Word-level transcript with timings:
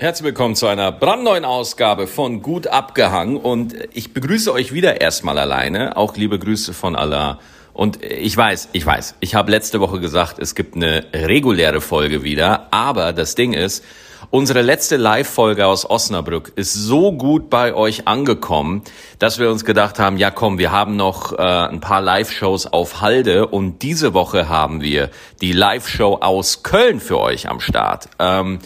Herzlich 0.00 0.26
willkommen 0.26 0.54
zu 0.54 0.68
einer 0.68 0.92
brandneuen 0.92 1.44
Ausgabe 1.44 2.06
von 2.06 2.40
Gut 2.40 2.68
abgehangen 2.68 3.36
und 3.36 3.74
ich 3.92 4.14
begrüße 4.14 4.52
euch 4.52 4.72
wieder 4.72 5.00
erstmal 5.00 5.40
alleine. 5.40 5.96
Auch 5.96 6.14
liebe 6.14 6.38
Grüße 6.38 6.72
von 6.72 6.94
Allah. 6.94 7.40
Und 7.72 8.00
ich 8.04 8.36
weiß, 8.36 8.68
ich 8.74 8.86
weiß, 8.86 9.16
ich 9.18 9.34
habe 9.34 9.50
letzte 9.50 9.80
Woche 9.80 9.98
gesagt, 9.98 10.38
es 10.38 10.54
gibt 10.54 10.76
eine 10.76 11.04
reguläre 11.12 11.80
Folge 11.80 12.22
wieder, 12.22 12.68
aber 12.70 13.12
das 13.12 13.34
Ding 13.34 13.54
ist, 13.54 13.84
unsere 14.30 14.62
letzte 14.62 14.96
Live-Folge 14.96 15.66
aus 15.66 15.84
Osnabrück 15.90 16.52
ist 16.54 16.74
so 16.74 17.10
gut 17.10 17.50
bei 17.50 17.74
euch 17.74 18.06
angekommen, 18.06 18.84
dass 19.18 19.40
wir 19.40 19.50
uns 19.50 19.64
gedacht 19.64 19.98
haben, 19.98 20.16
ja 20.16 20.30
komm, 20.30 20.58
wir 20.58 20.70
haben 20.70 20.94
noch 20.94 21.32
äh, 21.32 21.42
ein 21.42 21.80
paar 21.80 22.02
Live-Shows 22.02 22.68
auf 22.68 23.00
Halde 23.00 23.48
und 23.48 23.82
diese 23.82 24.14
Woche 24.14 24.48
haben 24.48 24.80
wir 24.80 25.10
die 25.40 25.52
Live-Show 25.52 26.18
aus 26.20 26.62
Köln 26.62 27.00
für 27.00 27.18
euch 27.18 27.48
am 27.48 27.58
Start. 27.58 28.08
Ähm, 28.20 28.60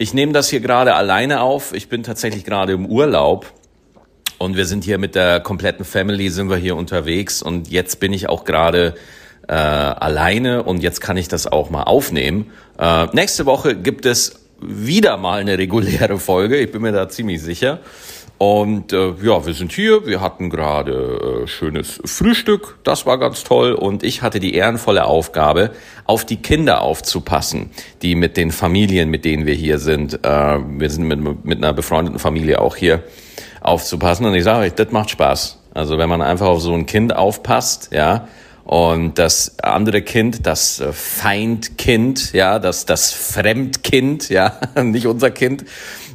ich 0.00 0.14
nehme 0.14 0.32
das 0.32 0.48
hier 0.48 0.60
gerade 0.60 0.94
alleine 0.94 1.42
auf. 1.42 1.74
Ich 1.74 1.90
bin 1.90 2.02
tatsächlich 2.02 2.44
gerade 2.44 2.72
im 2.72 2.86
Urlaub 2.86 3.52
und 4.38 4.56
wir 4.56 4.64
sind 4.64 4.82
hier 4.82 4.96
mit 4.96 5.14
der 5.14 5.40
kompletten 5.40 5.84
Family 5.84 6.30
sind 6.30 6.48
wir 6.48 6.56
hier 6.56 6.74
unterwegs 6.74 7.42
und 7.42 7.68
jetzt 7.68 8.00
bin 8.00 8.14
ich 8.14 8.26
auch 8.26 8.46
gerade 8.46 8.94
äh, 9.46 9.52
alleine 9.52 10.62
und 10.62 10.82
jetzt 10.82 11.02
kann 11.02 11.18
ich 11.18 11.28
das 11.28 11.46
auch 11.46 11.68
mal 11.68 11.82
aufnehmen. 11.82 12.50
Äh, 12.78 13.08
nächste 13.12 13.44
Woche 13.44 13.76
gibt 13.76 14.06
es 14.06 14.46
wieder 14.58 15.18
mal 15.18 15.42
eine 15.42 15.58
reguläre 15.58 16.18
Folge. 16.18 16.56
Ich 16.56 16.72
bin 16.72 16.80
mir 16.80 16.92
da 16.92 17.10
ziemlich 17.10 17.42
sicher. 17.42 17.80
Und 18.42 18.94
äh, 18.94 19.12
ja, 19.22 19.44
wir 19.44 19.52
sind 19.52 19.70
hier. 19.70 20.06
Wir 20.06 20.22
hatten 20.22 20.48
gerade 20.48 21.42
äh, 21.42 21.46
schönes 21.46 22.00
Frühstück. 22.06 22.78
Das 22.84 23.04
war 23.04 23.18
ganz 23.18 23.44
toll. 23.44 23.74
Und 23.74 24.02
ich 24.02 24.22
hatte 24.22 24.40
die 24.40 24.54
ehrenvolle 24.54 25.04
Aufgabe, 25.04 25.72
auf 26.06 26.24
die 26.24 26.38
Kinder 26.38 26.80
aufzupassen, 26.80 27.70
die 28.00 28.14
mit 28.14 28.38
den 28.38 28.50
Familien, 28.50 29.10
mit 29.10 29.26
denen 29.26 29.44
wir 29.44 29.52
hier 29.52 29.78
sind. 29.78 30.24
Äh, 30.24 30.58
wir 30.58 30.88
sind 30.88 31.06
mit, 31.06 31.44
mit 31.44 31.58
einer 31.58 31.74
befreundeten 31.74 32.18
Familie 32.18 32.62
auch 32.62 32.76
hier 32.76 33.02
aufzupassen. 33.60 34.24
Und 34.24 34.34
ich 34.34 34.44
sage 34.44 34.60
euch, 34.60 34.72
das 34.72 34.90
macht 34.90 35.10
Spaß. 35.10 35.58
Also 35.74 35.98
wenn 35.98 36.08
man 36.08 36.22
einfach 36.22 36.46
auf 36.46 36.62
so 36.62 36.72
ein 36.72 36.86
Kind 36.86 37.14
aufpasst, 37.14 37.90
ja, 37.92 38.26
und 38.64 39.18
das 39.18 39.58
andere 39.58 40.00
Kind, 40.00 40.46
das 40.46 40.80
äh, 40.80 40.92
Feindkind, 40.92 42.32
ja, 42.32 42.58
das, 42.58 42.86
das 42.86 43.12
Fremdkind, 43.12 44.30
ja, 44.30 44.60
nicht 44.82 45.06
unser 45.06 45.30
Kind, 45.30 45.64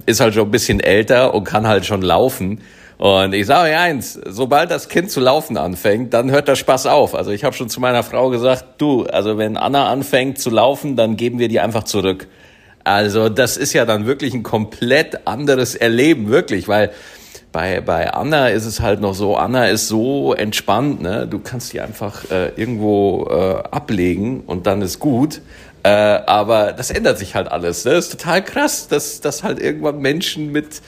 ist 0.05 0.19
halt 0.19 0.33
schon 0.33 0.47
ein 0.47 0.51
bisschen 0.51 0.79
älter 0.79 1.33
und 1.33 1.43
kann 1.43 1.67
halt 1.67 1.85
schon 1.85 2.01
laufen. 2.01 2.61
Und 2.97 3.33
ich 3.33 3.45
sage 3.45 3.69
euch 3.69 3.77
eins, 3.77 4.19
sobald 4.25 4.71
das 4.71 4.87
Kind 4.87 5.11
zu 5.11 5.19
laufen 5.19 5.57
anfängt, 5.57 6.13
dann 6.13 6.31
hört 6.31 6.47
der 6.47 6.55
Spaß 6.55 6.85
auf. 6.85 7.13
Also 7.13 7.31
ich 7.31 7.43
habe 7.43 7.55
schon 7.55 7.67
zu 7.67 7.81
meiner 7.81 8.03
Frau 8.03 8.29
gesagt, 8.29 8.65
du, 8.77 9.03
also 9.03 9.37
wenn 9.37 9.57
Anna 9.57 9.89
anfängt 9.89 10.39
zu 10.39 10.49
laufen, 10.49 10.95
dann 10.95 11.17
geben 11.17 11.39
wir 11.39 11.49
die 11.49 11.59
einfach 11.59 11.83
zurück. 11.83 12.27
Also 12.85 13.29
das 13.29 13.57
ist 13.57 13.73
ja 13.73 13.83
dann 13.83 14.05
wirklich 14.05 14.33
ein 14.33 14.43
komplett 14.43 15.27
anderes 15.27 15.75
Erleben, 15.75 16.29
wirklich, 16.29 16.67
weil 16.67 16.91
bei, 17.51 17.81
bei 17.81 18.13
Anna 18.13 18.49
ist 18.49 18.65
es 18.65 18.79
halt 18.79 19.01
noch 19.01 19.13
so, 19.13 19.37
Anna 19.37 19.67
ist 19.67 19.87
so 19.87 20.33
entspannt, 20.33 21.01
ne? 21.01 21.25
Du 21.25 21.39
kannst 21.39 21.73
die 21.73 21.81
einfach 21.81 22.29
äh, 22.29 22.49
irgendwo 22.57 23.27
äh, 23.29 23.63
ablegen 23.71 24.41
und 24.41 24.67
dann 24.67 24.81
ist 24.81 24.99
gut. 24.99 25.41
Äh, 25.85 26.23
aber 26.25 26.73
das 26.73 26.89
ändert 26.89 27.19
sich 27.19 27.35
halt 27.35 27.47
alles. 27.47 27.85
Ne? 27.85 27.91
Das 27.91 28.05
ist 28.05 28.19
total 28.19 28.43
krass, 28.43 28.87
dass, 28.87 29.21
dass 29.21 29.43
halt 29.43 29.59
irgendwann 29.59 29.99
Menschen 29.99 30.51
mit, 30.51 30.81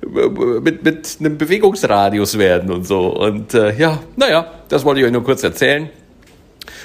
mit, 0.00 0.84
mit 0.84 1.16
einem 1.18 1.38
Bewegungsradius 1.38 2.38
werden 2.38 2.70
und 2.70 2.86
so. 2.86 3.08
Und 3.08 3.52
äh, 3.54 3.76
ja, 3.76 3.98
naja, 4.14 4.46
das 4.68 4.84
wollte 4.84 5.00
ich 5.00 5.06
euch 5.06 5.12
nur 5.12 5.24
kurz 5.24 5.42
erzählen. 5.42 5.90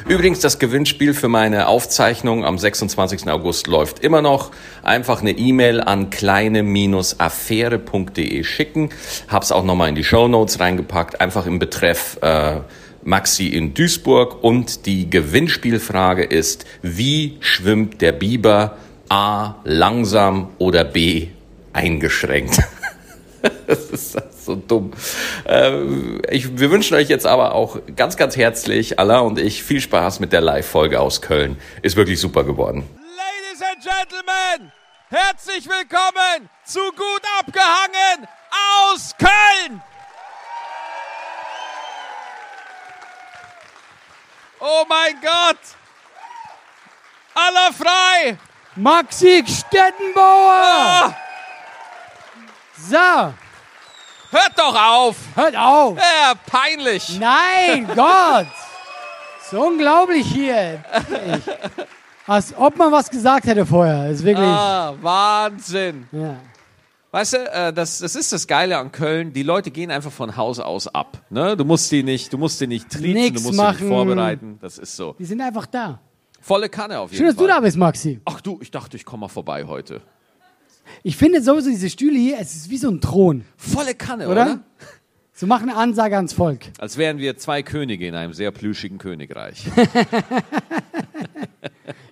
Übrigens, 0.07 0.39
das 0.39 0.57
Gewinnspiel 0.57 1.13
für 1.13 1.27
meine 1.27 1.67
Aufzeichnung 1.67 2.43
am 2.43 2.57
26. 2.57 3.29
August 3.29 3.67
läuft 3.67 3.99
immer 3.99 4.23
noch. 4.23 4.49
Einfach 4.81 5.21
eine 5.21 5.29
E-Mail 5.31 5.79
an 5.79 6.09
kleine-affäre.de 6.09 8.43
schicken. 8.45 8.89
Hab's 9.27 9.51
auch 9.51 9.63
nochmal 9.63 9.89
in 9.89 9.95
die 9.95 10.03
Show 10.03 10.27
Notes 10.27 10.59
reingepackt. 10.59 11.21
Einfach 11.21 11.45
im 11.45 11.59
Betreff 11.59 12.17
äh, 12.21 12.61
Maxi 13.03 13.47
in 13.47 13.73
Duisburg 13.73 14.43
und 14.43 14.85
die 14.85 15.09
Gewinnspielfrage 15.09 16.23
ist, 16.23 16.65
wie 16.81 17.37
schwimmt 17.39 18.01
der 18.01 18.11
Biber? 18.11 18.77
A, 19.09 19.55
langsam 19.63 20.49
oder 20.59 20.83
B, 20.83 21.29
eingeschränkt? 21.73 22.59
das 23.67 23.85
ist 23.85 24.45
so 24.45 24.55
dumm. 24.55 24.91
Ähm, 25.47 26.21
ich, 26.29 26.59
wir 26.59 26.71
wünschen 26.71 26.95
euch 26.95 27.09
jetzt 27.09 27.25
aber 27.25 27.55
auch 27.55 27.79
ganz, 27.95 28.17
ganz 28.17 28.37
herzlich, 28.37 28.99
Allah 28.99 29.19
und 29.19 29.39
ich, 29.39 29.63
viel 29.63 29.81
Spaß 29.81 30.19
mit 30.19 30.33
der 30.33 30.41
Live-Folge 30.41 30.99
aus 30.99 31.21
Köln. 31.21 31.57
Ist 31.81 31.95
wirklich 31.95 32.19
super 32.19 32.43
geworden. 32.43 32.83
Ladies 32.95 33.61
and 33.61 33.83
Gentlemen, 33.83 34.71
herzlich 35.09 35.65
willkommen 35.65 36.49
zu 36.65 36.79
Gut 36.79 37.21
abgehangen 37.39 38.27
aus 38.93 39.15
Köln! 39.17 39.81
Oh 44.59 44.83
mein 44.87 45.13
Gott! 45.21 45.57
Aller 47.33 47.73
frei! 47.73 48.37
Maxi 48.75 49.43
Stettenbauer! 49.47 50.51
Ah, 50.53 51.15
So, 52.77 53.33
hört 54.31 54.53
doch 54.57 54.75
auf! 54.75 55.15
hört 55.35 55.55
auf! 55.55 55.97
Ja, 55.97 56.33
peinlich! 56.45 57.17
Nein, 57.19 57.87
Gott! 57.95 58.47
So 59.49 59.61
unglaublich 59.61 60.27
hier. 60.27 60.83
Als 62.27 62.53
ob 62.55 62.75
man 62.77 62.91
was 62.91 63.09
gesagt 63.09 63.45
hätte 63.47 63.65
vorher. 63.65 64.03
Das 64.09 64.17
ist 64.17 64.23
wirklich. 64.25 64.47
Ah, 64.47 64.93
Wahnsinn! 65.01 66.07
Ja. 66.11 66.35
Weißt 67.11 67.33
du, 67.33 67.37
äh, 67.37 67.73
das, 67.73 67.99
das 67.99 68.15
ist 68.15 68.31
das 68.31 68.45
Geile 68.45 68.77
an 68.77 68.91
Köln. 68.91 69.33
Die 69.33 69.41
Leute 69.43 69.71
gehen 69.71 69.89
einfach 69.89 70.11
von 70.11 70.37
Haus 70.37 70.59
aus 70.59 70.87
ab. 70.87 71.23
Ne? 71.31 71.57
Du 71.57 71.65
musst 71.65 71.91
die 71.91 72.03
nicht, 72.03 72.31
du 72.31 72.37
musst 72.37 72.61
die 72.61 72.67
nicht 72.67 72.89
triezen, 72.89 73.13
Nix 73.13 73.41
du 73.41 73.47
musst 73.47 73.57
machen. 73.57 73.77
die 73.79 73.83
nicht 73.85 73.93
vorbereiten. 73.93 74.57
Das 74.61 74.77
ist 74.77 74.95
so. 74.95 75.15
Die 75.17 75.25
sind 75.25 75.41
einfach 75.41 75.65
da. 75.65 75.99
Volle 76.39 76.69
Kanne 76.69 76.99
auf 76.99 77.11
jeden 77.11 77.17
Schön, 77.17 77.27
dass 77.27 77.35
Fall. 77.35 77.47
du 77.47 77.53
da 77.53 77.59
bist, 77.61 77.77
Maxi. 77.77 78.19
Ach 78.25 78.39
du, 78.41 78.59
ich 78.61 78.69
dachte, 78.71 78.95
ich 78.95 79.05
komme 79.05 79.21
mal 79.21 79.27
vorbei 79.27 79.65
heute. 79.65 80.01
Ich 81.03 81.17
finde 81.17 81.41
sowieso 81.41 81.69
diese 81.69 81.89
Stühle 81.89 82.17
hier, 82.17 82.37
es 82.39 82.55
ist 82.55 82.69
wie 82.69 82.77
so 82.77 82.89
ein 82.89 83.01
Thron, 83.01 83.43
Volle 83.57 83.93
Kanne, 83.95 84.27
oder? 84.27 84.43
oder? 84.43 84.59
So 85.33 85.47
machen 85.47 85.69
eine 85.69 85.77
Ansage 85.77 86.15
ans 86.15 86.33
Volk. 86.33 86.65
Als 86.79 86.97
wären 86.97 87.17
wir 87.17 87.37
zwei 87.37 87.63
Könige 87.63 88.05
in 88.07 88.15
einem 88.15 88.33
sehr 88.33 88.51
plüschigen 88.51 88.97
Königreich. 88.97 89.65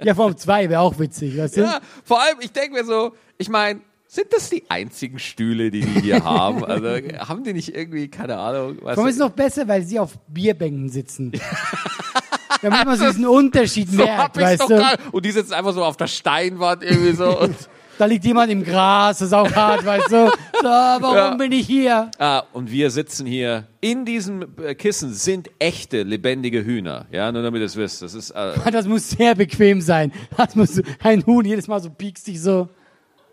Ja, 0.04 0.14
vor 0.16 0.26
allem 0.26 0.38
zwei 0.38 0.70
wäre 0.70 0.82
auch 0.82 1.00
witzig, 1.00 1.38
weißt 1.38 1.58
du? 1.58 1.62
ja, 1.62 1.80
vor 2.04 2.22
allem, 2.22 2.38
ich 2.40 2.52
denke 2.52 2.74
mir 2.74 2.86
so, 2.86 3.14
ich 3.38 3.50
meine, 3.50 3.82
sind 4.18 4.34
das 4.34 4.50
die 4.50 4.64
einzigen 4.68 5.20
Stühle, 5.20 5.70
die 5.70 5.82
die 5.82 6.02
hier 6.02 6.24
haben? 6.24 6.66
Also 6.66 6.88
haben 7.20 7.44
die 7.44 7.54
nicht 7.54 7.76
irgendwie, 7.76 8.08
keine 8.08 8.38
Ahnung, 8.38 8.78
was 8.82 8.96
Vor 8.96 9.04
allem 9.04 9.10
ist 9.10 9.16
es 9.18 9.20
noch 9.22 9.30
besser, 9.30 9.68
weil 9.68 9.84
sie 9.84 10.00
auf 10.00 10.18
Bierbänken 10.28 10.90
sitzen. 10.90 11.32
Damit 12.64 12.86
man 12.86 12.98
so 12.98 13.06
diesen 13.06 13.28
Unterschied 13.28 13.90
so 13.92 14.04
merkt, 14.04 14.36
weißt 14.36 14.64
du? 14.64 14.68
gerade. 14.70 14.98
Und 15.12 15.24
die 15.24 15.32
sitzen 15.32 15.54
einfach 15.54 15.74
so 15.74 15.84
auf 15.84 15.98
der 15.98 16.08
Steinwand 16.08 16.84
irgendwie 16.84 17.12
so. 17.14 17.40
Und, 17.42 17.56
Da 18.00 18.06
liegt 18.06 18.26
jemand 18.26 18.52
im 18.52 18.64
Gras, 18.64 19.20
das 19.20 19.28
ist 19.28 19.34
auch 19.34 19.52
hart, 19.56 19.86
weißt 19.86 20.12
du? 20.12 20.32
So, 20.62 20.68
warum 20.68 21.16
Ja. 21.16 21.36
bin 21.36 21.52
ich 21.52 21.68
hier? 21.68 22.10
ah, 22.18 22.44
und 22.54 22.72
wir 22.72 22.90
sitzen 22.90 23.28
hier. 23.28 23.68
In 23.82 24.06
diesem 24.06 24.46
äh, 24.64 24.74
Kissen 24.74 25.14
sind 25.14 25.50
echte, 25.60 26.02
lebendige 26.04 26.64
Hühner. 26.66 27.06
Ja, 27.12 27.32
nur 27.32 27.44
damit 27.44 27.62
ihr 27.62 27.66
es 27.66 27.76
wisst. 27.76 28.02
Das 28.02 28.16
ist, 28.16 28.32
äh, 28.32 28.54
Das 28.72 28.88
muss 28.88 29.10
sehr 29.10 29.36
bequem 29.36 29.82
sein. 29.82 30.12
Das 30.36 30.56
muss 30.56 30.82
ein 31.04 31.24
Huhn 31.28 31.46
jedes 31.46 31.68
Mal 31.68 31.80
so 31.82 31.90
piekst 31.92 32.26
dich 32.28 32.42
so. 32.42 32.70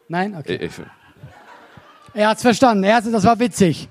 Nein? 0.09 0.37
Okay. 0.37 0.57
ich, 0.57 0.71
Er 2.15 2.29
hat's 2.29 2.43
verstanden. 2.43 2.85
Er 2.85 2.97
das 3.13 3.25
war 3.25 3.39
witzig. 3.39 3.89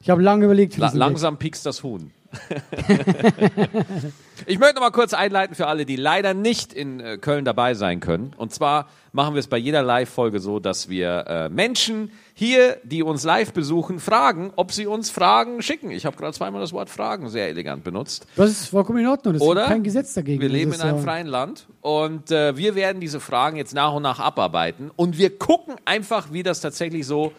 Ich 0.00 0.10
habe 0.10 0.22
lange 0.22 0.44
überlegt. 0.44 0.76
wie 0.76 0.80
La 0.80 0.90
langsam 0.94 1.36
piekst 1.36 1.66
das 1.66 1.82
Huhn. 1.82 2.12
ich 4.46 4.58
möchte 4.58 4.76
noch 4.76 4.82
mal 4.82 4.90
kurz 4.90 5.14
einleiten 5.14 5.54
für 5.54 5.66
alle, 5.66 5.86
die 5.86 5.96
leider 5.96 6.34
nicht 6.34 6.72
in 6.72 7.00
äh, 7.00 7.18
Köln 7.18 7.44
dabei 7.44 7.74
sein 7.74 8.00
können. 8.00 8.32
Und 8.36 8.52
zwar 8.52 8.88
machen 9.12 9.34
wir 9.34 9.40
es 9.40 9.46
bei 9.46 9.56
jeder 9.56 9.82
Live-Folge 9.82 10.40
so, 10.40 10.60
dass 10.60 10.88
wir 10.88 11.24
äh, 11.26 11.48
Menschen 11.48 12.12
hier, 12.34 12.76
die 12.84 13.02
uns 13.02 13.24
live 13.24 13.52
besuchen, 13.52 13.98
fragen, 13.98 14.52
ob 14.56 14.72
sie 14.72 14.86
uns 14.86 15.10
Fragen 15.10 15.62
schicken. 15.62 15.90
Ich 15.90 16.04
habe 16.04 16.16
gerade 16.16 16.34
zweimal 16.34 16.60
das 16.60 16.72
Wort 16.72 16.90
Fragen 16.90 17.30
sehr 17.30 17.48
elegant 17.48 17.82
benutzt. 17.82 18.26
Das 18.36 18.50
ist 18.50 18.68
vollkommen 18.68 18.98
in 18.98 19.06
Ordnung. 19.06 19.34
Das 19.34 19.42
Oder? 19.42 19.62
ist 19.62 19.68
kein 19.68 19.82
Gesetz 19.82 20.14
dagegen. 20.14 20.40
Wir 20.40 20.48
leben 20.48 20.72
ist 20.72 20.82
in 20.82 20.88
einem 20.88 21.02
freien 21.02 21.26
Land 21.26 21.66
und 21.80 22.30
äh, 22.30 22.56
wir 22.56 22.74
werden 22.74 23.00
diese 23.00 23.20
Fragen 23.20 23.56
jetzt 23.56 23.74
nach 23.74 23.94
und 23.94 24.02
nach 24.02 24.20
abarbeiten 24.20 24.90
und 24.96 25.18
wir 25.18 25.38
gucken 25.38 25.76
einfach, 25.86 26.32
wie 26.32 26.42
das 26.42 26.60
tatsächlich 26.60 27.06
so 27.06 27.32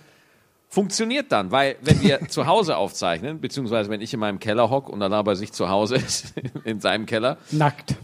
funktioniert 0.69 1.31
dann, 1.31 1.51
weil 1.51 1.77
wenn 1.81 2.01
wir 2.01 2.27
zu 2.27 2.45
Hause 2.45 2.77
aufzeichnen, 2.77 3.39
beziehungsweise 3.39 3.89
wenn 3.89 4.01
ich 4.01 4.13
in 4.13 4.19
meinem 4.19 4.39
Keller 4.39 4.69
hock 4.69 4.89
und 4.89 5.01
Allah 5.01 5.21
bei 5.21 5.35
sich 5.35 5.51
zu 5.53 5.69
Hause 5.69 5.95
ist, 5.95 6.33
in 6.63 6.79
seinem 6.79 7.05
Keller, 7.05 7.37
Nackt. 7.51 7.95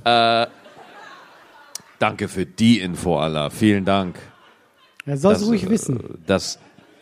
danke 1.99 2.27
für 2.27 2.45
die 2.45 2.79
Info, 2.79 3.17
Allah, 3.17 3.49
vielen 3.49 3.85
Dank, 3.85 4.17
Er 5.05 5.17
soll 5.17 5.33
es 5.33 5.39
dass, 5.39 5.47
ruhig 5.47 5.63
äh, 5.63 5.69
wissen. 5.69 6.23
dass, 6.25 6.59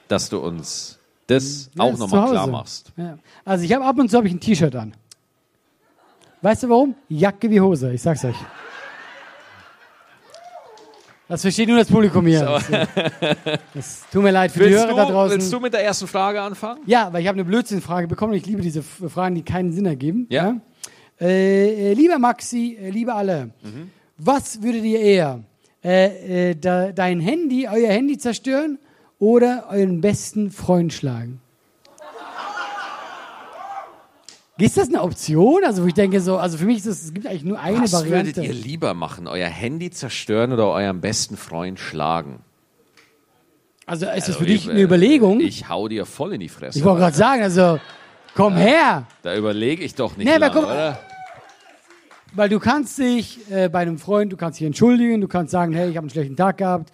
dass 0.07 0.29
du 0.29 0.39
uns 0.39 0.99
das 1.27 1.69
Ja, 1.75 1.83
auch 1.83 1.97
nochmal 1.97 2.29
klar 2.29 2.47
machst. 2.47 2.91
Ja. 2.97 3.17
Also 3.45 3.63
ich 3.63 3.73
habe 3.73 3.85
ab 3.85 3.97
und 3.97 4.09
zu 4.09 4.17
hab 4.17 4.25
ich 4.25 4.33
ein 4.33 4.39
T-Shirt 4.39 4.75
an. 4.75 4.93
Weißt 6.41 6.63
du 6.63 6.69
warum? 6.69 6.95
Jacke 7.07 7.49
wie 7.49 7.61
Hose, 7.61 7.93
ich 7.93 8.01
sag's 8.01 8.25
euch. 8.25 8.35
Das 11.31 11.43
versteht 11.43 11.69
nur 11.69 11.77
das 11.77 11.87
Publikum 11.87 12.25
hier. 12.27 12.41
Das, 12.41 13.37
das 13.73 14.03
tut 14.11 14.21
mir 14.21 14.31
leid 14.31 14.51
für 14.51 14.59
die 14.59 14.71
Willst 14.71 14.85
Hörer 14.85 14.95
da 14.97 15.05
du, 15.05 15.11
draußen. 15.13 15.37
willst 15.37 15.53
du 15.53 15.59
mit 15.61 15.73
der 15.73 15.83
ersten 15.83 16.05
Frage 16.07 16.41
anfangen? 16.41 16.81
Ja, 16.85 17.11
weil 17.13 17.21
ich 17.21 17.27
habe 17.27 17.37
eine 17.37 17.45
Blödsinnfrage 17.45 18.09
bekommen 18.09 18.33
und 18.33 18.37
ich 18.37 18.45
liebe 18.45 18.61
diese 18.61 18.83
Fragen, 18.83 19.35
die 19.35 19.43
keinen 19.43 19.71
Sinn 19.71 19.85
ergeben. 19.85 20.27
Ja. 20.29 20.59
Äh, 21.21 21.91
äh, 21.91 21.93
lieber 21.93 22.19
Maxi, 22.19 22.77
äh, 22.81 22.89
liebe 22.89 23.13
alle, 23.13 23.51
was 24.17 24.61
würdet 24.61 24.83
ihr 24.83 24.99
eher? 24.99 25.43
Äh, 25.83 26.49
äh, 26.49 26.55
da, 26.55 26.91
dein 26.91 27.19
Handy, 27.19 27.67
euer 27.67 27.89
Handy 27.89 28.17
zerstören 28.17 28.77
oder 29.17 29.67
euren 29.69 30.01
besten 30.01 30.51
Freund 30.51 30.91
schlagen? 30.93 31.40
Ist 34.57 34.77
das 34.77 34.89
eine 34.89 35.01
Option? 35.01 35.63
Also, 35.65 35.83
wo 35.83 35.87
ich 35.87 35.93
denke, 35.93 36.21
so, 36.21 36.37
also 36.37 36.57
für 36.57 36.65
mich 36.65 36.77
ist 36.79 36.85
es, 36.85 37.03
es 37.05 37.13
gibt 37.13 37.25
eigentlich 37.25 37.43
nur 37.43 37.59
eine 37.59 37.81
Was 37.81 37.93
würdet 37.93 38.37
Variante. 38.37 38.41
ihr 38.43 38.53
lieber 38.53 38.93
machen? 38.93 39.27
Euer 39.27 39.47
Handy 39.47 39.89
zerstören 39.89 40.51
oder 40.53 40.67
euren 40.67 41.01
besten 41.01 41.35
Freund 41.37 41.79
schlagen? 41.79 42.41
Also, 43.87 44.05
ist 44.05 44.13
das 44.13 44.23
Also 44.27 44.39
für 44.39 44.45
dich 44.45 44.65
ich, 44.65 44.69
eine 44.69 44.79
äh, 44.79 44.83
Überlegung? 44.83 45.39
Ich, 45.39 45.61
Ich 45.61 45.69
hau 45.69 45.87
dir 45.87 46.05
voll 46.05 46.33
in 46.33 46.39
die 46.41 46.49
Fresse. 46.49 46.83
wollte 46.83 46.99
gerade 47.01 47.17
sagen, 47.17 47.41
also, 47.41 47.79
komm 48.35 48.55
her! 48.55 49.05
da 49.23 49.35
überlege 49.35 49.83
ich 49.83 49.95
doch 49.95 50.15
nicht 50.17 50.27
Nee, 50.27 50.35
aber 50.35 50.49
guck- 50.51 50.65
oder? 50.65 50.99
Weil 52.33 52.47
du 52.47 52.59
kannst 52.59 52.97
dich 52.99 53.39
äh, 53.51 53.67
bei 53.67 53.79
einem 53.79 53.97
Freund, 53.97 54.31
du 54.31 54.37
kannst 54.37 54.59
dich 54.59 54.67
entschuldigen, 54.67 55.19
du 55.19 55.27
kannst 55.27 55.51
sagen, 55.51 55.73
hey, 55.73 55.89
ich 55.89 55.97
habe 55.97 56.05
einen 56.05 56.11
schlechten 56.11 56.37
Tag 56.37 56.57
gehabt, 56.59 56.91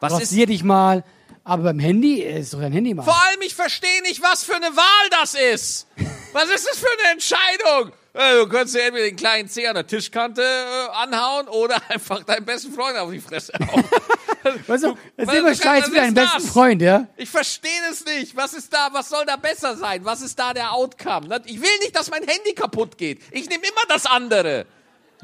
Was 0.00 0.12
ist, 0.12 0.20
rasier 0.22 0.46
dich 0.46 0.62
mal. 0.62 1.02
Aber 1.48 1.62
beim 1.62 1.78
Handy 1.78 2.22
äh, 2.22 2.40
ist 2.40 2.52
doch 2.54 2.60
dein 2.60 2.72
Handy 2.72 2.92
mal. 2.92 3.04
vor 3.04 3.14
allem, 3.28 3.40
ich 3.42 3.54
verstehe 3.54 4.02
nicht, 4.02 4.20
was 4.20 4.42
für 4.42 4.56
eine 4.56 4.76
Wahl 4.76 5.08
das 5.10 5.34
ist. 5.34 5.86
Was 6.32 6.50
ist 6.50 6.66
das 6.68 6.76
für 6.78 6.86
eine 7.00 7.12
Entscheidung? 7.12 7.92
Äh, 8.14 8.40
Du 8.42 8.48
könntest 8.48 8.74
dir 8.74 8.82
entweder 8.82 9.04
den 9.06 9.14
kleinen 9.16 9.48
Zeh 9.48 9.66
an 9.68 9.74
der 9.76 9.86
Tischkante 9.86 10.42
äh, 10.42 10.90
anhauen 10.96 11.46
oder 11.48 11.80
einfach 11.88 12.24
deinen 12.24 12.44
besten 12.44 12.72
Freund 12.72 12.96
auf 12.98 13.12
die 13.12 13.20
Fresse 13.20 13.52
hauen. 13.60 13.84
Weißt 14.66 14.84
du, 14.84 14.96
was- 15.16 15.28
ist 15.28 15.34
immer 15.34 15.54
scheiße 15.54 15.90
für 15.90 15.96
deinen 15.96 16.14
besten 16.14 16.42
das? 16.42 16.52
Freund, 16.52 16.82
ja? 16.82 17.06
Ich 17.16 17.30
verstehe 17.30 17.70
es 17.90 18.04
nicht. 18.04 18.36
Was 18.36 18.52
ist 18.54 18.72
da, 18.72 18.88
was 18.92 19.08
soll 19.08 19.24
da 19.24 19.36
besser 19.36 19.76
sein? 19.76 20.04
Was 20.04 20.22
ist 20.22 20.36
da 20.38 20.52
der 20.52 20.72
Outcome? 20.72 21.42
Ich 21.46 21.60
will 21.60 21.78
nicht, 21.80 21.94
dass 21.94 22.10
mein 22.10 22.22
Handy 22.24 22.54
kaputt 22.54 22.98
geht. 22.98 23.20
Ich 23.30 23.48
nehme 23.48 23.62
immer 23.64 23.82
das 23.88 24.04
andere. 24.06 24.66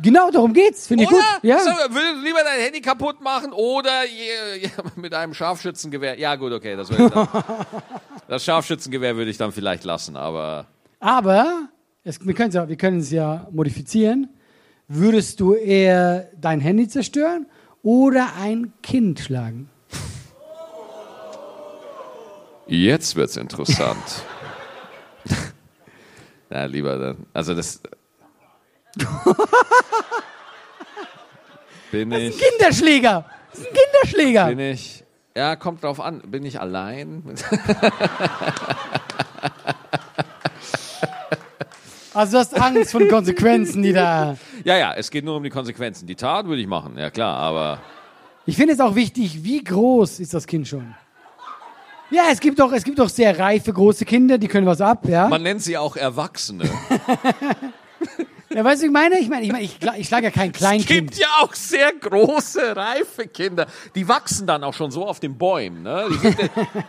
Genau, 0.00 0.30
darum 0.30 0.52
geht's. 0.54 0.86
Finde 0.86 1.04
ich 1.04 1.10
gut. 1.10 1.20
Ja. 1.42 1.58
So, 1.58 1.70
will 1.70 2.22
lieber 2.24 2.38
dein 2.44 2.60
Handy 2.60 2.80
kaputt 2.80 3.20
machen 3.20 3.52
oder 3.52 4.04
je- 4.06 4.62
ja, 4.64 4.70
mit 4.96 5.12
einem 5.12 5.34
Scharfschützengewehr. 5.34 6.18
Ja, 6.18 6.36
gut, 6.36 6.52
okay, 6.52 6.76
das 6.76 6.88
würde 6.90 7.04
ich 7.06 7.10
dann, 7.10 7.28
Das 8.28 8.44
Scharfschützengewehr 8.44 9.16
würde 9.16 9.30
ich 9.30 9.36
dann 9.36 9.52
vielleicht 9.52 9.84
lassen, 9.84 10.16
aber 10.16 10.66
Aber 11.00 11.68
es, 12.04 12.24
wir 12.26 12.34
können 12.34 12.48
es 12.48 12.54
ja, 12.54 12.68
wir 12.68 12.76
können 12.76 13.00
es 13.00 13.10
ja 13.10 13.46
modifizieren. 13.52 14.28
Würdest 14.88 15.40
du 15.40 15.54
eher 15.54 16.30
dein 16.40 16.60
Handy 16.60 16.88
zerstören 16.88 17.46
oder 17.82 18.28
ein 18.40 18.72
Kind 18.82 19.20
schlagen? 19.20 19.68
jetzt 22.66 23.16
wird's 23.16 23.36
interessant. 23.36 24.24
ja, 26.50 26.64
lieber 26.64 26.98
dann. 26.98 27.26
Also 27.32 27.54
das. 27.54 27.80
Bin 31.90 32.12
ich. 32.12 32.38
Kinderschläger! 32.38 33.24
Das 33.50 33.60
ist 33.60 33.68
ein 33.68 33.74
Kinderschläger! 33.74 34.46
Bin 34.46 34.58
ich. 34.58 35.04
Ja, 35.36 35.56
kommt 35.56 35.82
drauf 35.82 36.00
an. 36.00 36.20
Bin 36.22 36.44
ich 36.44 36.60
allein? 36.60 37.22
Also 42.14 42.32
du 42.32 42.38
hast 42.38 42.60
Angst 42.60 42.90
vor 42.90 43.00
den 43.00 43.08
Konsequenzen, 43.08 43.82
die 43.82 43.92
da. 43.94 44.36
ja, 44.64 44.76
ja, 44.76 44.92
es 44.94 45.10
geht 45.10 45.24
nur 45.24 45.36
um 45.36 45.42
die 45.42 45.50
Konsequenzen. 45.50 46.06
Die 46.06 46.14
Tat 46.14 46.46
würde 46.46 46.60
ich 46.60 46.66
machen, 46.68 46.98
ja 46.98 47.08
klar, 47.10 47.38
aber. 47.38 47.78
Ich 48.44 48.56
finde 48.56 48.74
es 48.74 48.80
auch 48.80 48.94
wichtig, 48.94 49.42
wie 49.44 49.64
groß 49.64 50.20
ist 50.20 50.34
das 50.34 50.46
Kind 50.46 50.68
schon? 50.68 50.94
Ja, 52.10 52.24
es 52.30 52.40
gibt 52.40 52.60
doch, 52.60 52.70
es 52.72 52.84
gibt 52.84 52.98
doch 52.98 53.08
sehr 53.08 53.38
reife 53.38 53.72
große 53.72 54.04
Kinder, 54.04 54.36
die 54.36 54.48
können 54.48 54.66
was 54.66 54.82
ab, 54.82 55.08
ja. 55.08 55.28
Man 55.28 55.42
nennt 55.42 55.62
sie 55.62 55.78
auch 55.78 55.96
Erwachsene. 55.96 56.64
ja 58.54 58.64
weißt 58.64 58.82
du, 58.82 58.86
ich 58.86 58.92
meine? 58.92 59.18
Ich 59.18 59.28
meine, 59.28 59.44
ich, 59.44 59.52
meine, 59.52 59.64
ich, 59.64 59.78
ich 59.98 60.06
schlage 60.08 60.26
ja 60.26 60.30
kein 60.30 60.50
Es 60.50 60.56
Kleinkind. 60.58 61.10
gibt 61.10 61.18
ja 61.18 61.26
auch 61.40 61.54
sehr 61.54 61.92
große, 61.92 62.76
reife 62.76 63.26
Kinder. 63.28 63.66
Die 63.94 64.06
wachsen 64.08 64.46
dann 64.46 64.64
auch 64.64 64.74
schon 64.74 64.90
so 64.90 65.06
auf 65.06 65.20
den 65.20 65.38
Bäumen. 65.38 65.82
Ne? 65.82 66.06
Die, 66.10 66.18
sind, 66.18 66.40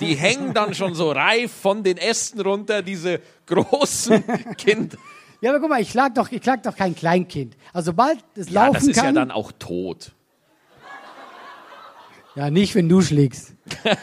die 0.01 0.15
hängen 0.15 0.53
dann 0.53 0.73
schon 0.75 0.93
so 0.95 1.11
reif 1.11 1.51
von 1.51 1.83
den 1.83 1.97
Ästen 1.97 2.41
runter, 2.41 2.81
diese 2.81 3.19
großen 3.47 4.23
Kinder. 4.57 4.97
Ja, 5.41 5.49
aber 5.51 5.59
guck 5.59 5.69
mal, 5.69 5.81
ich 5.81 5.89
schlag 5.91 6.15
doch, 6.15 6.31
ich 6.31 6.41
schlag 6.41 6.63
doch 6.63 6.75
kein 6.75 6.95
Kleinkind. 6.95 7.55
Also 7.73 7.87
sobald 7.91 8.19
es 8.35 8.49
Ja, 8.49 8.61
laufen 8.65 8.73
das 8.75 8.83
ist 8.87 8.95
kann. 8.95 9.05
ja 9.07 9.11
dann 9.11 9.31
auch 9.31 9.51
tot. 9.59 10.11
ja, 12.35 12.49
nicht, 12.49 12.75
wenn 12.75 12.87
du 12.89 13.01
schlägst. 13.01 13.53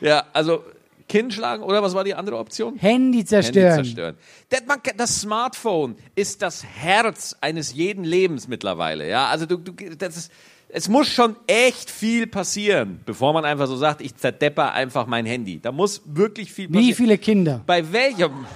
Ja, 0.00 0.24
also 0.32 0.64
Kind 1.12 1.34
schlagen 1.34 1.62
oder 1.62 1.82
was 1.82 1.94
war 1.94 2.04
die 2.04 2.14
andere 2.14 2.38
Option? 2.38 2.78
Handy 2.78 3.22
zerstören. 3.22 3.74
Handy 3.74 3.84
zerstören. 3.84 4.16
Das, 4.48 4.62
man, 4.66 4.80
das 4.96 5.20
Smartphone 5.20 5.96
ist 6.14 6.40
das 6.40 6.64
Herz 6.64 7.36
eines 7.42 7.74
jeden 7.74 8.02
Lebens 8.02 8.48
mittlerweile. 8.48 9.06
Ja, 9.06 9.26
also 9.26 9.44
du, 9.44 9.58
du, 9.58 9.72
das 9.94 10.16
ist, 10.16 10.32
es 10.70 10.88
muss 10.88 11.08
schon 11.08 11.36
echt 11.46 11.90
viel 11.90 12.26
passieren, 12.26 13.00
bevor 13.04 13.34
man 13.34 13.44
einfach 13.44 13.66
so 13.66 13.76
sagt, 13.76 14.00
ich 14.00 14.16
zerdepper 14.16 14.72
einfach 14.72 15.06
mein 15.06 15.26
Handy. 15.26 15.60
Da 15.60 15.70
muss 15.70 16.00
wirklich 16.06 16.50
viel 16.50 16.68
passieren. 16.68 16.88
Wie 16.88 16.94
viele 16.94 17.18
Kinder? 17.18 17.62
Bei 17.66 17.92
welchem? 17.92 18.46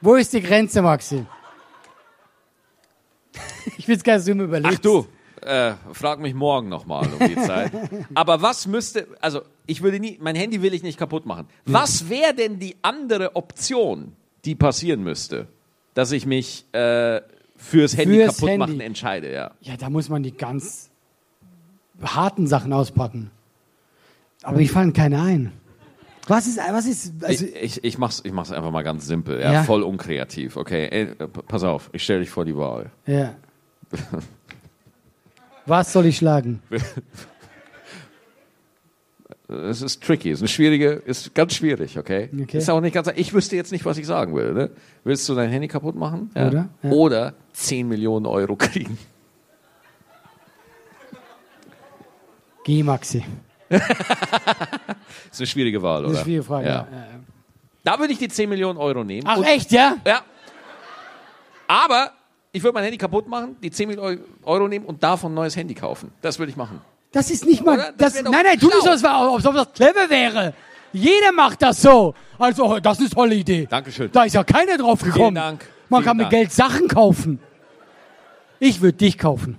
Wo 0.00 0.14
ist 0.14 0.32
die 0.32 0.40
Grenze, 0.40 0.80
Maxi? 0.80 1.26
Ich 3.78 3.88
will 3.88 3.96
es 3.96 4.04
gar 4.04 4.14
nicht 4.14 4.26
so 4.26 4.30
immer 4.30 4.44
überlegen. 4.44 4.72
Ach 4.76 4.78
du, 4.78 5.08
äh, 5.46 5.74
frag 5.92 6.20
mich 6.20 6.34
morgen 6.34 6.68
nochmal 6.68 7.06
um 7.18 7.26
die 7.28 7.36
Zeit. 7.46 7.72
Aber 8.14 8.42
was 8.42 8.66
müsste, 8.66 9.06
also 9.20 9.42
ich 9.66 9.82
würde 9.82 9.98
nie, 10.00 10.18
mein 10.20 10.36
Handy 10.36 10.60
will 10.62 10.74
ich 10.74 10.82
nicht 10.82 10.98
kaputt 10.98 11.24
machen. 11.26 11.46
Was 11.64 12.08
wäre 12.08 12.34
denn 12.34 12.58
die 12.58 12.76
andere 12.82 13.36
Option, 13.36 14.12
die 14.44 14.54
passieren 14.54 15.02
müsste, 15.02 15.46
dass 15.94 16.12
ich 16.12 16.26
mich 16.26 16.66
äh, 16.72 17.20
fürs 17.56 17.96
Handy 17.96 18.16
Fürs 18.16 18.36
kaputt 18.38 18.58
machen 18.58 18.70
Handy. 18.72 18.84
entscheide? 18.84 19.32
Ja. 19.32 19.52
Ja, 19.62 19.76
da 19.76 19.88
muss 19.88 20.08
man 20.08 20.22
die 20.22 20.32
ganz 20.36 20.90
harten 22.02 22.46
Sachen 22.46 22.72
auspacken. 22.72 23.30
Aber 24.42 24.58
mir 24.58 24.68
fallen 24.68 24.92
keine 24.92 25.22
ein. 25.22 25.52
Was 26.28 26.46
ist, 26.48 26.58
was 26.58 26.86
ist, 26.86 27.24
also, 27.24 27.44
ich, 27.44 27.54
ich, 27.54 27.84
ich, 27.84 27.98
mach's, 27.98 28.20
ich 28.24 28.32
mach's 28.32 28.50
einfach 28.50 28.72
mal 28.72 28.82
ganz 28.82 29.06
simpel, 29.06 29.40
ja, 29.40 29.52
Ja. 29.52 29.62
voll 29.62 29.82
unkreativ. 29.84 30.56
Okay, 30.56 30.88
Ey, 30.90 31.02
äh, 31.02 31.14
p- 31.14 31.26
pass 31.46 31.62
auf, 31.62 31.88
ich 31.92 32.02
stelle 32.02 32.20
dich 32.20 32.30
vor 32.30 32.44
die 32.44 32.56
Wahl. 32.56 32.90
ja. 33.06 33.34
Was 35.66 35.92
soll 35.92 36.06
ich 36.06 36.16
schlagen? 36.18 36.62
Es 39.48 39.80
ist 39.80 40.02
tricky, 40.02 40.30
es 40.30 40.38
ist 40.38 40.42
eine 40.42 40.48
schwierige, 40.48 40.90
ist 40.90 41.32
ganz 41.32 41.54
schwierig, 41.54 41.96
okay? 41.96 42.28
Okay. 42.42 42.58
Ist 42.58 42.68
auch 42.68 42.80
nicht 42.80 42.94
ganz, 42.94 43.08
ich 43.14 43.32
wüsste 43.32 43.54
jetzt 43.54 43.70
nicht, 43.70 43.84
was 43.84 43.96
ich 43.96 44.04
sagen 44.04 44.34
will, 44.34 44.52
ne? 44.52 44.70
Willst 45.04 45.28
du 45.28 45.36
dein 45.36 45.50
Handy 45.50 45.68
kaputt 45.68 45.94
machen? 45.94 46.32
Ja. 46.34 46.48
Oder? 46.48 46.68
Ja. 46.82 46.90
Oder 46.90 47.34
10 47.52 47.86
Millionen 47.86 48.26
Euro 48.26 48.56
kriegen. 48.56 48.98
Geh, 52.64 52.82
Maxi. 52.82 53.24
ist 53.68 53.80
eine 55.38 55.46
schwierige 55.46 55.80
Wahl, 55.80 56.02
Das 56.02 56.10
oder? 56.10 56.12
ist 56.12 56.16
eine 56.18 56.24
schwierige 56.24 56.42
Frage. 56.42 56.66
Ja. 56.66 56.88
Ja. 56.90 57.06
Da 57.84 57.98
würde 58.00 58.12
ich 58.12 58.18
die 58.18 58.28
10 58.28 58.48
Millionen 58.48 58.78
Euro 58.78 59.04
nehmen. 59.04 59.28
Ach, 59.28 59.40
echt, 59.44 59.70
ja? 59.70 59.96
Ja. 60.04 60.22
Aber 61.68 62.10
ich 62.56 62.62
würde 62.62 62.72
mein 62.72 62.84
Handy 62.84 62.96
kaputt 62.96 63.28
machen, 63.28 63.56
die 63.62 63.70
10 63.70 63.86
Millionen 63.86 64.20
Euro 64.42 64.66
nehmen 64.66 64.86
und 64.86 65.02
davon 65.02 65.32
ein 65.32 65.34
neues 65.34 65.54
Handy 65.56 65.74
kaufen. 65.74 66.10
Das 66.22 66.38
würde 66.38 66.50
ich 66.50 66.56
machen. 66.56 66.80
Das 67.12 67.30
ist 67.30 67.44
nicht 67.44 67.62
mal. 67.62 67.92
Das 67.98 68.14
Das 68.14 68.22
nein, 68.22 68.44
nein, 68.44 68.58
tu 68.58 68.68
nicht 68.68 68.82
so, 68.82 68.88
als, 68.88 69.04
ob 69.04 69.54
das 69.54 69.72
clever 69.74 70.08
wäre. 70.08 70.54
Jeder 70.90 71.32
macht 71.32 71.60
das 71.60 71.82
so. 71.82 72.14
Also, 72.38 72.78
das 72.78 72.98
ist 72.98 73.00
eine 73.00 73.10
tolle 73.10 73.34
Idee. 73.34 73.66
Dankeschön. 73.68 74.10
Da 74.10 74.24
ist 74.24 74.32
ja 74.32 74.42
keiner 74.42 74.78
drauf 74.78 75.02
gekommen. 75.02 75.34
Dank. 75.34 75.66
Man 75.90 76.00
Vielen 76.00 76.06
kann 76.06 76.16
mit 76.16 76.24
Dank. 76.24 76.30
Geld 76.30 76.52
Sachen 76.52 76.88
kaufen. 76.88 77.40
Ich 78.58 78.80
würde 78.80 78.96
dich 78.96 79.18
kaufen. 79.18 79.58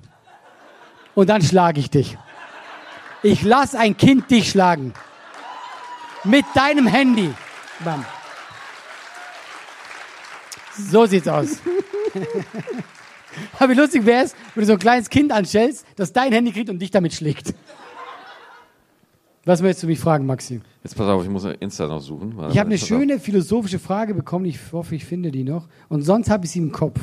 Und 1.13 1.29
dann 1.29 1.43
schlage 1.43 1.79
ich 1.79 1.91
dich. 1.91 2.17
Ich 3.21 3.43
lass 3.43 3.75
ein 3.75 3.95
Kind 3.95 4.31
dich 4.31 4.49
schlagen. 4.49 4.93
Mit 6.23 6.45
deinem 6.55 6.87
Handy. 6.87 7.31
Bam. 7.85 8.03
So 10.75 11.05
sieht's 11.05 11.27
aus. 11.27 11.61
Aber 13.59 13.71
wie 13.71 13.77
lustig 13.77 14.05
wäre 14.05 14.23
es, 14.23 14.35
wenn 14.55 14.61
du 14.61 14.67
so 14.67 14.73
ein 14.73 14.79
kleines 14.79 15.09
Kind 15.09 15.31
anstellst, 15.31 15.85
das 15.95 16.13
dein 16.13 16.31
Handy 16.31 16.51
kriegt 16.51 16.69
und 16.69 16.79
dich 16.79 16.91
damit 16.91 17.13
schlägt. 17.13 17.53
Was 19.45 19.61
möchtest 19.61 19.83
du 19.83 19.87
mich 19.87 19.99
fragen, 19.99 20.25
Maxi? 20.25 20.59
Jetzt 20.83 20.95
pass 20.95 21.07
auf, 21.07 21.23
ich 21.23 21.29
muss 21.29 21.45
Insta 21.45 21.87
noch 21.87 22.01
suchen. 22.01 22.31
Ich 22.51 22.57
habe 22.57 22.67
eine 22.67 22.75
pass 22.75 22.83
auf. 22.83 22.87
schöne 22.87 23.19
philosophische 23.19 23.79
Frage 23.79 24.13
bekommen. 24.13 24.45
Ich 24.45 24.59
hoffe, 24.73 24.95
ich 24.95 25.05
finde 25.05 25.31
die 25.31 25.43
noch. 25.43 25.67
Und 25.87 26.01
sonst 26.01 26.29
habe 26.29 26.45
ich 26.45 26.51
sie 26.51 26.59
im 26.59 26.73
Kopf. 26.73 26.99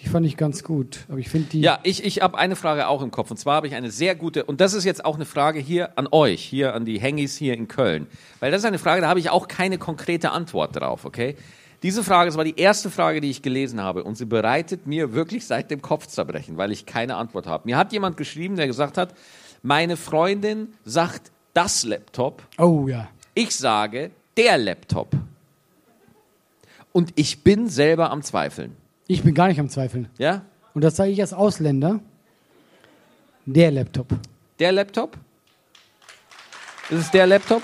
Die 0.00 0.08
fand 0.08 0.24
ich 0.26 0.38
ganz 0.38 0.64
gut. 0.64 1.00
Aber 1.08 1.18
ich 1.18 1.28
finde 1.28 1.48
die. 1.50 1.60
Ja, 1.60 1.78
ich, 1.82 2.04
ich 2.04 2.22
habe 2.22 2.38
eine 2.38 2.56
Frage 2.56 2.88
auch 2.88 3.02
im 3.02 3.10
Kopf. 3.10 3.30
Und 3.30 3.36
zwar 3.36 3.56
habe 3.56 3.66
ich 3.66 3.74
eine 3.74 3.90
sehr 3.90 4.14
gute, 4.14 4.44
und 4.44 4.62
das 4.62 4.72
ist 4.72 4.84
jetzt 4.84 5.04
auch 5.04 5.16
eine 5.16 5.26
Frage 5.26 5.60
hier 5.60 5.98
an 5.98 6.08
euch, 6.10 6.42
hier 6.42 6.74
an 6.74 6.86
die 6.86 6.98
Hengis 6.98 7.36
hier 7.36 7.54
in 7.54 7.68
Köln. 7.68 8.06
Weil 8.40 8.50
das 8.50 8.62
ist 8.62 8.64
eine 8.64 8.78
Frage, 8.78 9.02
da 9.02 9.08
habe 9.08 9.20
ich 9.20 9.28
auch 9.28 9.46
keine 9.46 9.76
konkrete 9.76 10.30
Antwort 10.30 10.74
drauf, 10.74 11.04
okay? 11.04 11.36
Diese 11.82 12.04
Frage, 12.04 12.28
das 12.28 12.36
war 12.36 12.44
die 12.44 12.58
erste 12.58 12.90
Frage, 12.90 13.20
die 13.20 13.30
ich 13.30 13.42
gelesen 13.42 13.80
habe 13.80 14.04
und 14.04 14.16
sie 14.16 14.24
bereitet 14.24 14.86
mir 14.86 15.12
wirklich 15.14 15.46
seit 15.46 15.70
dem 15.70 15.82
Kopfzerbrechen, 15.82 16.56
weil 16.56 16.70
ich 16.70 16.86
keine 16.86 17.16
Antwort 17.16 17.46
habe. 17.46 17.64
Mir 17.66 17.76
hat 17.76 17.92
jemand 17.92 18.16
geschrieben, 18.16 18.56
der 18.56 18.66
gesagt 18.68 18.96
hat, 18.98 19.14
meine 19.62 19.96
Freundin 19.96 20.74
sagt 20.84 21.32
das 21.54 21.84
Laptop, 21.84 22.42
Oh 22.58 22.86
ja. 22.88 23.08
ich 23.34 23.56
sage 23.56 24.10
der 24.36 24.58
Laptop. 24.58 25.10
Und 26.92 27.12
ich 27.16 27.42
bin 27.42 27.68
selber 27.68 28.10
am 28.10 28.22
Zweifeln. 28.22 28.76
Ich 29.08 29.22
bin 29.22 29.34
gar 29.34 29.48
nicht 29.48 29.58
am 29.58 29.68
Zweifeln. 29.68 30.08
Ja? 30.18 30.42
Und 30.74 30.84
das 30.84 30.96
sage 30.96 31.10
ich 31.10 31.20
als 31.20 31.32
Ausländer. 31.32 32.00
Der 33.46 33.70
Laptop. 33.70 34.08
Der 34.58 34.72
Laptop? 34.72 35.16
Ist 36.90 36.98
es 37.00 37.10
der 37.10 37.26
Laptop? 37.26 37.62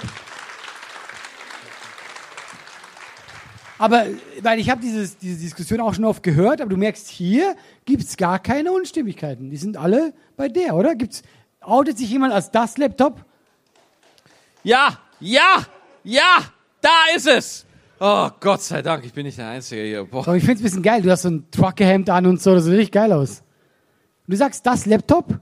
Aber, 3.78 4.06
weil 4.42 4.58
ich 4.58 4.70
habe 4.70 4.80
diese 4.80 5.08
Diskussion 5.16 5.80
auch 5.80 5.94
schon 5.94 6.04
oft 6.04 6.22
gehört, 6.22 6.60
aber 6.60 6.70
du 6.70 6.76
merkst, 6.76 7.08
hier 7.08 7.54
gibt 7.84 8.02
es 8.02 8.16
gar 8.16 8.38
keine 8.38 8.72
Unstimmigkeiten. 8.72 9.50
Die 9.50 9.56
sind 9.56 9.76
alle 9.76 10.12
bei 10.36 10.48
der, 10.48 10.74
oder? 10.74 10.94
Gibt's, 10.96 11.22
outet 11.60 11.96
sich 11.96 12.10
jemand 12.10 12.32
als 12.32 12.50
das 12.50 12.76
Laptop? 12.76 13.24
Ja, 14.64 14.98
ja, 15.20 15.64
ja, 16.02 16.44
da 16.80 17.14
ist 17.14 17.28
es. 17.28 17.66
Oh, 18.00 18.28
Gott 18.40 18.62
sei 18.62 18.82
Dank, 18.82 19.04
ich 19.04 19.12
bin 19.12 19.26
nicht 19.26 19.38
der 19.38 19.48
Einzige 19.48 19.82
hier. 19.82 20.04
Boah. 20.04 20.26
Aber 20.26 20.36
ich 20.36 20.44
finde 20.44 20.54
es 20.54 20.60
ein 20.60 20.64
bisschen 20.64 20.82
geil. 20.82 21.02
Du 21.02 21.10
hast 21.10 21.22
so 21.22 21.30
ein 21.30 21.50
Truckerhemd 21.50 22.10
an 22.10 22.26
und 22.26 22.40
so, 22.40 22.54
das 22.54 22.64
sieht 22.64 22.74
richtig 22.74 22.92
geil 22.92 23.12
aus. 23.12 23.42
Du 24.26 24.36
sagst, 24.36 24.64
das 24.66 24.86
Laptop? 24.86 25.40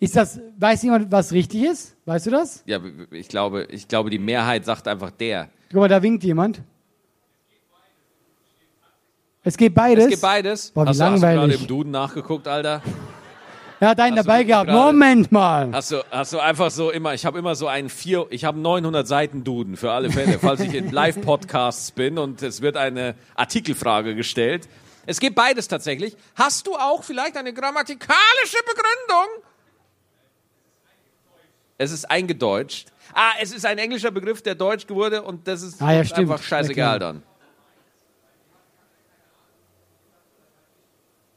Ist 0.00 0.16
das, 0.16 0.40
weiß 0.58 0.82
jemand, 0.82 1.10
was 1.10 1.32
richtig 1.32 1.64
ist? 1.64 1.96
Weißt 2.04 2.26
du 2.26 2.30
das? 2.30 2.62
Ja, 2.66 2.80
ich 3.10 3.28
glaube, 3.28 3.66
ich 3.70 3.88
glaube, 3.88 4.10
die 4.10 4.18
Mehrheit 4.18 4.64
sagt 4.64 4.86
einfach 4.86 5.10
der. 5.10 5.48
Guck 5.70 5.80
mal, 5.80 5.88
da 5.88 6.02
winkt 6.02 6.22
jemand. 6.22 6.62
Es 9.48 9.56
geht 9.56 9.74
beides. 9.74 10.04
Es 10.04 10.10
gibt 10.10 10.20
beides. 10.22 10.70
Boah, 10.72 10.84
wie 10.84 10.88
hast, 10.90 11.00
du, 11.00 11.04
hast 11.04 11.14
du 11.16 11.20
gerade 11.20 11.36
langweilig. 11.36 11.60
im 11.62 11.66
Duden 11.66 11.90
nachgeguckt, 11.90 12.46
Alter? 12.46 12.82
Er 13.80 13.88
hat 13.88 13.98
einen 14.00 14.18
Hast 14.18 14.26
dabei 14.26 14.44
gehabt. 14.44 14.68
gerade- 14.68 14.78
Moment 14.92 15.32
mal. 15.32 15.70
Hast 15.72 15.90
du, 15.92 16.02
hast 16.10 16.32
du 16.34 16.38
einfach 16.38 16.70
so 16.70 16.90
immer, 16.90 17.14
ich 17.14 17.24
habe 17.24 17.38
immer 17.38 17.54
so 17.54 17.66
einen 17.66 17.88
vier, 17.88 18.26
ich 18.28 18.44
habe 18.44 18.58
900 18.58 19.08
Seiten 19.08 19.44
Duden 19.44 19.78
für 19.78 19.90
alle 19.92 20.10
Fälle, 20.10 20.38
falls 20.38 20.60
ich 20.60 20.74
in 20.74 20.90
Live-Podcasts 20.92 21.92
bin 21.92 22.18
und 22.18 22.42
es 22.42 22.60
wird 22.60 22.76
eine 22.76 23.14
Artikelfrage 23.36 24.14
gestellt. 24.14 24.68
Es 25.06 25.18
gibt 25.18 25.34
beides 25.34 25.66
tatsächlich. 25.66 26.14
Hast 26.34 26.66
du 26.66 26.74
auch 26.76 27.02
vielleicht 27.02 27.38
eine 27.38 27.54
grammatikalische 27.54 28.58
Begründung? 28.66 29.44
Es 31.78 31.90
ist 31.92 32.10
eingedeutscht. 32.10 32.88
Ah, 33.14 33.30
es 33.40 33.52
ist 33.52 33.64
ein 33.64 33.78
englischer 33.78 34.10
Begriff, 34.10 34.42
der 34.42 34.54
deutsch 34.56 34.90
wurde 34.90 35.22
und 35.22 35.48
das 35.48 35.62
ist 35.62 35.80
Ah, 35.80 35.92
ja, 35.92 36.00
einfach 36.14 36.42
scheißegal 36.42 36.98
dann. 36.98 37.22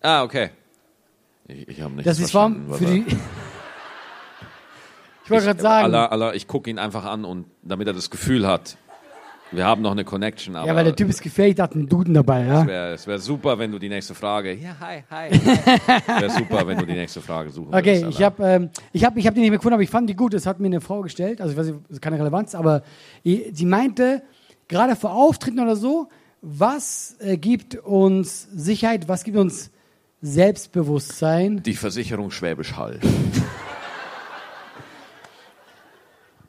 Ah, 0.02 0.24
okay. 0.24 0.50
Ich, 1.48 1.68
ich 1.68 1.82
habe 1.82 1.94
nichts 1.94 2.06
Das 2.06 2.20
ist 2.20 2.34
warm 2.34 2.74
für 2.74 2.86
die. 2.86 3.06
ich 5.26 5.30
wollte 5.30 5.46
gerade 5.46 5.62
sagen. 5.62 5.86
Allah, 5.86 6.06
Allah, 6.08 6.34
ich 6.34 6.48
gucke 6.48 6.70
ihn 6.70 6.80
einfach 6.80 7.06
an 7.06 7.26
und 7.26 7.46
damit 7.62 7.88
er 7.88 7.94
das 7.94 8.10
Gefühl 8.10 8.48
hat, 8.48 8.78
wir 9.52 9.66
haben 9.66 9.82
noch 9.82 9.92
eine 9.92 10.06
Connection. 10.06 10.56
Aber 10.56 10.66
Ja, 10.66 10.76
weil 10.76 10.86
der 10.86 10.96
Typ 10.96 11.10
ist 11.10 11.22
gefährlich, 11.22 11.56
der 11.56 11.64
hat 11.64 11.74
einen 11.74 11.90
Duden 11.90 12.14
dabei, 12.14 12.46
ja. 12.46 12.62
es 12.62 13.06
wäre 13.06 13.06
wär 13.06 13.20
super, 13.20 13.60
wenn 13.60 13.72
du 13.72 13.80
die 13.80 13.90
nächste 13.90 14.16
Frage. 14.16 14.54
Ja, 14.54 14.78
hi, 14.80 15.04
hi. 15.10 15.30
hi. 15.38 16.22
wäre 16.22 16.30
super, 16.30 16.66
wenn 16.66 16.78
du 16.78 16.86
die 16.86 16.94
nächste 16.94 17.20
Frage 17.22 17.50
suchen 17.50 17.74
Okay, 17.74 18.02
würdest. 18.02 18.18
ich 18.18 18.24
habe 18.24 18.44
ähm, 18.44 18.70
ich 18.94 19.04
hab, 19.04 19.18
ich 19.18 19.28
hab 19.28 19.34
die 19.34 19.42
nicht 19.42 19.50
mehr 19.50 19.60
gefunden, 19.60 19.74
aber 19.74 19.84
ich 19.84 19.90
fand 19.90 20.10
die 20.10 20.16
gut. 20.16 20.34
Das 20.34 20.46
hat 20.46 20.62
mir 20.62 20.68
eine 20.68 20.80
Frau 20.80 21.02
gestellt. 21.02 21.42
Also, 21.42 21.52
ich 21.52 21.58
weiß 21.60 21.66
nicht, 21.68 21.80
das 21.84 21.92
ist 21.98 22.02
keine 22.02 22.18
Relevanz, 22.18 22.56
aber 22.56 22.82
sie 23.24 23.66
meinte, 23.66 24.24
gerade 24.70 24.96
vor 24.96 25.14
Auftritten 25.14 25.60
oder 25.60 25.76
so, 25.76 26.08
was 26.42 27.18
äh, 27.20 27.36
gibt 27.38 27.76
uns 27.76 28.48
Sicherheit, 28.54 29.10
was 29.10 29.26
gibt 29.26 29.38
uns 29.38 29.70
Selbstbewusstsein? 30.22 31.64
Die 31.64 31.74
Versicherung 31.74 32.30
Schwäbisch 32.30 32.74
Hall. 32.74 33.00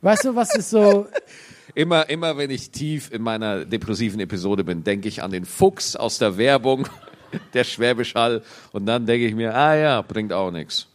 Weißt 0.03 0.25
du, 0.25 0.35
was 0.35 0.55
ist 0.55 0.71
so. 0.71 1.07
Immer, 1.75 2.11
immer 2.11 2.37
wenn 2.37 2.51
ich 2.51 2.71
tief 2.71 3.11
in 3.13 3.23
meiner 3.23 3.65
depressiven 3.65 4.21
Episode 4.21 4.63
bin, 4.63 4.85
denke 4.85 5.09
ich 5.09 5.23
an 5.23 5.31
den 5.31 5.47
Fuchs 5.47 5.97
aus 5.97 6.19
der 6.19 6.37
Werbung, 6.37 6.87
der 7.55 7.65
Schwäbisch 7.65 8.15
Hall. 8.15 8.43
Und 8.73 8.85
dann 8.85 9.07
denke 9.07 9.27
ich 9.27 9.35
mir, 9.35 9.55
ah 9.55 9.75
ja, 9.75 10.03
bringt 10.03 10.33
auch 10.33 10.51
nichts. 10.51 10.89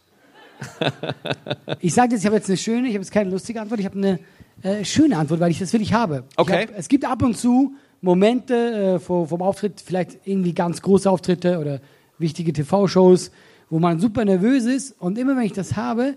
Ich 1.80 1.94
sage 1.94 2.12
jetzt, 2.12 2.20
ich 2.20 2.26
habe 2.26 2.36
jetzt 2.36 2.48
eine 2.48 2.56
schöne, 2.56 2.88
ich 2.88 2.94
habe 2.94 3.02
jetzt 3.02 3.12
keine 3.12 3.30
lustige 3.30 3.60
Antwort, 3.60 3.80
ich 3.80 3.86
habe 3.86 3.96
eine 3.96 4.20
äh, 4.62 4.84
schöne 4.84 5.16
Antwort, 5.16 5.40
weil 5.40 5.50
ich 5.50 5.58
das 5.58 5.72
wirklich 5.72 5.92
habe. 5.92 6.24
Okay. 6.36 6.64
Ich 6.64 6.68
hab, 6.68 6.78
es 6.78 6.88
gibt 6.88 7.04
ab 7.04 7.22
und 7.22 7.36
zu 7.36 7.74
Momente 8.00 8.54
äh, 8.54 8.98
vor, 8.98 9.26
vom 9.26 9.42
Auftritt, 9.42 9.82
vielleicht 9.84 10.18
irgendwie 10.24 10.52
ganz 10.52 10.82
große 10.82 11.10
Auftritte 11.10 11.58
oder 11.58 11.80
wichtige 12.18 12.52
TV-Shows, 12.52 13.30
wo 13.70 13.78
man 13.78 14.00
super 14.00 14.24
nervös 14.24 14.64
ist 14.64 14.94
und 14.98 15.18
immer 15.18 15.36
wenn 15.36 15.44
ich 15.44 15.52
das 15.52 15.76
habe, 15.76 16.14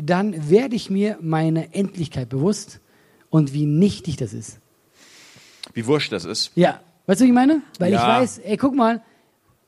dann 0.00 0.50
werde 0.50 0.76
ich 0.76 0.90
mir 0.90 1.18
meine 1.20 1.74
Endlichkeit 1.74 2.28
bewusst 2.28 2.80
und 3.30 3.52
wie 3.52 3.66
nichtig 3.66 4.16
das 4.16 4.32
ist. 4.32 4.58
Wie 5.74 5.86
wurscht 5.86 6.12
das 6.12 6.24
ist. 6.24 6.52
Ja, 6.54 6.80
weißt 7.06 7.20
du, 7.20 7.24
was 7.24 7.28
ich 7.28 7.34
meine? 7.34 7.62
Weil 7.78 7.92
Ja. 7.92 8.00
ich 8.00 8.20
weiß, 8.22 8.38
ey, 8.38 8.56
guck 8.56 8.74
mal, 8.74 9.02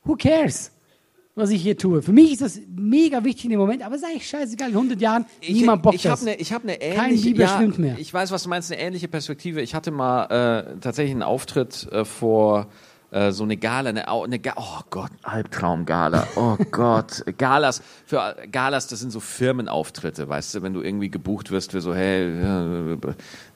who 0.05 0.17
cares, 0.17 0.73
was 1.35 1.51
ich 1.51 1.63
hier 1.63 1.77
tue? 1.77 2.03
Für 2.03 2.13
mich 2.13 2.33
ist 2.33 2.43
das 2.43 2.61
mega 2.75 3.25
wichtig 3.25 3.45
in 3.45 3.51
dem 3.51 3.61
Moment, 3.61 3.83
aber 3.83 3.95
ist 3.95 4.05
eigentlich 4.05 4.29
scheißegal, 4.29 4.71
in 4.71 4.75
100 4.77 5.01
Jahren, 5.01 5.25
niemand 5.47 5.83
bockt 5.83 5.97
ich 5.97 6.03
das. 6.03 6.21
habe 6.21 6.31
eine 6.33 6.41
ich 6.41 6.53
hab 6.53 6.65
ne 6.65 6.81
ähnliche 6.81 6.99
Kein 7.01 7.37
Biber 7.37 7.45
ja, 7.45 7.79
mehr. 7.79 7.97
Ich 7.99 8.13
weiß, 8.13 8.31
was 8.31 8.43
du 8.43 8.49
meinst, 8.49 8.71
eine 8.73 8.81
ähnliche 8.81 9.09
Perspektive. 9.09 9.61
Ich 9.63 9.75
hatte 9.75 9.91
mal 9.91 10.25
äh, 10.25 10.81
tatsächlich 10.81 11.13
einen 11.13 11.23
Auftritt 11.23 11.89
äh, 11.93 12.05
vor 12.05 12.67
äh, 13.11 13.33
so 13.33 13.45
eine 13.45 13.57
Gala, 13.57 13.91
eine, 13.91 14.09
eine 14.09 14.39
Ga 14.39 14.53
oh 14.57 14.81
Gott, 14.91 15.11
Albtraum-Gala. 15.23 16.29
Oh 16.37 16.57
Gott, 16.71 17.25
Galas 17.39 17.83
für 18.07 18.37
Galas, 18.51 18.87
das 18.87 19.01
sind 19.01 19.11
so 19.11 19.21
Firmenauftritte, 19.21 20.29
weißt 20.29 20.55
du, 20.55 20.63
wenn 20.63 20.75
du 20.75 20.83
irgendwie 20.83 21.11
gebucht 21.11 21.51
wirst 21.51 21.73
für 21.73 21.81
so 21.81 21.95
hey, 21.95 22.41
ja, 22.41 22.97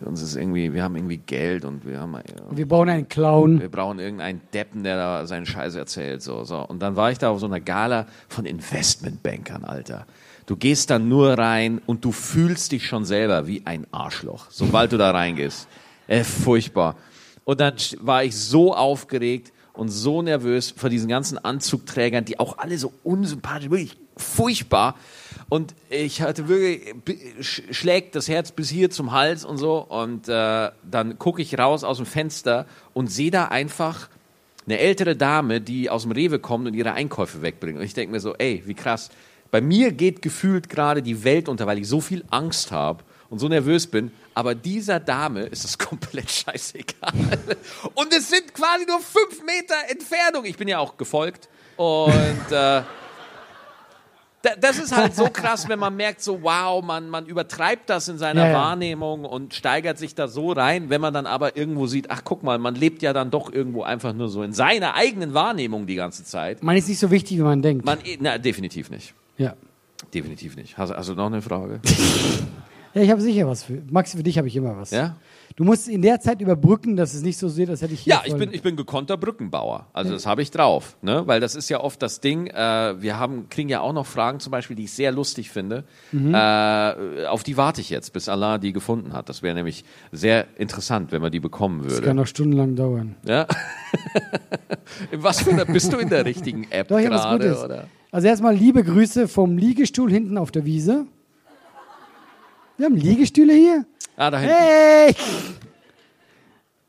uns 0.01 0.23
ist 0.23 0.37
irgendwie, 0.37 0.73
wir 0.73 0.83
haben 0.83 0.97
irgendwie 0.97 1.19
Geld 1.19 1.65
und 1.65 1.87
wir 1.87 2.01
haben 2.01 2.15
äh, 2.15 2.23
Wir 2.51 2.67
brauchen 2.67 2.89
einen 2.89 3.09
Clown. 3.09 3.61
wir 3.61 3.71
brauchen 3.71 3.99
irgendeinen 3.99 4.41
Deppen, 4.53 4.83
der 4.83 4.97
da 4.97 5.27
seinen 5.27 5.47
Scheiß 5.47 5.75
erzählt. 5.77 6.23
So, 6.23 6.45
so. 6.45 6.59
Und 6.59 6.81
dann 6.81 6.97
war 6.97 7.11
ich 7.11 7.19
da 7.19 7.31
auf 7.31 7.41
so 7.41 7.47
einer 7.47 7.61
Gala 7.61 8.07
von 8.29 8.47
Investmentbankern, 8.47 9.65
Alter. 9.65 10.07
Du 10.47 10.57
gehst 10.57 10.91
da 10.91 10.99
nur 10.99 11.39
rein 11.39 11.81
und 11.87 12.05
du 12.05 12.13
fühlst 12.13 12.73
dich 12.73 12.87
schon 12.87 13.05
selber 13.05 13.47
wie 13.47 13.63
ein 13.65 13.87
Arschloch, 13.93 14.47
sobald 14.51 14.93
du 14.93 14.99
da 14.99 15.11
reingehst. 15.11 15.69
Äh, 16.07 16.23
furchtbar. 16.23 16.97
Und 17.45 17.61
dann 17.61 17.75
war 18.01 18.25
ich 18.25 18.37
so 18.37 18.75
aufgeregt 18.75 19.53
und 19.73 19.89
so 19.89 20.23
nervös 20.23 20.73
vor 20.77 20.89
diesen 20.89 21.09
ganzen 21.09 21.37
Anzugträgern, 21.37 22.25
die 22.25 22.39
auch 22.39 22.59
alle 22.59 22.79
so 22.79 22.93
unsympathisch, 23.03 23.71
wirklich 23.71 23.97
furchtbar. 24.17 24.97
Und 25.49 25.75
ich 25.91 26.23
hatte 26.23 26.49
wirklich, 26.49 26.95
schlägt 27.71 28.15
das 28.15 28.29
Herz 28.29 28.53
bis 28.53 28.71
hier 28.71 28.91
zum 28.91 29.13
Hals 29.13 29.45
und 29.45 29.59
so. 29.59 29.79
Und 29.79 30.29
äh, 30.29 30.71
dann 30.91 31.19
gucke 31.19 31.43
ich 31.43 31.59
raus 31.59 31.85
aus 31.85 31.99
dem 31.99 32.07
Fenster 32.07 32.67
und 32.93 33.11
sehe 33.11 33.31
da 33.31 33.47
einfach 33.47 34.09
eine 34.67 34.79
ältere 34.79 35.17
Dame, 35.17 35.61
die 35.61 35.91
aus 35.91 36.03
dem 36.03 36.13
Rewe 36.13 36.39
kommt 36.39 36.67
und 36.67 36.75
ihre 36.75 36.93
Einkäufe 36.93 37.43
wegbringt. 37.43 37.79
Und 37.79 37.85
ich 37.85 37.95
denke 37.95 38.13
mir 38.13 38.21
so, 38.21 38.35
ey, 38.35 38.63
wie 38.65 38.75
krass. 38.75 39.11
Bei 39.51 39.61
mir 39.61 39.93
geht 39.93 40.23
gefühlt 40.23 40.69
gerade 40.69 41.03
die 41.03 41.25
Welt 41.25 41.49
unter, 41.49 41.67
weil 41.67 41.79
ich 41.79 41.89
so 41.89 42.01
viel 42.01 42.25
Angst 42.31 42.73
habe 42.73 43.05
und 43.35 43.39
so 43.41 43.49
nervös 43.49 43.87
bin. 43.87 44.11
Aber 44.35 44.55
dieser 44.55 44.99
Dame 45.01 45.43
ist 45.43 45.65
es 45.65 45.77
komplett 45.91 46.31
scheißegal. 46.31 47.13
Und 47.95 48.13
es 48.17 48.31
sind 48.31 48.55
quasi 48.55 48.87
nur 48.87 49.01
fünf 49.01 49.43
Meter 49.45 49.75
Entfernung. 49.89 50.45
Ich 50.45 50.57
bin 50.57 50.69
ja 50.69 50.79
auch 50.79 50.97
gefolgt. 50.97 51.49
Und 51.77 52.13
äh, 52.51 52.83
da- 54.43 54.57
das 54.61 54.79
ist 54.79 54.95
halt 54.95 55.17
so 55.17 55.25
krass, 55.31 55.69
wenn 55.69 55.79
man 55.79 55.97
merkt, 55.97 56.23
so 56.23 56.43
wow, 56.43 56.83
man, 56.85 57.09
man 57.09 57.27
übertreibt 57.27 57.89
das 57.91 58.09
in 58.09 58.19
seiner 58.19 58.43
Ja, 58.45 58.49
ja. 58.51 58.55
Wahrnehmung 58.59 59.25
und 59.25 59.55
steigert 59.55 59.99
sich 59.99 60.15
da 60.15 60.29
so 60.29 60.53
rein, 60.53 60.91
wenn 60.91 61.01
man 61.01 61.15
dann 61.15 61.27
aber 61.27 61.57
irgendwo 61.57 61.87
sieht, 61.87 62.11
ach 62.11 62.21
guck 62.25 62.43
mal, 62.43 62.59
man 62.59 62.75
lebt 62.75 63.03
ja 63.03 63.13
dann 63.13 63.31
doch 63.31 63.53
irgendwo 63.53 63.83
einfach 63.83 64.13
nur 64.13 64.29
so 64.29 64.43
in 64.43 64.53
seiner 64.53 64.95
eigenen 64.95 65.35
Wahrnehmung 65.35 65.87
die 65.87 65.95
ganze 65.97 66.25
Zeit. 66.25 66.63
Man 66.63 66.77
ist 66.77 66.89
nicht 66.89 66.99
so 66.99 67.11
wichtig, 67.11 67.39
wie 67.39 67.43
man 67.43 67.63
denkt. 67.63 67.85
Man, 67.85 67.99
na, 68.21 68.39
definitiv 68.39 68.91
nicht. 68.91 69.15
ja. 69.37 69.55
Definitiv 70.13 70.55
nicht. 70.57 70.77
Hast, 70.77 70.93
hast 70.93 71.09
du 71.09 71.15
noch 71.15 71.27
eine 71.27 71.41
Frage? 71.41 71.81
ja, 72.95 73.03
ich 73.03 73.11
habe 73.11 73.21
sicher 73.21 73.47
was. 73.47 73.65
Für, 73.65 73.83
Max, 73.91 74.13
für 74.13 74.23
dich 74.23 74.39
habe 74.39 74.49
ich 74.49 74.57
immer 74.57 74.77
was. 74.77 74.91
Ja? 74.91 75.17
Du 75.57 75.63
musst 75.63 75.89
in 75.89 76.03
der 76.03 76.21
Zeit 76.21 76.41
überbrücken, 76.41 76.97
dass 76.97 77.15
es 77.15 77.23
nicht 77.23 77.39
so 77.39 77.49
sieht, 77.49 77.71
als 77.71 77.81
hätte 77.81 77.95
ich 77.95 78.01
hier 78.01 78.15
Ja, 78.15 78.23
ich 78.25 78.35
bin, 78.35 78.53
ich 78.53 78.63
bin 78.63 78.75
gekonnter 78.75 79.17
Brückenbauer. 79.17 79.87
Also 79.93 80.13
das 80.13 80.27
habe 80.27 80.43
ich 80.43 80.51
drauf. 80.51 80.97
Ne? 81.01 81.23
Weil 81.27 81.39
das 81.41 81.55
ist 81.55 81.69
ja 81.69 81.81
oft 81.81 82.03
das 82.03 82.21
Ding. 82.21 82.49
Äh, 82.49 83.01
wir 83.01 83.19
haben, 83.21 83.49
kriegen 83.49 83.69
ja 83.69 83.81
auch 83.81 83.93
noch 83.93 84.07
Fragen 84.07 84.41
zum 84.41 84.51
Beispiel, 84.51 84.75
die 84.75 84.85
ich 84.85 84.93
sehr 84.93 85.13
lustig 85.13 85.51
finde. 85.51 85.85
Mhm. 86.11 86.35
Äh, 86.35 87.27
auf 87.27 87.45
die 87.45 87.57
warte 87.57 87.81
ich 87.81 87.91
jetzt, 87.91 88.13
bis 88.13 88.29
Allah 88.29 88.59
die 88.59 88.73
gefunden 88.73 89.13
hat. 89.13 89.29
Das 89.29 89.43
wäre 89.43 89.55
nämlich 89.55 89.85
sehr 90.11 90.47
interessant, 90.57 91.13
wenn 91.13 91.23
man 91.23 91.31
die 91.31 91.41
bekommen 91.41 91.83
Das 91.85 91.95
würde. 91.95 92.07
kann 92.09 92.17
noch 92.17 92.27
stundenlang 92.27 92.75
dauern. 92.75 93.15
Ja? 93.25 93.47
Was 95.13 95.43
für 95.43 95.51
einer, 95.51 95.67
bist 95.67 95.93
du 95.93 95.99
in 95.99 96.09
der 96.09 96.25
richtigen 96.25 96.67
App 96.71 96.89
gerade? 96.89 97.87
Also 98.11 98.29
erstmal 98.29 98.55
liebe 98.55 98.83
Grüße 98.83 99.29
vom 99.29 99.57
Liegestuhl 99.59 100.11
hinten 100.11 100.39
auf 100.39 100.51
der 100.51 100.65
Wiese. 100.65 101.07
Wir 102.77 102.87
haben 102.87 102.97
Liegestühle 102.97 103.53
hier. 103.55 103.85
Ah, 104.17 104.31
da 104.31 104.39
hinten. 104.39 104.55
Hey! 104.57 105.15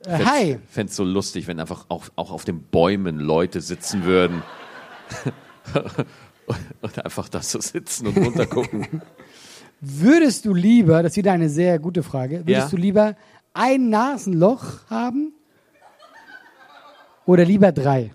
Äh, 0.06 0.26
hi. 0.26 0.60
Fände 0.70 0.90
es 0.90 0.96
so 0.96 1.04
lustig, 1.04 1.48
wenn 1.48 1.60
einfach 1.60 1.86
auch, 1.90 2.06
auch 2.16 2.32
auf 2.32 2.46
den 2.46 2.62
Bäumen 2.64 3.20
Leute 3.20 3.62
sitzen 3.62 4.04
würden. 4.04 4.44
und 6.82 7.04
einfach 7.04 7.30
da 7.30 7.42
so 7.42 7.60
sitzen 7.60 8.08
und 8.08 8.18
runtergucken. 8.18 9.02
Würdest 9.82 10.46
du 10.46 10.54
lieber, 10.54 11.04
das 11.04 11.12
ist 11.14 11.18
wieder 11.18 11.34
eine 11.34 11.50
sehr 11.50 11.78
gute 11.80 12.02
Frage, 12.02 12.40
würdest 12.40 12.48
Ja. 12.48 12.70
du 12.70 12.78
lieber 12.78 13.16
ein 13.54 13.90
Nasenloch 13.90 14.64
haben 14.90 15.34
oder 17.26 17.44
lieber 17.46 17.72
drei? 17.72 18.12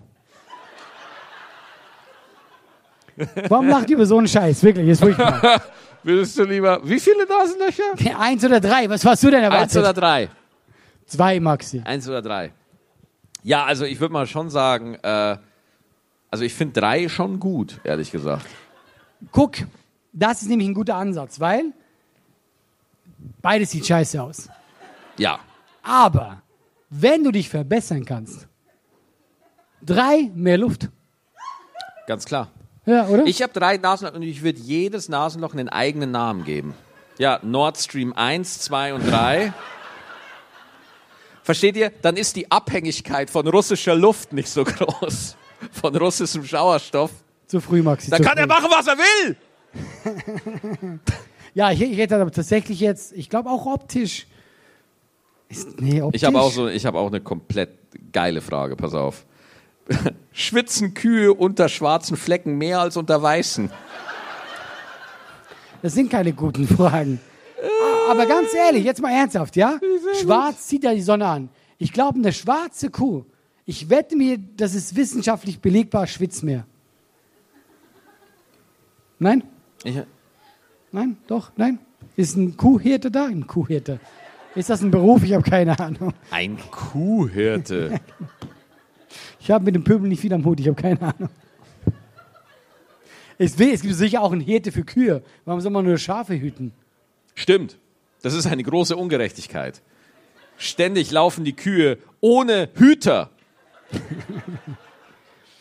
Warum 3.47 3.67
lacht 3.67 3.89
ihr 3.89 3.95
über 3.97 4.05
so 4.05 4.17
einen 4.17 4.27
Scheiß? 4.27 4.63
Wirklich, 4.63 4.87
ist 4.87 5.01
furchtbar. 5.01 5.61
Würdest 6.03 6.37
du 6.37 6.43
lieber, 6.43 6.81
wie 6.83 6.99
viele 6.99 7.25
Nasenlöcher? 7.27 8.19
Eins 8.19 8.43
oder 8.43 8.59
drei? 8.59 8.89
Was 8.89 9.05
warst 9.05 9.23
du 9.23 9.29
denn 9.29 9.43
erwartet? 9.43 9.63
Eins 9.63 9.77
oder 9.77 9.93
drei? 9.93 10.29
Zwei, 11.05 11.39
Maxi. 11.39 11.81
Eins 11.83 12.07
oder 12.07 12.21
drei? 12.21 12.53
Ja, 13.43 13.65
also 13.65 13.85
ich 13.85 13.99
würde 13.99 14.13
mal 14.13 14.27
schon 14.27 14.49
sagen, 14.49 14.95
äh, 14.95 15.37
also 16.29 16.43
ich 16.43 16.53
finde 16.53 16.79
drei 16.79 17.09
schon 17.09 17.39
gut, 17.39 17.79
ehrlich 17.83 18.11
gesagt. 18.11 18.45
Guck, 19.31 19.57
das 20.13 20.41
ist 20.41 20.49
nämlich 20.49 20.69
ein 20.69 20.73
guter 20.73 20.95
Ansatz, 20.95 21.39
weil 21.39 21.65
beides 23.41 23.71
sieht 23.71 23.85
scheiße 23.85 24.21
aus. 24.21 24.49
Ja. 25.17 25.39
Aber 25.83 26.41
wenn 26.89 27.23
du 27.23 27.31
dich 27.31 27.49
verbessern 27.49 28.05
kannst, 28.05 28.47
drei 29.81 30.31
mehr 30.33 30.57
Luft. 30.57 30.89
Ganz 32.07 32.25
klar. 32.25 32.49
Ja, 32.85 33.07
oder? 33.07 33.25
Ich 33.25 33.41
habe 33.41 33.53
drei 33.53 33.77
Nasenlöcher 33.77 34.15
und 34.15 34.23
ich 34.23 34.41
würde 34.41 34.59
jedes 34.59 35.09
Nasenloch 35.09 35.53
einen 35.53 35.69
eigenen 35.69 36.11
Namen 36.11 36.43
geben. 36.43 36.73
Ja, 37.17 37.39
Nord 37.43 37.77
Stream 37.77 38.13
1, 38.13 38.61
2 38.61 38.93
und 38.95 39.07
3. 39.07 39.53
Versteht 41.43 41.75
ihr? 41.75 41.91
Dann 42.01 42.17
ist 42.17 42.35
die 42.35 42.49
Abhängigkeit 42.51 43.29
von 43.29 43.47
russischer 43.47 43.95
Luft 43.95 44.33
nicht 44.33 44.49
so 44.49 44.63
groß. 44.63 45.35
Von 45.71 45.95
russischem 45.95 46.43
Sauerstoff. 46.43 47.11
zu 47.47 47.61
früh, 47.61 47.83
Maxi. 47.83 48.09
Dann 48.09 48.23
kann 48.23 48.33
früh. 48.33 48.41
er 48.41 48.47
machen, 48.47 48.67
was 48.71 48.87
er 48.87 48.97
will. 48.97 49.37
Ja, 51.53 51.71
ich, 51.71 51.81
ich 51.81 51.97
hätte 51.97 52.15
aber 52.15 52.31
tatsächlich 52.31 52.79
jetzt, 52.79 53.11
ich 53.13 53.29
glaube 53.29 53.49
auch 53.49 53.65
optisch. 53.65 54.27
Ist, 55.49 55.81
nee, 55.81 56.01
optisch. 56.01 56.21
Ich 56.21 56.25
habe 56.25 56.39
auch 56.39 56.51
so, 56.51 56.67
ich 56.67 56.85
habe 56.85 56.97
auch 56.97 57.07
eine 57.07 57.19
komplett 57.19 57.71
geile 58.13 58.41
Frage. 58.41 58.75
Pass 58.75 58.93
auf. 58.93 59.25
Schwitzen 60.31 60.93
Kühe 60.93 61.33
unter 61.33 61.69
schwarzen 61.69 62.17
Flecken 62.17 62.57
mehr 62.57 62.79
als 62.79 62.97
unter 62.97 63.21
weißen? 63.21 63.69
Das 65.81 65.93
sind 65.93 66.09
keine 66.09 66.33
guten 66.33 66.67
Fragen. 66.67 67.19
Aber 68.09 68.25
ganz 68.25 68.53
ehrlich, 68.53 68.83
jetzt 68.83 69.01
mal 69.01 69.11
ernsthaft, 69.11 69.55
ja? 69.55 69.79
Schwarz 70.21 70.67
zieht 70.67 70.83
ja 70.83 70.93
die 70.93 71.01
Sonne 71.01 71.25
an. 71.25 71.49
Ich 71.77 71.93
glaube, 71.93 72.19
eine 72.19 72.33
schwarze 72.33 72.89
Kuh, 72.89 73.25
ich 73.65 73.89
wette 73.89 74.15
mir, 74.15 74.37
das 74.37 74.75
ist 74.75 74.95
wissenschaftlich 74.95 75.59
belegbar, 75.59 76.07
schwitzt 76.07 76.43
mehr. 76.43 76.65
Nein? 79.17 79.43
Ich, 79.83 79.97
Nein? 80.91 81.17
Doch? 81.27 81.51
Nein? 81.55 81.79
Ist 82.15 82.35
ein 82.35 82.57
Kuhhirte 82.57 83.11
da? 83.11 83.25
Ein 83.25 83.47
Kuhhirte. 83.47 83.99
Ist 84.55 84.69
das 84.69 84.81
ein 84.81 84.91
Beruf? 84.91 85.23
Ich 85.23 85.33
habe 85.33 85.49
keine 85.49 85.79
Ahnung. 85.79 86.13
ein 86.31 86.57
Kuhhirte. 86.69 87.99
Ich 89.41 89.49
habe 89.49 89.65
mit 89.65 89.73
dem 89.73 89.83
Pöbel 89.83 90.07
nicht 90.07 90.21
viel 90.21 90.33
am 90.33 90.45
Hut, 90.45 90.59
ich 90.59 90.67
habe 90.67 90.79
keine 90.79 91.01
Ahnung. 91.01 91.29
Es, 93.37 93.59
es 93.59 93.81
gibt 93.81 93.95
sicher 93.95 94.21
auch 94.21 94.31
einen 94.31 94.41
Hirte 94.41 94.71
für 94.71 94.83
Kühe. 94.83 95.23
Warum 95.45 95.61
soll 95.61 95.71
man 95.71 95.83
nur 95.83 95.97
Schafe 95.97 96.39
hüten? 96.39 96.73
Stimmt. 97.33 97.79
Das 98.21 98.35
ist 98.35 98.45
eine 98.45 98.61
große 98.61 98.95
Ungerechtigkeit. 98.95 99.81
Ständig 100.57 101.09
laufen 101.09 101.43
die 101.43 101.55
Kühe 101.55 101.97
ohne 102.19 102.69
Hüter. 102.75 103.29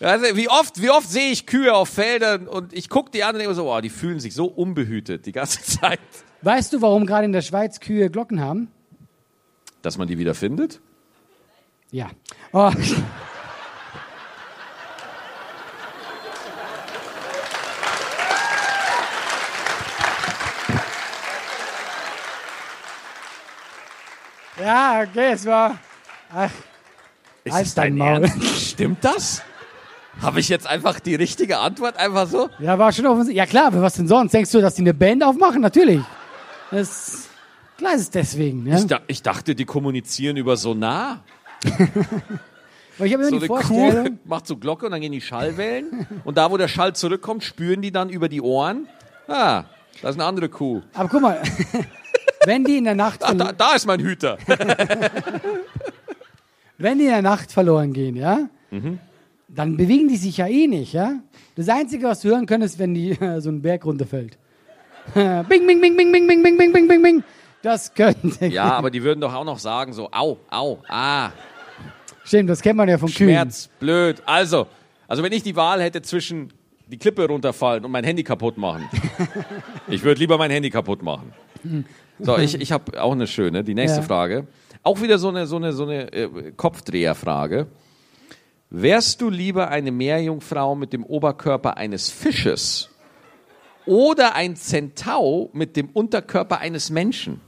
Also 0.02 0.34
wie 0.34 0.48
oft, 0.48 0.80
wie 0.80 0.88
oft 0.88 1.10
sehe 1.10 1.30
ich 1.30 1.44
Kühe 1.44 1.74
auf 1.74 1.90
Feldern 1.90 2.48
und 2.48 2.72
ich 2.72 2.88
gucke 2.88 3.10
die 3.10 3.22
an 3.22 3.34
und 3.34 3.40
denke 3.40 3.54
so, 3.54 3.70
oh, 3.70 3.80
die 3.82 3.90
fühlen 3.90 4.18
sich 4.18 4.32
so 4.32 4.46
unbehütet 4.46 5.26
die 5.26 5.32
ganze 5.32 5.60
Zeit. 5.80 6.00
Weißt 6.40 6.72
du, 6.72 6.80
warum 6.80 7.04
gerade 7.04 7.26
in 7.26 7.32
der 7.32 7.42
Schweiz 7.42 7.80
Kühe 7.80 8.08
Glocken 8.08 8.40
haben? 8.40 8.68
Dass 9.82 9.98
man 9.98 10.08
die 10.08 10.16
wieder 10.16 10.34
findet? 10.34 10.80
Ja. 11.90 12.08
Oh. 12.54 12.72
Ja, 24.62 25.02
okay, 25.08 25.32
es 25.32 25.46
war. 25.46 25.78
Ach, 26.34 26.50
Ist 27.44 27.52
Halt 27.54 27.66
das 27.66 27.74
dein 27.74 27.96
Maul. 27.96 28.22
Ernst? 28.24 28.70
Stimmt 28.70 29.04
das? 29.04 29.42
Habe 30.20 30.40
ich 30.40 30.48
jetzt 30.48 30.66
einfach 30.66 31.00
die 31.00 31.14
richtige 31.14 31.58
Antwort 31.58 31.96
einfach 31.96 32.26
so? 32.28 32.50
ja, 32.58 32.78
war 32.78 32.92
schon 32.92 33.06
offensichtlich. 33.06 33.38
Ja, 33.38 33.46
klar, 33.46 33.70
was 33.72 33.94
denn 33.94 34.06
sonst? 34.08 34.32
Denkst 34.32 34.50
du, 34.50 34.60
dass 34.60 34.74
die 34.74 34.82
eine 34.82 34.92
Band 34.94 35.24
aufmachen? 35.24 35.60
Natürlich. 35.62 36.00
Das, 36.70 37.28
klar 37.78 37.94
ist 37.94 38.00
es 38.02 38.10
deswegen. 38.10 38.66
Ja? 38.66 38.76
Ich, 38.76 38.86
da, 38.86 39.00
ich 39.06 39.22
dachte, 39.22 39.54
die 39.54 39.64
kommunizieren 39.64 40.36
über 40.36 40.56
Sonar. 40.56 41.24
Aber 42.98 43.06
ich 43.06 43.14
habe 43.14 43.24
So 43.24 43.30
die 43.30 43.36
eine 43.38 43.48
Kuh 43.48 43.54
Vorstellung. 43.56 44.18
macht 44.24 44.46
so 44.46 44.56
Glocke 44.56 44.86
und 44.86 44.92
dann 44.92 45.00
gehen 45.00 45.12
die 45.12 45.20
Schallwellen. 45.22 46.06
Und 46.24 46.36
da, 46.36 46.50
wo 46.50 46.56
der 46.58 46.68
Schall 46.68 46.94
zurückkommt, 46.94 47.42
spüren 47.42 47.80
die 47.80 47.90
dann 47.92 48.10
über 48.10 48.28
die 48.28 48.42
Ohren. 48.42 48.88
Ah, 49.26 49.64
da 50.02 50.08
ist 50.10 50.16
eine 50.16 50.24
andere 50.26 50.48
Kuh. 50.50 50.82
Aber 50.92 51.08
guck 51.08 51.22
mal, 51.22 51.40
wenn 52.44 52.64
die 52.64 52.78
in 52.78 52.84
der 52.84 52.94
Nacht, 52.94 53.20
Ach, 53.22 53.34
da, 53.34 53.52
da 53.52 53.74
ist 53.74 53.86
mein 53.86 54.00
Hüter. 54.00 54.38
wenn 56.78 56.98
die 56.98 57.04
in 57.04 57.10
der 57.10 57.22
Nacht 57.22 57.52
verloren 57.52 57.92
gehen, 57.92 58.16
ja, 58.16 58.48
dann 59.48 59.76
bewegen 59.76 60.08
die 60.08 60.16
sich 60.16 60.38
ja 60.38 60.46
eh 60.46 60.66
nicht, 60.66 60.92
ja. 60.92 61.20
Das 61.56 61.68
Einzige, 61.68 62.06
was 62.06 62.20
du 62.20 62.28
hören 62.28 62.46
könntest, 62.46 62.78
wenn 62.78 62.94
die 62.94 63.14
so 63.38 63.48
einen 63.48 63.62
Berg 63.62 63.84
runterfällt. 63.84 64.38
bing, 65.14 65.66
bing, 65.66 65.80
bing, 65.80 65.96
bing, 65.96 66.12
bing, 66.12 66.26
bing, 66.26 66.42
bing, 66.42 66.56
bing, 66.56 66.72
bing, 66.72 66.88
bing, 66.88 67.02
bing. 67.02 67.24
Das 67.62 67.92
könnte. 67.92 68.46
Ja, 68.46 68.72
aber 68.72 68.90
die 68.90 69.02
würden 69.02 69.20
doch 69.20 69.34
auch 69.34 69.44
noch 69.44 69.58
sagen 69.58 69.92
so, 69.92 70.08
au, 70.10 70.38
au, 70.50 70.78
ah, 70.88 71.30
Stimmt, 72.24 72.48
das 72.48 72.62
kennt 72.62 72.76
man 72.76 72.88
ja 72.88 72.96
von 72.96 73.08
Kühen. 73.08 73.30
Schmerz, 73.30 73.68
blöd. 73.80 74.22
Also, 74.24 74.68
also 75.08 75.22
wenn 75.22 75.32
ich 75.32 75.42
die 75.42 75.56
Wahl 75.56 75.82
hätte 75.82 76.00
zwischen 76.00 76.52
die 76.86 76.96
Klippe 76.98 77.26
runterfallen 77.26 77.84
und 77.84 77.90
mein 77.90 78.04
Handy 78.04 78.22
kaputt 78.22 78.56
machen. 78.56 78.88
Ich 79.88 80.02
würde 80.02 80.20
lieber 80.20 80.38
mein 80.38 80.50
Handy 80.50 80.70
kaputt 80.70 81.02
machen. 81.02 81.32
So, 82.22 82.36
ich, 82.36 82.54
ich 82.60 82.70
habe 82.70 83.02
auch 83.02 83.12
eine 83.12 83.26
schöne, 83.26 83.64
die 83.64 83.74
nächste 83.74 84.00
Ja. 84.00 84.06
Frage. 84.06 84.46
Auch 84.82 85.00
wieder 85.00 85.16
so 85.18 85.28
eine, 85.28 85.46
so 85.46 85.56
eine, 85.56 85.72
so 85.72 85.84
eine 85.84 86.12
äh, 86.12 86.52
Kopfdreherfrage. 86.54 87.66
Wärst 88.68 89.22
du 89.22 89.30
lieber 89.30 89.68
eine 89.68 89.90
Meerjungfrau 89.90 90.74
mit 90.74 90.92
dem 90.92 91.02
Oberkörper 91.02 91.78
eines 91.78 92.10
Fisches 92.10 92.90
oder 93.86 94.34
ein 94.34 94.54
Zentau 94.54 95.48
mit 95.54 95.76
dem 95.76 95.88
Unterkörper 95.88 96.58
eines 96.58 96.90
Menschen? 96.90 97.40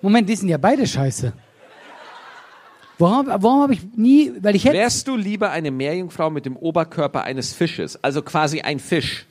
Moment, 0.00 0.28
die 0.28 0.36
sind 0.36 0.48
ja 0.48 0.58
beide 0.58 0.86
scheiße. 0.86 1.32
Warum, 2.98 3.26
warum 3.26 3.62
habe 3.62 3.74
ich 3.74 3.80
nie, 3.94 4.32
weil 4.40 4.56
ich 4.56 4.64
hätte, 4.64 4.78
Wärst 4.78 5.06
du 5.06 5.16
lieber 5.16 5.50
eine 5.50 5.70
Meerjungfrau 5.70 6.30
mit 6.30 6.46
dem 6.46 6.56
Oberkörper 6.56 7.22
eines 7.24 7.52
Fisches, 7.52 8.02
also 8.02 8.22
quasi 8.22 8.62
ein 8.62 8.78
Fisch? 8.78 9.25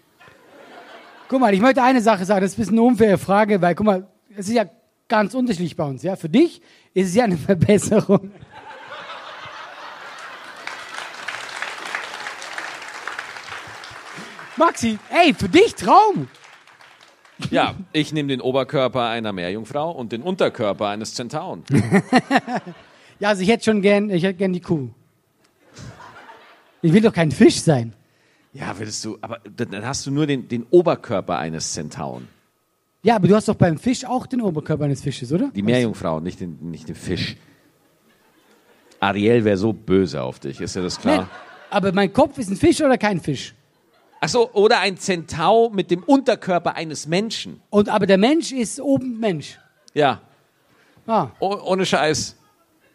Guck 1.28 1.40
mal, 1.40 1.54
ich 1.54 1.62
möchte 1.62 1.82
eine 1.84 2.02
Sache 2.02 2.26
sagen, 2.26 2.42
das 2.42 2.52
ist 2.52 2.58
ein 2.58 2.62
bisschen 2.62 2.80
eine 2.80 2.88
unfaire 2.88 3.18
Frage, 3.18 3.62
weil, 3.62 3.76
guck 3.76 3.86
mal, 3.86 4.08
es 4.36 4.48
ist 4.48 4.56
ja 4.56 4.66
ganz 5.08 5.34
unterschiedlich 5.34 5.76
bei 5.76 5.84
uns, 5.84 6.04
ja. 6.04 6.16
Für 6.16 6.30
dich 6.30 6.62
ist 6.94 7.10
es 7.10 7.16
ja 7.16 7.24
eine 7.26 7.38
Verbesserung. 7.38 8.32
Maxi, 14.58 14.98
ey, 15.10 15.34
für 15.34 15.50
dich 15.50 15.76
Traum. 15.76 16.30
Ja, 17.52 17.76
ich 17.92 18.14
nehme 18.14 18.30
den 18.30 18.40
Oberkörper 18.40 19.10
einer 19.10 19.34
Meerjungfrau 19.34 19.92
und 19.92 20.14
den 20.14 20.22
Unterkörper 20.22 20.88
eines 20.90 21.14
Zentauen. 21.14 21.64
Ja, 23.18 23.30
also 23.30 23.42
ich 23.44 23.48
hätte 23.48 23.64
schon 23.64 23.82
gern, 23.82 24.10
ich 24.10 24.24
hätte 24.24 24.34
gern 24.38 24.52
die 24.52 24.60
Kuh. 24.60 24.90
Ich 26.82 26.92
will 26.92 27.02
doch 27.02 27.14
kein 27.14 27.32
Fisch 27.32 27.62
sein. 27.62 27.94
Ja, 28.56 28.78
würdest 28.80 29.04
du, 29.04 29.18
aber 29.22 29.40
dann 29.56 29.86
hast 29.86 30.06
du 30.06 30.12
nur 30.12 30.26
den, 30.26 30.48
den 30.48 30.66
Oberkörper 30.70 31.38
eines 31.38 31.74
Zentauen. 31.74 32.28
Ja, 33.04 33.18
aber 33.18 33.28
du 33.28 33.36
hast 33.36 33.48
doch 33.48 33.56
beim 33.56 33.78
Fisch 33.78 34.06
auch 34.06 34.26
den 34.26 34.42
Oberkörper 34.42 34.86
eines 34.86 35.02
Fisches, 35.02 35.32
oder? 35.32 35.52
Die 35.54 35.62
Meerjungfrau, 35.62 36.20
nicht 36.20 36.40
den, 36.40 36.58
nicht 36.72 36.88
den 36.88 36.96
Fisch. 36.96 37.36
Ariel 39.00 39.44
wäre 39.44 39.58
so 39.58 39.74
böse 39.74 40.24
auf 40.24 40.40
dich, 40.40 40.62
ist 40.62 40.76
ja 40.76 40.82
das 40.82 41.00
klar? 41.00 41.30
aber 41.70 41.92
mein 41.92 42.12
Kopf 42.14 42.38
ist 42.38 42.50
ein 42.50 42.56
Fisch 42.56 42.82
oder 42.82 42.98
kein 42.98 43.20
Fisch? 43.20 43.54
Ach 44.22 44.30
so, 44.30 44.52
oder 44.54 44.80
ein 44.80 44.98
Zentau 44.98 45.70
mit 45.70 45.92
dem 45.92 46.02
Unterkörper 46.02 46.76
eines 46.76 47.06
Menschen. 47.06 47.62
Und, 47.70 47.90
aber 47.90 48.08
der 48.08 48.18
Mensch 48.18 48.52
ist 48.54 48.80
oben 48.80 49.20
Mensch. 49.20 49.60
Ja, 49.94 50.22
Ah, 51.08 51.30
oh, 51.40 51.56
ohne 51.66 51.86
Scheiß. 51.86 52.36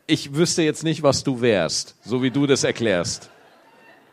Ich 0.06 0.34
wüsste 0.34 0.62
jetzt 0.62 0.82
nicht, 0.82 1.02
was 1.02 1.22
du 1.22 1.40
wärst, 1.40 1.94
so 2.02 2.22
wie 2.22 2.30
du 2.30 2.46
das 2.46 2.64
erklärst. 2.64 3.30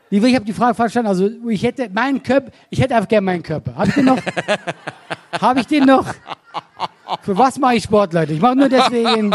Wie, 0.09 0.25
ich 0.25 0.35
habe 0.35 0.45
die 0.45 0.53
Frage 0.53 0.73
verstanden. 0.73 1.09
Also 1.09 1.29
ich 1.49 1.63
hätte 1.63 1.89
meinen 1.89 2.23
Körper, 2.23 2.51
ich 2.69 2.79
hätte 2.79 2.95
einfach 2.95 3.09
gern 3.09 3.23
meinen 3.23 3.43
Körper. 3.43 3.75
Habe 3.75 3.89
ich 3.89 3.95
den 3.95 4.05
noch? 4.05 4.19
habe 5.41 5.59
ich 5.59 5.67
den 5.67 5.85
noch? 5.85 6.05
Für 7.21 7.37
was 7.37 7.57
mache 7.57 7.75
ich 7.75 7.83
Sport, 7.83 8.13
Leute? 8.13 8.33
Ich 8.33 8.41
mache 8.41 8.55
nur 8.55 8.69
deswegen. 8.69 9.33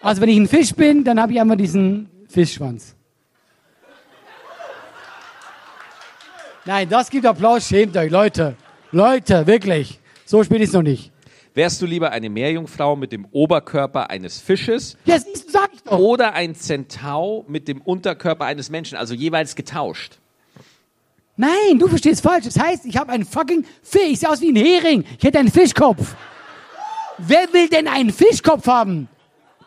Also 0.00 0.20
wenn 0.20 0.28
ich 0.28 0.36
ein 0.36 0.48
Fisch 0.48 0.74
bin, 0.74 1.04
dann 1.04 1.20
habe 1.20 1.32
ich 1.32 1.40
einfach 1.40 1.56
diesen 1.56 2.08
Fischschwanz. 2.28 2.94
Nein, 6.66 6.88
das 6.88 7.10
gibt 7.10 7.26
Applaus, 7.26 7.68
schämt 7.68 7.96
euch, 7.96 8.10
Leute. 8.10 8.56
Leute, 8.90 9.46
wirklich. 9.46 10.00
So 10.24 10.42
spät 10.42 10.62
ist 10.62 10.72
noch 10.72 10.82
nicht. 10.82 11.12
Wärst 11.54 11.80
du 11.80 11.86
lieber 11.86 12.10
eine 12.10 12.28
Meerjungfrau 12.30 12.96
mit 12.96 13.12
dem 13.12 13.26
Oberkörper 13.30 14.10
eines 14.10 14.40
Fisches 14.40 14.96
Ja, 15.04 15.18
siehst 15.20 15.46
du, 15.46 15.52
sag 15.52 15.70
ich 15.72 15.82
doch. 15.84 15.98
oder 15.98 16.32
ein 16.34 16.56
Zentau 16.56 17.44
mit 17.46 17.68
dem 17.68 17.80
Unterkörper 17.80 18.44
eines 18.44 18.70
Menschen, 18.70 18.98
also 18.98 19.14
jeweils 19.14 19.54
getauscht? 19.54 20.18
Nein, 21.36 21.78
du 21.78 21.86
verstehst 21.88 22.22
falsch. 22.22 22.44
Das 22.44 22.58
heißt, 22.58 22.86
ich 22.86 22.96
habe 22.96 23.12
einen 23.12 23.24
fucking 23.24 23.64
Fisch. 23.82 24.02
Ich 24.04 24.20
sehe 24.20 24.30
aus 24.30 24.40
wie 24.40 24.50
ein 24.50 24.56
Hering. 24.56 25.04
Ich 25.18 25.24
hätte 25.24 25.38
einen 25.38 25.50
Fischkopf. 25.50 26.14
Wer 27.18 27.52
will 27.52 27.68
denn 27.68 27.88
einen 27.88 28.12
Fischkopf 28.12 28.66
haben? 28.66 29.08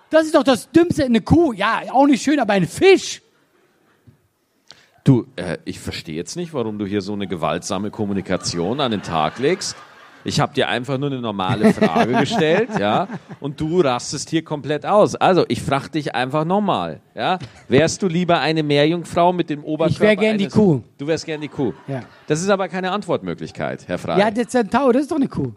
Das 0.10 0.26
ist 0.26 0.36
doch 0.36 0.43
das 0.43 0.71
Dümmste. 0.71 1.04
Eine 1.06 1.21
Kuh, 1.21 1.52
ja, 1.54 1.82
auch 1.91 2.06
nicht 2.06 2.23
schön, 2.23 2.39
aber 2.39 2.54
ein 2.54 2.67
Fisch. 2.67 3.21
Du, 5.04 5.26
äh, 5.38 5.58
ich 5.65 5.80
verstehe 5.80 6.15
jetzt 6.15 6.36
nicht, 6.36 6.54
warum 6.54 6.80
du 6.80 6.86
hier 6.86 7.02
so 7.02 7.13
eine 7.13 7.28
gewaltsame 7.28 7.91
Kommunikation 7.91 8.80
an 8.82 8.91
den 8.91 9.02
Tag 9.04 9.39
legst. 9.39 9.76
Ich 10.27 10.41
habe 10.41 10.53
dir 10.53 10.67
einfach 10.67 10.97
nur 10.97 11.09
eine 11.09 11.21
normale 11.21 11.73
Frage 11.73 12.11
gestellt, 12.19 12.71
ja, 12.77 13.07
und 13.39 13.61
du 13.61 13.79
rastest 13.79 14.29
hier 14.29 14.43
komplett 14.43 14.85
aus. 14.85 15.15
Also, 15.15 15.45
ich 15.47 15.61
frage 15.61 15.89
dich 15.91 16.15
einfach 16.15 16.43
nochmal, 16.43 16.99
ja. 17.15 17.39
Wärst 17.69 18.01
du 18.03 18.07
lieber 18.07 18.41
eine 18.41 18.61
Meerjungfrau 18.61 19.31
mit 19.31 19.49
dem 19.49 19.63
Oberkörper 19.63 19.93
Ich 19.93 19.99
wär 20.01 20.15
gern 20.17 20.37
die 20.37 20.49
Kuh. 20.49 20.81
Du 20.97 21.07
wärst 21.07 21.25
gern 21.25 21.39
die 21.39 21.47
Kuh. 21.47 21.71
Ja. 21.87 22.01
Das 22.27 22.41
ist 22.41 22.49
aber 22.49 22.67
keine 22.67 22.91
Antwortmöglichkeit, 22.91 23.87
Herr 23.87 23.97
Frey. 23.97 24.19
Ja, 24.19 24.29
der 24.29 24.49
Zentaur, 24.49 24.91
das 24.91 25.03
ist 25.03 25.11
doch 25.11 25.15
eine 25.15 25.29
Kuh. 25.29 25.53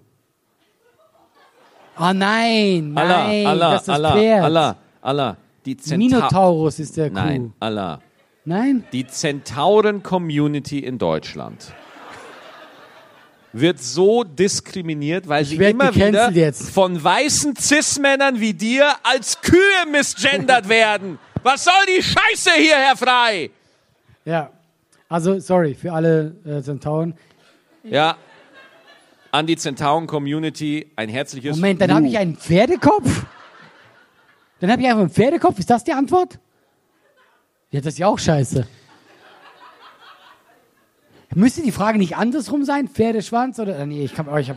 Oh 1.98 2.12
nein, 2.14 2.92
Allah, 2.94 3.26
nein, 3.26 3.46
Allah, 3.46 3.72
das 3.72 3.82
ist 3.82 3.88
Allah, 3.88 4.12
Pferd. 4.12 4.44
Allah, 4.44 4.76
Allah. 5.02 5.36
Die 5.66 5.76
Zenta 5.76 5.98
Minotaurus 5.98 6.78
ist 6.78 6.96
der 6.96 7.08
Kuh. 7.08 7.16
Nein, 7.16 7.52
Allah. 7.58 7.98
Nein? 8.44 8.84
Die 8.92 9.04
Zentauren-Community 9.04 10.78
in 10.78 10.98
Deutschland 10.98 11.74
wird 13.52 13.80
so 13.80 14.24
diskriminiert, 14.24 15.28
weil 15.28 15.44
sie 15.44 15.58
werd 15.58 15.72
immer 15.72 15.94
wieder 15.94 16.30
jetzt. 16.30 16.70
von 16.70 17.02
weißen 17.02 17.56
Cis-Männern 17.56 18.40
wie 18.40 18.54
dir 18.54 18.92
als 19.02 19.40
Kühe 19.40 19.86
misgendert 19.90 20.68
werden. 20.68 21.18
Was 21.42 21.64
soll 21.64 21.72
die 21.88 22.02
Scheiße 22.02 22.50
hier, 22.56 22.76
Herr 22.76 22.96
Frei? 22.96 23.50
Ja. 24.24 24.50
Also, 25.08 25.40
sorry 25.40 25.74
für 25.74 25.92
alle 25.92 26.36
äh, 26.44 26.62
Zentauren. 26.62 27.14
Ja, 27.82 28.16
an 29.32 29.46
die 29.46 29.56
Zentauren-Community 29.56 30.90
ein 30.96 31.08
herzliches 31.08 31.56
Moment, 31.56 31.80
dann 31.80 31.94
habe 31.94 32.06
ich 32.06 32.18
einen 32.18 32.36
Pferdekopf? 32.36 33.24
Dann 34.60 34.70
habe 34.70 34.82
ich 34.82 34.88
einfach 34.88 35.00
einen 35.00 35.10
Pferdekopf? 35.10 35.58
Ist 35.58 35.70
das 35.70 35.84
die 35.84 35.92
Antwort? 35.92 36.38
Ja, 37.70 37.80
das 37.80 37.94
ist 37.94 37.98
ja 37.98 38.08
auch 38.08 38.18
scheiße. 38.18 38.66
Müsste 41.34 41.62
die 41.62 41.72
Frage 41.72 41.98
nicht 41.98 42.16
andersrum 42.16 42.64
sein? 42.64 42.88
Pferdeschwanz 42.88 43.58
oder? 43.58 43.78
äh, 43.78 43.86
Nee, 43.86 44.04
ich 44.04 44.14
kann. 44.14 44.28
Oh, 44.28 44.36
ich 44.36 44.50
hab, 44.50 44.56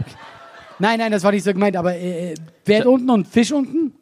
nein, 0.79 0.99
nein, 0.99 1.11
das 1.11 1.23
war 1.23 1.31
nicht 1.31 1.43
so 1.43 1.53
gemeint, 1.53 1.75
aber 1.75 1.93
äh, 1.95 2.31
äh, 2.33 2.35
Pferd 2.65 2.85
unten 2.85 3.09
und 3.09 3.27
Fisch 3.27 3.51
unten? 3.51 3.93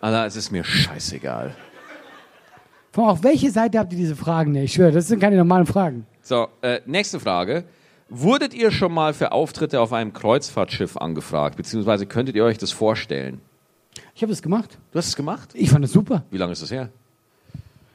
Allah, 0.00 0.26
es 0.26 0.36
ist 0.36 0.50
mir 0.50 0.64
scheißegal. 0.64 1.54
Von 2.92 3.04
auf 3.04 3.22
welche 3.22 3.50
Seite 3.50 3.78
habt 3.78 3.92
ihr 3.92 3.98
diese 3.98 4.16
Fragen? 4.16 4.54
Ich 4.56 4.74
schwöre, 4.74 4.92
das 4.92 5.08
sind 5.08 5.20
keine 5.20 5.36
normalen 5.36 5.66
Fragen. 5.66 6.06
So, 6.20 6.48
äh, 6.60 6.80
nächste 6.86 7.18
Frage. 7.20 7.64
Wurdet 8.08 8.52
ihr 8.52 8.70
schon 8.70 8.92
mal 8.92 9.14
für 9.14 9.32
Auftritte 9.32 9.80
auf 9.80 9.92
einem 9.92 10.12
Kreuzfahrtschiff 10.12 10.98
angefragt? 10.98 11.56
Beziehungsweise 11.56 12.04
könntet 12.06 12.36
ihr 12.36 12.44
euch 12.44 12.58
das 12.58 12.70
vorstellen? 12.70 13.40
Ich 14.14 14.22
habe 14.22 14.30
das 14.30 14.42
gemacht. 14.42 14.78
Du 14.92 14.98
hast 14.98 15.08
es 15.08 15.16
gemacht? 15.16 15.50
Ich 15.54 15.70
fand 15.70 15.82
das 15.82 15.92
super. 15.92 16.24
Wie 16.30 16.36
lange 16.36 16.52
ist 16.52 16.62
das 16.62 16.70
her? 16.70 16.90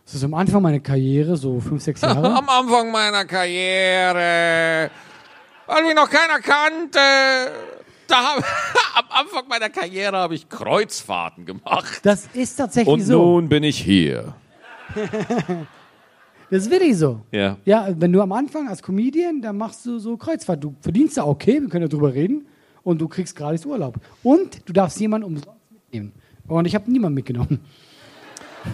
Das 0.08 0.16
ist 0.16 0.24
am 0.24 0.34
Anfang 0.36 0.62
meiner 0.62 0.80
Karriere, 0.80 1.36
so 1.36 1.60
fünf, 1.60 1.84
sechs 1.84 2.00
Jahre. 2.02 2.34
Am 2.34 2.48
Anfang 2.48 2.90
meiner 2.94 3.26
Karriere, 3.26 4.90
weil 5.66 5.84
mich 5.84 5.94
noch 5.96 6.10
keiner 6.10 6.40
kannte, 6.40 6.98
da 8.08 8.16
hab, 8.16 8.38
am 8.96 9.06
Anfang 9.26 9.50
meiner 9.50 9.70
Karriere 9.70 10.16
habe 10.16 10.36
ich 10.36 10.48
Kreuzfahrten 10.48 11.46
gemacht. 11.46 12.00
Das 12.04 12.30
ist 12.34 12.56
tatsächlich 12.56 12.94
Und 12.94 13.02
so. 13.02 13.22
nun 13.22 13.50
bin 13.50 13.64
ich 13.64 13.78
hier. 13.78 14.34
Das 16.50 16.64
ist 16.64 16.72
wirklich 16.72 16.96
so. 16.98 17.20
Ja. 17.30 17.58
Ja, 17.66 17.90
wenn 17.98 18.14
du 18.14 18.22
am 18.22 18.32
Anfang 18.32 18.70
als 18.70 18.82
Comedian, 18.82 19.42
dann 19.42 19.58
machst 19.58 19.86
du 19.86 20.00
so 20.00 20.16
Kreuzfahrt. 20.16 20.64
Du 20.64 20.74
verdienst 20.80 21.18
da 21.18 21.26
okay, 21.26 21.60
wir 21.62 21.68
können 21.68 21.82
ja 21.82 21.90
drüber 21.90 22.14
reden. 22.14 22.48
Und 22.84 23.02
du 23.02 23.10
kriegst 23.10 23.36
gratis 23.36 23.66
Urlaub. 23.66 23.98
Und 24.24 24.62
du 24.66 24.72
darfst 24.72 24.98
jemanden 25.02 25.28
umsonst 25.28 25.60
mitnehmen. 25.70 26.14
Und 26.48 26.66
ich 26.66 26.74
habe 26.74 26.90
niemanden 26.90 27.16
mitgenommen. 27.16 27.60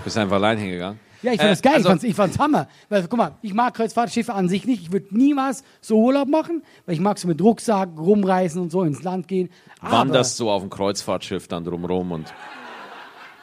Bist 0.04 0.16
einfach 0.20 0.36
allein 0.36 0.60
hingegangen? 0.60 1.00
Ja, 1.24 1.32
ich 1.32 1.38
fand 1.40 1.48
Äh, 1.48 1.52
das 1.54 1.62
geil. 1.62 1.74
also- 1.76 1.88
ich, 1.88 1.90
fand's, 1.90 2.04
ich 2.04 2.16
fand's 2.16 2.38
Hammer. 2.40 2.68
Weil, 2.90 3.02
guck 3.08 3.18
mal, 3.18 3.36
ich 3.42 3.54
mag 3.54 3.74
Kreuzfahrtschiffe 3.74 4.34
an 4.34 4.48
sich 4.50 4.66
nicht. 4.66 4.84
Ich 4.84 4.92
würde 4.92 5.08
niemals 5.18 5.64
so 5.82 5.98
Urlaub 6.00 6.28
machen, 6.28 6.62
weil 6.86 6.94
ich 6.96 7.02
mag 7.02 7.18
so 7.18 7.28
mit 7.28 7.42
Rucksack 7.42 7.90
rumreisen 7.98 8.62
und 8.62 8.72
so 8.72 8.84
ins 8.84 9.02
Land 9.04 9.28
gehen. 9.28 9.50
Aber 9.80 9.92
Wanderst 9.94 10.38
so 10.38 10.52
auf 10.52 10.62
dem 10.62 10.70
Kreuzfahrtschiff 10.70 11.48
dann 11.48 11.64
drumrum 11.64 12.12
und 12.12 12.34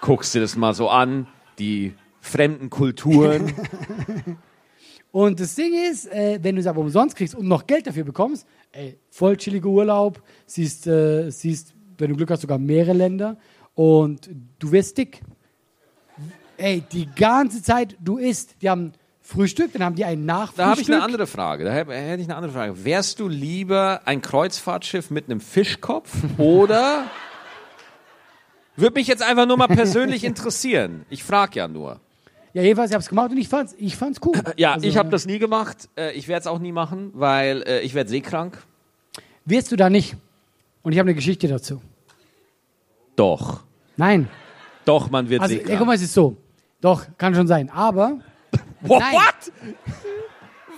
guckst 0.00 0.34
dir 0.34 0.40
das 0.40 0.56
mal 0.56 0.74
so 0.74 0.88
an, 0.88 1.26
die 1.58 1.94
fremden 2.20 2.70
Kulturen. 2.70 3.52
Und 5.12 5.40
das 5.40 5.56
Ding 5.56 5.72
ist, 5.90 6.06
äh, 6.12 6.38
wenn 6.40 6.54
du 6.54 6.60
es 6.60 6.68
aber 6.68 6.80
umsonst 6.80 7.16
kriegst 7.16 7.34
und 7.34 7.48
noch 7.48 7.66
Geld 7.66 7.84
dafür 7.86 8.04
bekommst, 8.04 8.46
ey, 8.70 8.96
voll 9.10 9.36
chilliger 9.36 9.68
Urlaub, 9.68 10.22
siehst, 10.46 10.86
äh, 10.86 11.30
siehst, 11.30 11.74
wenn 11.98 12.10
du 12.10 12.16
Glück 12.16 12.30
hast, 12.30 12.42
sogar 12.42 12.58
mehrere 12.58 12.92
Länder 12.92 13.36
und 13.74 14.30
du 14.60 14.70
wirst 14.70 14.96
dick. 14.98 15.20
Ey, 16.60 16.82
die 16.92 17.06
ganze 17.14 17.62
Zeit, 17.62 17.96
du 18.00 18.18
isst. 18.18 18.56
Die 18.62 18.68
haben 18.70 18.92
Frühstück, 19.22 19.72
dann 19.72 19.82
haben 19.84 19.94
die 19.94 20.04
ein 20.04 20.24
Nachfrühstück. 20.24 20.56
Da 20.64 20.70
habe 20.70 20.80
ich 20.80 20.92
eine 20.92 21.02
andere 21.02 21.26
Frage. 21.26 21.64
Da 21.64 21.72
hätte 21.72 21.92
ich 22.20 22.26
eine 22.28 22.36
andere 22.36 22.52
Frage. 22.52 22.84
Wärst 22.84 23.18
du 23.20 23.28
lieber 23.28 24.00
ein 24.04 24.20
Kreuzfahrtschiff 24.22 25.10
mit 25.10 25.26
einem 25.30 25.40
Fischkopf 25.40 26.10
oder 26.38 27.04
würde 28.76 28.94
mich 28.94 29.06
jetzt 29.06 29.22
einfach 29.22 29.46
nur 29.46 29.56
mal 29.56 29.68
persönlich 29.68 30.24
interessieren. 30.24 31.04
Ich 31.10 31.22
frage 31.22 31.58
ja 31.58 31.68
nur. 31.68 32.00
Ja, 32.52 32.62
jedenfalls, 32.62 32.90
ich 32.90 32.94
habe 32.94 33.02
es 33.02 33.08
gemacht 33.08 33.30
und 33.30 33.36
ich 33.38 33.48
fand's, 33.48 33.74
ich 33.78 33.94
fand's 33.96 34.18
cool. 34.24 34.34
Ja, 34.56 34.72
Also, 34.74 34.86
ich 34.86 34.96
habe 34.96 35.08
das 35.10 35.26
nie 35.26 35.38
gemacht. 35.38 35.88
Äh, 35.96 36.12
Ich 36.12 36.26
werde 36.28 36.40
es 36.40 36.46
auch 36.46 36.58
nie 36.58 36.72
machen, 36.72 37.10
weil 37.14 37.62
äh, 37.62 37.80
ich 37.82 37.94
werde 37.94 38.10
seekrank. 38.10 38.58
Wirst 39.44 39.70
du 39.70 39.76
da 39.76 39.88
nicht. 39.88 40.16
Und 40.82 40.92
ich 40.92 40.98
habe 40.98 41.08
eine 41.08 41.14
Geschichte 41.14 41.46
dazu. 41.46 41.80
Doch. 43.16 43.60
Nein. 43.96 44.28
Doch, 44.84 45.10
man 45.10 45.28
wird 45.28 45.42
Also, 45.42 45.54
ja, 45.54 45.60
seekrank. 45.60 45.78
guck 45.78 45.86
mal, 45.86 45.94
es 45.94 46.02
ist 46.02 46.14
so. 46.14 46.36
Doch, 46.80 47.06
kann 47.18 47.34
schon 47.34 47.46
sein. 47.46 47.70
Aber 47.70 48.20
What? 48.80 49.02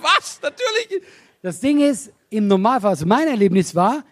Was? 0.01 0.39
Natürlich. 0.41 1.03
Das 1.41 1.59
Ding 1.59 1.79
ist, 1.79 2.11
im 2.29 2.47
Normalfall, 2.47 2.91
also 2.91 3.05
mein 3.05 3.27
Erlebnis 3.27 3.75
war, 3.75 4.03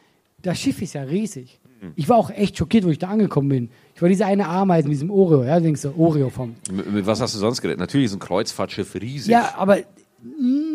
das 0.41 0.59
Schiff 0.59 0.81
ist 0.81 0.93
ja 0.93 1.03
riesig. 1.03 1.59
Ich 1.95 2.07
war 2.07 2.17
auch 2.17 2.29
echt 2.29 2.57
schockiert, 2.57 2.85
wo 2.85 2.89
ich 2.89 2.99
da 2.99 3.07
angekommen 3.07 3.49
bin. 3.49 3.69
Ich 3.95 4.01
war 4.03 4.09
diese 4.09 4.25
eine 4.25 4.47
Ameise 4.47 4.87
mit 4.87 4.93
diesem 4.93 5.09
Oreo, 5.09 5.43
ja, 5.43 5.59
denkst 5.59 5.81
du, 5.81 5.95
Oreo 5.97 6.29
vom. 6.29 6.55
Mit, 6.71 6.91
mit 6.91 7.05
was 7.07 7.19
hast 7.21 7.33
du 7.33 7.39
sonst 7.39 7.59
geredet? 7.59 7.79
Natürlich 7.79 8.05
ist 8.05 8.13
ein 8.13 8.19
Kreuzfahrtschiff 8.19 8.93
riesig. 8.95 9.31
Ja, 9.31 9.55
aber 9.57 9.79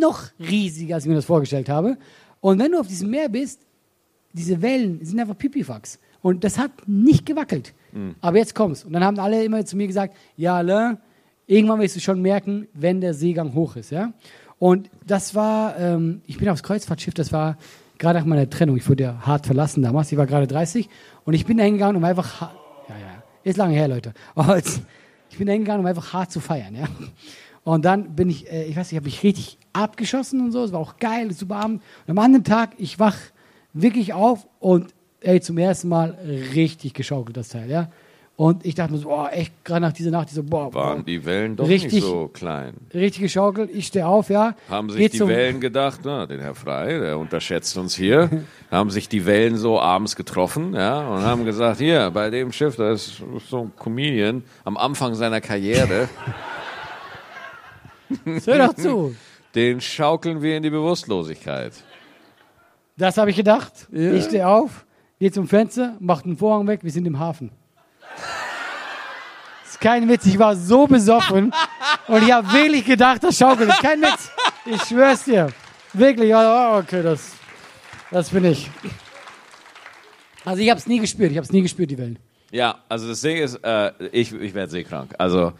noch 0.00 0.24
riesiger, 0.40 0.96
als 0.96 1.04
ich 1.04 1.08
mir 1.08 1.14
das 1.14 1.24
vorgestellt 1.24 1.68
habe. 1.68 1.96
Und 2.40 2.58
wenn 2.58 2.72
du 2.72 2.80
auf 2.80 2.88
diesem 2.88 3.10
Meer 3.10 3.28
bist, 3.28 3.60
diese 4.32 4.60
Wellen 4.62 5.04
sind 5.04 5.20
einfach 5.20 5.38
Pipifax. 5.38 6.00
Und 6.22 6.42
das 6.42 6.58
hat 6.58 6.72
nicht 6.86 7.24
gewackelt. 7.24 7.72
Aber 8.20 8.36
jetzt 8.38 8.54
kommt's. 8.54 8.84
Und 8.84 8.92
dann 8.92 9.04
haben 9.04 9.18
alle 9.18 9.44
immer 9.44 9.64
zu 9.64 9.76
mir 9.76 9.86
gesagt, 9.86 10.16
ja, 10.36 10.56
Alain, 10.56 10.98
irgendwann 11.46 11.80
wirst 11.80 11.96
du 11.96 12.00
schon 12.00 12.20
merken, 12.20 12.68
wenn 12.74 13.00
der 13.00 13.14
Seegang 13.14 13.54
hoch 13.54 13.76
ist, 13.76 13.90
ja. 13.90 14.12
Und 14.58 14.90
das 15.06 15.34
war, 15.34 15.78
ähm, 15.78 16.22
ich 16.26 16.38
bin 16.38 16.48
aufs 16.48 16.62
Kreuzfahrtschiff, 16.62 17.14
das 17.14 17.32
war 17.32 17.58
gerade 17.98 18.18
nach 18.18 18.26
meiner 18.26 18.48
Trennung. 18.48 18.76
Ich 18.76 18.88
wurde 18.88 19.04
ja 19.04 19.20
hart 19.20 19.46
verlassen 19.46 19.82
damals, 19.82 20.10
ich 20.12 20.18
war 20.18 20.26
gerade 20.26 20.46
30. 20.46 20.88
Und 21.24 21.34
ich 21.34 21.46
bin 21.46 21.58
da 21.58 21.64
hingegangen, 21.64 21.96
um 21.96 22.04
einfach, 22.04 22.42
ja, 22.88 22.96
ja, 22.96 23.22
ist 23.44 23.56
lange 23.56 23.74
her, 23.74 23.88
Leute. 23.88 24.12
Aber 24.34 24.58
ich 25.30 25.38
bin 25.38 25.46
da 25.46 25.52
hingegangen, 25.52 25.80
um 25.80 25.86
einfach 25.86 26.12
hart 26.12 26.30
zu 26.30 26.40
feiern, 26.40 26.74
ja. 26.74 26.86
Und 27.64 27.84
dann 27.84 28.14
bin 28.14 28.30
ich, 28.30 28.50
äh, 28.50 28.64
ich 28.64 28.76
weiß 28.76 28.92
nicht, 28.92 28.98
habe 28.98 29.08
ich 29.08 29.22
richtig 29.24 29.58
abgeschossen 29.72 30.40
und 30.40 30.52
so. 30.52 30.62
Es 30.62 30.72
war 30.72 30.80
auch 30.80 30.98
geil, 30.98 31.32
super 31.32 31.56
Abend. 31.56 31.82
Und 32.06 32.10
am 32.10 32.18
anderen 32.18 32.44
Tag, 32.44 32.70
ich 32.78 33.00
wach 33.00 33.16
wirklich 33.72 34.12
auf 34.14 34.46
und 34.60 34.94
ey, 35.20 35.40
zum 35.40 35.58
ersten 35.58 35.88
Mal 35.88 36.16
richtig 36.54 36.94
geschaukelt, 36.94 37.36
das 37.36 37.48
Teil, 37.48 37.68
ja. 37.68 37.90
Und 38.36 38.66
ich 38.66 38.74
dachte 38.74 38.92
mir 38.92 38.98
so, 38.98 39.08
boah, 39.08 39.30
echt, 39.32 39.64
gerade 39.64 39.80
nach 39.80 39.94
dieser 39.94 40.10
Nacht, 40.10 40.28
ich 40.28 40.34
so, 40.34 40.42
boah, 40.42 40.70
boah 40.70 40.90
Waren 40.90 41.06
die 41.06 41.24
Wellen 41.24 41.56
doch 41.56 41.66
Richtig. 41.66 41.94
nicht 41.94 42.04
so 42.04 42.28
klein. 42.28 42.74
richtig 42.92 43.22
geschaukelt. 43.22 43.70
Ich 43.72 43.86
stehe 43.86 44.06
auf, 44.06 44.28
ja. 44.28 44.54
Haben 44.68 44.90
sich 44.90 45.10
die 45.10 45.26
Wellen 45.26 45.58
gedacht, 45.58 46.00
na, 46.04 46.26
den 46.26 46.40
Herr 46.40 46.54
Frei, 46.54 46.98
der 46.98 47.18
unterschätzt 47.18 47.78
uns 47.78 47.96
hier, 47.96 48.44
haben 48.70 48.90
sich 48.90 49.08
die 49.08 49.24
Wellen 49.24 49.56
so 49.56 49.80
abends 49.80 50.16
getroffen, 50.16 50.74
ja, 50.74 51.08
und 51.08 51.22
haben 51.22 51.46
gesagt, 51.46 51.78
hier, 51.78 52.10
bei 52.10 52.28
dem 52.28 52.52
Schiff, 52.52 52.76
da 52.76 52.92
ist 52.92 53.22
so 53.48 53.62
ein 53.62 53.72
Comedian 53.74 54.44
am 54.64 54.76
Anfang 54.76 55.14
seiner 55.14 55.40
Karriere, 55.40 56.10
Hör 58.44 58.68
doch 58.68 58.74
zu. 58.74 59.16
den 59.54 59.80
schaukeln 59.80 60.42
wir 60.42 60.56
in 60.56 60.62
die 60.62 60.70
Bewusstlosigkeit. 60.70 61.72
Das 62.96 63.18
habe 63.18 63.30
ich 63.30 63.36
gedacht. 63.36 63.88
Ich 63.90 64.24
stehe 64.24 64.46
auf, 64.46 64.86
gehe 65.18 65.32
zum 65.32 65.48
Fenster, 65.48 65.96
mache 66.00 66.24
den 66.24 66.36
Vorhang 66.36 66.66
weg, 66.66 66.80
wir 66.82 66.90
sind 66.90 67.06
im 67.06 67.18
Hafen. 67.18 67.50
Ist 69.76 69.82
kein 69.82 70.08
Witz, 70.08 70.24
ich 70.24 70.38
war 70.38 70.56
so 70.56 70.86
besoffen 70.86 71.52
und 72.08 72.22
ich 72.22 72.32
habe 72.32 72.50
wirklich 72.50 72.82
gedacht, 72.86 73.22
das 73.22 73.36
schaukelt. 73.36 73.68
Das 73.68 73.76
ist 73.76 73.82
kein 73.82 74.00
Witz. 74.00 74.30
Ich 74.64 74.80
schwör's 74.84 75.24
dir. 75.24 75.48
Wirklich, 75.92 76.34
okay, 76.34 77.02
das, 77.02 77.32
das 78.10 78.30
bin 78.30 78.46
ich. 78.46 78.70
Also 80.46 80.62
ich 80.62 80.70
habe 80.70 80.78
es 80.78 80.86
nie 80.86 80.98
gespürt, 80.98 81.30
ich 81.30 81.36
habe 81.36 81.44
es 81.44 81.52
nie 81.52 81.60
gespürt, 81.60 81.90
die 81.90 81.98
Wellen. 81.98 82.18
Ja, 82.50 82.76
also 82.88 83.06
das 83.06 83.20
Ding 83.20 83.36
ist, 83.36 83.56
äh, 83.62 83.92
ich, 84.12 84.32
ich 84.32 84.54
werde 84.54 84.70
seekrank. 84.72 85.14
Also 85.18 85.52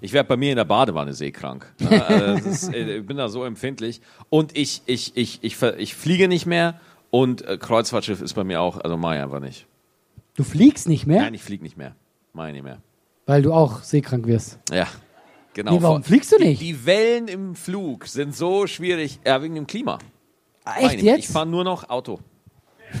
ich 0.00 0.12
werde 0.12 0.28
bei 0.28 0.36
mir 0.36 0.50
in 0.50 0.56
der 0.56 0.64
Badewanne 0.66 1.12
seekrank. 1.12 1.66
Ne? 1.80 2.04
Also, 2.06 2.48
ist, 2.48 2.72
äh, 2.72 2.98
ich 2.98 3.06
bin 3.06 3.16
da 3.16 3.28
so 3.28 3.42
empfindlich. 3.42 4.00
Und 4.30 4.56
ich, 4.56 4.82
ich, 4.86 5.16
ich, 5.16 5.40
ich, 5.42 5.56
ver- 5.56 5.78
ich 5.80 5.96
fliege 5.96 6.28
nicht 6.28 6.46
mehr 6.46 6.78
und 7.10 7.42
äh, 7.42 7.58
Kreuzfahrtschiff 7.58 8.22
ist 8.22 8.34
bei 8.34 8.44
mir 8.44 8.60
auch, 8.60 8.78
also 8.78 8.96
mache 8.96 9.16
ich 9.16 9.22
einfach 9.22 9.40
nicht. 9.40 9.66
Du 10.36 10.44
fliegst 10.44 10.86
nicht 10.88 11.08
mehr, 11.08 11.22
Nein, 11.22 11.34
ich 11.34 11.42
fliege 11.42 11.64
nicht 11.64 11.76
mehr. 11.76 11.96
Mache 12.34 12.48
ich 12.48 12.54
nicht 12.54 12.64
mehr. 12.64 12.78
Weil 13.26 13.42
du 13.42 13.52
auch 13.52 13.82
seekrank 13.82 14.26
wirst. 14.26 14.58
Ja, 14.70 14.86
genau. 15.52 15.72
Nee, 15.72 15.82
warum 15.82 16.02
fliegst 16.02 16.32
du 16.32 16.38
die, 16.38 16.44
nicht? 16.48 16.62
Die 16.62 16.86
Wellen 16.86 17.28
im 17.28 17.54
Flug 17.54 18.06
sind 18.06 18.34
so 18.34 18.66
schwierig, 18.66 19.20
ja, 19.24 19.42
wegen 19.42 19.54
dem 19.54 19.66
Klima. 19.66 19.98
Ah, 20.64 20.74
Meine 20.76 20.86
Echt 20.86 20.96
ich. 20.96 21.02
jetzt? 21.02 21.18
Ich 21.20 21.28
fahre 21.28 21.46
nur 21.46 21.64
noch 21.64 21.88
Auto. 21.88 22.20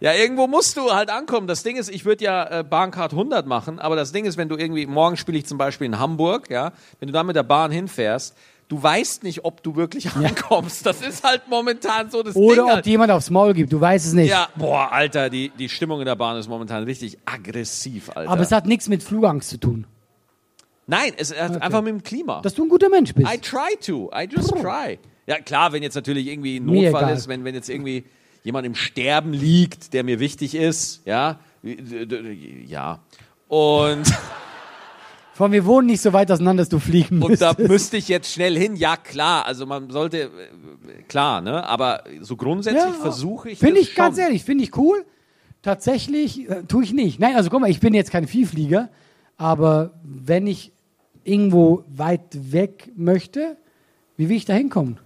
ja, 0.00 0.12
irgendwo 0.12 0.46
musst 0.46 0.76
du 0.76 0.92
halt 0.92 1.10
ankommen. 1.10 1.46
Das 1.46 1.62
Ding 1.62 1.76
ist, 1.76 1.88
ich 1.88 2.04
würde 2.04 2.24
ja 2.24 2.60
äh, 2.60 2.64
Bahncard 2.64 3.12
100 3.12 3.46
machen, 3.46 3.78
aber 3.78 3.96
das 3.96 4.12
Ding 4.12 4.24
ist, 4.24 4.36
wenn 4.36 4.48
du 4.48 4.56
irgendwie, 4.56 4.86
morgen 4.86 5.16
spiele 5.16 5.38
ich 5.38 5.46
zum 5.46 5.56
Beispiel 5.58 5.86
in 5.86 5.98
Hamburg, 5.98 6.50
ja, 6.50 6.72
wenn 6.98 7.06
du 7.06 7.12
da 7.12 7.22
mit 7.22 7.36
der 7.36 7.42
Bahn 7.44 7.70
hinfährst, 7.70 8.36
du 8.68 8.82
weißt 8.82 9.22
nicht, 9.22 9.44
ob 9.44 9.62
du 9.62 9.76
wirklich 9.76 10.10
ankommst. 10.14 10.84
Das 10.86 11.00
ist 11.00 11.24
halt 11.24 11.48
momentan 11.48 12.10
so 12.10 12.22
das 12.22 12.34
Ding. 12.34 12.42
Oder 12.42 12.64
ob 12.64 12.70
halt. 12.70 12.86
dir 12.86 12.90
jemand 12.90 13.10
aufs 13.10 13.30
Maul 13.30 13.54
gibt, 13.54 13.72
du 13.72 13.80
weißt 13.80 14.06
es 14.06 14.12
nicht. 14.12 14.30
Ja, 14.30 14.48
boah, 14.56 14.92
Alter, 14.92 15.30
die, 15.30 15.50
die 15.50 15.68
Stimmung 15.68 16.00
in 16.00 16.06
der 16.06 16.16
Bahn 16.16 16.36
ist 16.36 16.48
momentan 16.48 16.84
richtig 16.84 17.18
aggressiv, 17.24 18.10
Alter. 18.14 18.30
Aber 18.30 18.42
es 18.42 18.52
hat 18.52 18.66
nichts 18.66 18.88
mit 18.88 19.02
Flugangst 19.02 19.50
zu 19.50 19.58
tun. 19.58 19.86
Nein, 20.86 21.12
es 21.16 21.36
hat 21.36 21.60
einfach 21.60 21.82
mit 21.82 21.92
dem 21.92 22.02
Klima. 22.02 22.40
Dass 22.42 22.54
du 22.54 22.64
ein 22.64 22.68
guter 22.68 22.88
Mensch 22.88 23.12
bist. 23.12 23.28
I 23.32 23.38
try 23.38 23.76
to. 23.84 24.10
I 24.14 24.28
just 24.30 24.50
try. 24.50 24.98
Ja, 25.26 25.40
klar, 25.40 25.72
wenn 25.72 25.82
jetzt 25.82 25.96
natürlich 25.96 26.28
irgendwie 26.28 26.58
ein 26.60 26.66
Notfall 26.66 27.12
ist, 27.12 27.26
wenn, 27.26 27.44
wenn 27.44 27.56
jetzt 27.56 27.68
irgendwie 27.68 28.04
jemand 28.44 28.64
im 28.64 28.76
Sterben 28.76 29.32
liegt, 29.32 29.92
der 29.92 30.04
mir 30.04 30.20
wichtig 30.20 30.54
ist, 30.54 31.02
ja, 31.04 31.40
ja. 31.64 33.00
Und, 33.48 34.04
Vor 35.36 35.44
allem, 35.44 35.52
wir 35.52 35.66
wohnen 35.66 35.88
nicht 35.88 36.00
so 36.00 36.14
weit 36.14 36.32
auseinander, 36.32 36.62
dass 36.62 36.70
du 36.70 36.78
fliegen 36.78 37.20
und 37.22 37.38
da 37.42 37.54
müsste 37.58 37.98
ich 37.98 38.08
jetzt 38.08 38.32
schnell 38.32 38.56
hin. 38.58 38.74
Ja, 38.74 38.96
klar, 38.96 39.44
also 39.44 39.66
man 39.66 39.90
sollte, 39.90 40.22
äh, 40.22 41.02
klar, 41.08 41.42
ne, 41.42 41.62
aber 41.68 42.04
so 42.22 42.36
grundsätzlich 42.36 42.94
versuche 42.94 43.50
ich 43.50 43.58
Finde 43.58 43.80
ich 43.80 43.94
ganz 43.94 44.16
schon. 44.16 44.24
ehrlich, 44.24 44.44
finde 44.44 44.64
ich 44.64 44.74
cool. 44.78 45.04
Tatsächlich 45.60 46.48
äh, 46.48 46.62
tue 46.62 46.84
ich 46.84 46.94
nicht. 46.94 47.20
Nein, 47.20 47.36
also 47.36 47.50
guck 47.50 47.60
mal, 47.60 47.68
ich 47.68 47.80
bin 47.80 47.92
jetzt 47.92 48.10
kein 48.10 48.26
Vielflieger, 48.26 48.88
aber 49.36 49.90
wenn 50.02 50.46
ich 50.46 50.72
irgendwo 51.22 51.84
weit 51.86 52.52
weg 52.52 52.90
möchte, 52.96 53.58
wie 54.16 54.30
will 54.30 54.36
ich 54.38 54.46
da 54.46 54.54
hinkommen? 54.54 54.98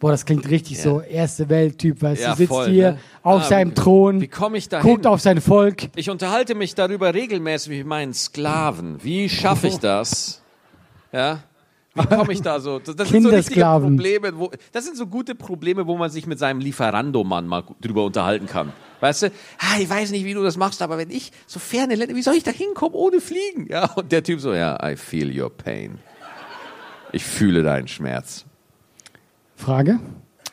Boah, 0.00 0.10
das 0.10 0.24
klingt 0.24 0.48
richtig 0.48 0.78
Ja. 0.78 0.82
so 0.84 1.00
erste 1.02 1.48
Welt-Typ, 1.48 2.00
weißt 2.02 2.22
Ja, 2.22 2.30
du, 2.30 2.36
sitzt 2.38 2.48
voll, 2.48 2.70
hier 2.70 2.92
ne? 2.92 2.98
auf 3.22 3.42
Ah, 3.42 3.44
seinem 3.44 3.74
Thron, 3.74 4.20
Wie 4.20 4.28
komme 4.28 4.56
ich 4.58 4.68
da 4.68 4.80
guckt 4.80 5.06
auf 5.06 5.20
sein 5.20 5.40
Volk. 5.40 5.90
Ich 5.94 6.08
unterhalte 6.10 6.54
mich 6.54 6.74
darüber 6.74 7.12
regelmäßig 7.14 7.70
mit 7.78 7.86
meinen 7.86 8.14
Sklaven. 8.14 9.02
Wie 9.04 9.28
schaffe 9.28 9.68
ich 9.68 9.76
das? 9.78 10.42
Ja? 11.12 11.40
Wie 11.94 12.06
komme 12.06 12.32
ich 12.32 12.40
da 12.40 12.60
so? 12.60 12.78
Das, 12.78 12.96
das 12.96 13.08
sind 13.08 13.24
so 13.24 13.28
richtige. 13.30 13.60
Probleme, 13.62 14.38
wo, 14.38 14.50
das 14.72 14.84
sind 14.84 14.96
so 14.96 15.06
gute 15.06 15.34
Probleme, 15.34 15.86
wo 15.86 15.96
man 15.96 16.08
sich 16.08 16.26
mit 16.26 16.38
seinem 16.38 16.60
Lieferando-Mann 16.60 17.46
mal 17.46 17.64
drüber 17.80 18.04
unterhalten 18.04 18.46
kann. 18.46 18.72
Weißt 19.00 19.22
du? 19.24 19.26
Ah, 19.58 19.78
ich 19.80 19.90
weiß 19.90 20.12
nicht, 20.12 20.24
wie 20.24 20.32
du 20.34 20.42
das 20.42 20.56
machst, 20.56 20.82
aber 20.82 20.98
wenn 20.98 21.10
ich 21.10 21.32
so 21.46 21.58
ferne 21.58 21.96
Länder, 21.96 22.14
wie 22.14 22.22
soll 22.22 22.34
ich 22.36 22.44
da 22.44 22.52
hinkommen 22.52 22.94
ohne 22.94 23.20
Fliegen? 23.20 23.66
Ja, 23.68 23.86
und 23.96 24.12
der 24.12 24.22
Typ 24.22 24.40
so, 24.40 24.54
ja, 24.54 24.78
I 24.88 24.96
feel 24.96 25.36
your 25.38 25.50
pain. 25.50 25.98
Ich 27.12 27.24
fühle 27.24 27.62
deinen 27.64 27.88
Schmerz. 27.88 28.46
Frage? 29.60 30.00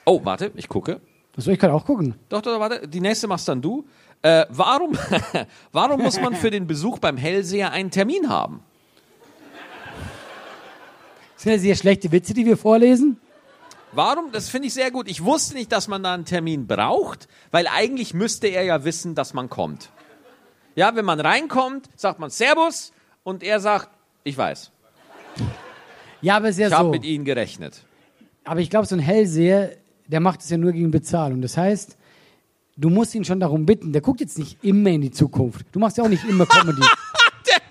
Oh, 0.05 0.21
warte, 0.23 0.51
ich 0.55 0.67
gucke. 0.69 1.01
Achso, 1.35 1.51
ich 1.51 1.59
kann 1.59 1.71
auch 1.71 1.85
gucken. 1.85 2.15
Doch, 2.29 2.41
doch, 2.41 2.59
warte, 2.59 2.87
die 2.87 3.01
nächste 3.01 3.27
machst 3.27 3.47
dann 3.47 3.61
du. 3.61 3.85
Äh, 4.21 4.45
warum, 4.49 4.97
warum 5.71 6.01
muss 6.01 6.19
man 6.19 6.35
für 6.35 6.49
den 6.51 6.67
Besuch 6.67 6.99
beim 6.99 7.17
Hellseher 7.17 7.71
einen 7.71 7.91
Termin 7.91 8.29
haben? 8.29 8.61
Das 11.35 11.43
sind 11.43 11.51
ja 11.53 11.59
sehr 11.59 11.75
schlechte 11.75 12.11
Witze, 12.11 12.33
die 12.33 12.45
wir 12.45 12.57
vorlesen. 12.57 13.19
Warum? 13.91 14.31
Das 14.31 14.49
finde 14.49 14.67
ich 14.67 14.73
sehr 14.73 14.91
gut. 14.91 15.07
Ich 15.07 15.23
wusste 15.23 15.53
nicht, 15.53 15.71
dass 15.71 15.87
man 15.87 16.03
da 16.03 16.13
einen 16.13 16.25
Termin 16.25 16.67
braucht, 16.67 17.27
weil 17.51 17.67
eigentlich 17.67 18.13
müsste 18.13 18.47
er 18.47 18.63
ja 18.63 18.83
wissen, 18.83 19.15
dass 19.15 19.33
man 19.33 19.49
kommt. 19.49 19.91
Ja, 20.75 20.95
wenn 20.95 21.05
man 21.05 21.19
reinkommt, 21.19 21.89
sagt 21.95 22.19
man 22.19 22.29
Servus 22.29 22.91
und 23.23 23.43
er 23.43 23.59
sagt, 23.59 23.89
ich 24.23 24.37
weiß, 24.37 24.71
Ja, 26.21 26.37
aber 26.37 26.49
es 26.49 26.55
ist 26.55 26.61
ja 26.61 26.67
ich 26.67 26.73
habe 26.73 26.85
so. 26.85 26.91
mit 26.91 27.05
Ihnen 27.05 27.23
gerechnet. 27.25 27.83
Aber 28.47 28.59
ich 28.61 28.69
glaube, 28.69 28.87
so 28.87 28.95
ein 28.95 28.99
Hellseher, 28.99 29.71
der 30.07 30.19
macht 30.19 30.41
es 30.41 30.49
ja 30.49 30.57
nur 30.57 30.71
gegen 30.71 30.89
Bezahlung. 30.89 31.41
Das 31.41 31.57
heißt, 31.57 31.97
du 32.77 32.89
musst 32.89 33.13
ihn 33.13 33.25
schon 33.25 33.39
darum 33.39 33.65
bitten. 33.65 33.91
Der 33.91 34.01
guckt 34.01 34.21
jetzt 34.21 34.37
nicht 34.39 34.57
immer 34.63 34.89
in 34.89 35.01
die 35.01 35.11
Zukunft. 35.11 35.65
Du 35.71 35.79
machst 35.79 35.97
ja 35.97 36.03
auch 36.03 36.09
nicht 36.09 36.23
immer 36.23 36.45
Comedy. 36.47 36.81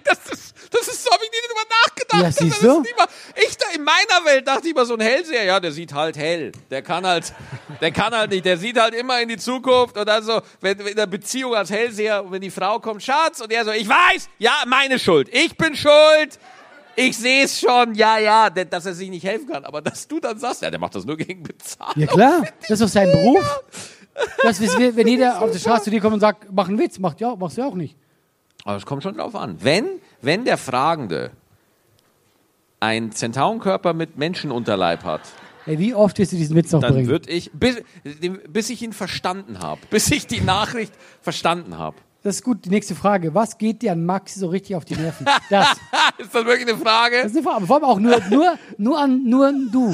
Das 0.04 0.18
ist, 0.30 0.54
das 0.70 0.88
ist 0.88 1.02
so, 1.04 1.10
habe 1.10 1.22
ich 1.24 1.30
nie 1.30 1.48
drüber 1.48 1.74
nachgedacht. 1.84 2.22
Ja, 2.22 2.30
siehst 2.30 2.62
du? 2.62 2.80
mal- 2.96 3.08
Ich 3.48 3.56
da 3.56 3.66
in 3.74 3.82
meiner 3.82 4.24
Welt 4.24 4.46
dachte 4.46 4.66
ich 4.68 4.72
immer 4.72 4.84
so 4.86 4.94
ein 4.94 5.00
Hellseher, 5.00 5.44
ja, 5.44 5.58
der 5.60 5.72
sieht 5.72 5.92
halt 5.92 6.16
hell. 6.16 6.52
Der 6.70 6.82
kann 6.82 7.04
halt, 7.06 7.32
der 7.80 7.90
kann 7.90 8.14
halt 8.14 8.30
nicht, 8.30 8.44
der 8.44 8.56
sieht 8.56 8.78
halt 8.80 8.94
immer 8.94 9.20
in 9.20 9.28
die 9.28 9.36
Zukunft 9.36 9.96
und 9.96 10.06
dann 10.06 10.22
so, 10.22 10.40
wenn 10.60 10.78
wenn 10.78 10.86
in 10.88 10.96
der 10.96 11.06
Beziehung 11.06 11.54
als 11.54 11.70
Hellseher, 11.70 12.24
wenn 12.30 12.40
die 12.40 12.50
Frau 12.50 12.78
kommt, 12.80 13.02
Schatz, 13.02 13.40
und 13.40 13.50
er 13.52 13.64
so, 13.64 13.72
ich 13.72 13.88
weiß, 13.88 14.28
ja, 14.38 14.52
meine 14.66 14.98
Schuld, 14.98 15.28
ich 15.32 15.56
bin 15.56 15.74
schuld. 15.74 16.38
Ich 16.96 17.16
sehe 17.16 17.44
es 17.44 17.60
schon, 17.60 17.94
ja, 17.94 18.18
ja, 18.18 18.50
dass 18.50 18.86
er 18.86 18.94
sich 18.94 19.10
nicht 19.10 19.24
helfen 19.24 19.48
kann. 19.48 19.64
Aber 19.64 19.82
dass 19.82 20.08
du 20.08 20.18
dann 20.18 20.38
sagst, 20.38 20.62
ja, 20.62 20.70
der 20.70 20.80
macht 20.80 20.94
das 20.94 21.04
nur 21.04 21.16
gegen 21.16 21.42
Bezahlung. 21.42 21.94
Ja 21.96 22.06
klar, 22.06 22.42
das 22.60 22.70
ist 22.70 22.80
doch 22.82 22.88
sein 22.88 23.10
Beruf. 23.12 23.62
Das 24.42 24.60
ist, 24.60 24.78
wenn 24.78 25.06
jeder 25.06 25.42
auf 25.42 25.50
der 25.50 25.58
Straße 25.58 25.84
zu 25.84 25.90
dir 25.90 26.00
kommt 26.00 26.14
und 26.14 26.20
sagt, 26.20 26.46
mach 26.50 26.68
einen 26.68 26.78
Witz, 26.78 26.98
macht 26.98 27.20
ja, 27.20 27.36
machst 27.36 27.58
du 27.58 27.60
ja 27.62 27.68
auch 27.68 27.74
nicht. 27.74 27.96
Aber 28.64 28.76
es 28.76 28.86
kommt 28.86 29.02
schon 29.02 29.16
drauf 29.16 29.34
an. 29.36 29.58
Wenn, 29.60 29.86
wenn 30.22 30.44
der 30.46 30.56
Fragende 30.56 31.32
einen 32.80 33.12
Zentaurenkörper 33.12 33.92
mit 33.92 34.16
Menschenunterleib 34.16 35.04
hat, 35.04 35.20
Ey, 35.66 35.78
wie 35.80 35.94
oft 35.94 36.16
wirst 36.18 36.30
du 36.32 36.36
diesen 36.36 36.54
Witz 36.54 36.70
noch 36.70 36.80
dann 36.80 36.94
bringen? 36.94 37.08
würde 37.08 37.28
ich, 37.28 37.50
bis, 37.52 37.82
bis 38.48 38.70
ich 38.70 38.82
ihn 38.82 38.92
verstanden 38.92 39.58
habe, 39.58 39.80
bis 39.90 40.10
ich 40.12 40.28
die 40.28 40.40
Nachricht 40.40 40.92
verstanden 41.20 41.76
habe. 41.76 41.96
Das 42.26 42.34
ist 42.36 42.42
gut. 42.42 42.64
Die 42.64 42.70
nächste 42.70 42.96
Frage. 42.96 43.34
Was 43.34 43.56
geht 43.56 43.82
dir 43.82 43.92
an 43.92 44.04
Max 44.04 44.34
so 44.34 44.48
richtig 44.48 44.74
auf 44.74 44.84
die 44.84 44.96
Nerven? 44.96 45.24
Das, 45.48 45.68
Ist 46.18 46.34
das 46.34 46.44
wirklich 46.44 46.68
eine 46.68 46.76
Frage? 46.76 47.18
das 47.22 47.26
ist 47.30 47.36
eine 47.36 47.44
Frage. 47.44 47.56
Aber 47.58 47.66
vor 47.68 47.76
allem 47.76 47.84
auch 47.84 48.00
nur, 48.00 48.20
nur, 48.30 48.58
nur 48.78 48.98
an, 49.00 49.22
nur 49.22 49.46
an 49.46 49.68
du. 49.70 49.92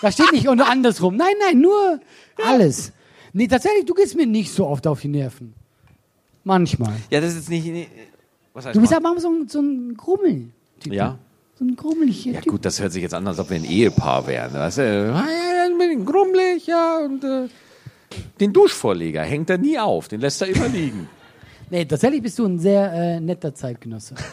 Da 0.00 0.10
steht 0.10 0.32
nicht 0.32 0.48
und 0.48 0.60
andersrum. 0.62 1.16
Nein, 1.16 1.34
nein, 1.46 1.60
nur 1.60 2.00
alles. 2.42 2.92
Nee, 3.34 3.46
tatsächlich, 3.46 3.84
du 3.84 3.92
gehst 3.92 4.16
mir 4.16 4.26
nicht 4.26 4.50
so 4.50 4.66
oft 4.66 4.86
auf 4.86 5.02
die 5.02 5.08
Nerven. 5.08 5.52
Manchmal. 6.44 6.94
Ja, 7.10 7.20
das 7.20 7.32
ist 7.32 7.36
jetzt 7.40 7.50
nicht. 7.50 7.66
nee, 7.66 7.88
Was 8.54 8.64
heißt 8.64 8.74
Du 8.76 8.80
bist 8.80 8.92
mal? 8.92 9.04
aber 9.10 9.20
so 9.20 9.28
ein, 9.28 9.48
so 9.48 9.60
ein 9.60 9.94
Grummel. 9.98 10.48
Ja. 10.86 11.18
So 11.58 11.64
ein 11.66 11.76
grummeliger 11.76 12.30
Ja, 12.30 12.40
Typ. 12.40 12.52
gut, 12.52 12.64
das 12.64 12.80
hört 12.80 12.92
sich 12.92 13.02
jetzt 13.02 13.12
an, 13.12 13.26
als 13.26 13.38
ob 13.38 13.50
wir 13.50 13.56
ein 13.56 13.64
Ehepaar 13.66 14.26
wären. 14.26 14.54
Weißt 14.54 14.78
du? 14.78 15.12
Ah, 15.14 15.26
ja, 15.28 15.68
dann 15.68 15.76
bin 15.76 16.00
ich 16.00 16.06
grummelig, 16.06 16.66
ja, 16.66 16.98
und 17.04 17.22
äh, 17.22 17.48
den 18.40 18.52
Duschvorleger 18.54 19.22
hängt 19.24 19.50
er 19.50 19.58
nie 19.58 19.78
auf, 19.78 20.08
den 20.08 20.20
lässt 20.22 20.40
er 20.40 20.48
immer 20.48 20.68
liegen. 20.68 21.06
Nee, 21.70 21.84
tatsächlich 21.84 22.22
bist 22.22 22.38
du 22.38 22.46
ein 22.46 22.58
sehr 22.58 22.92
äh, 22.92 23.20
netter 23.20 23.54
Zeitgenosse. 23.54 24.14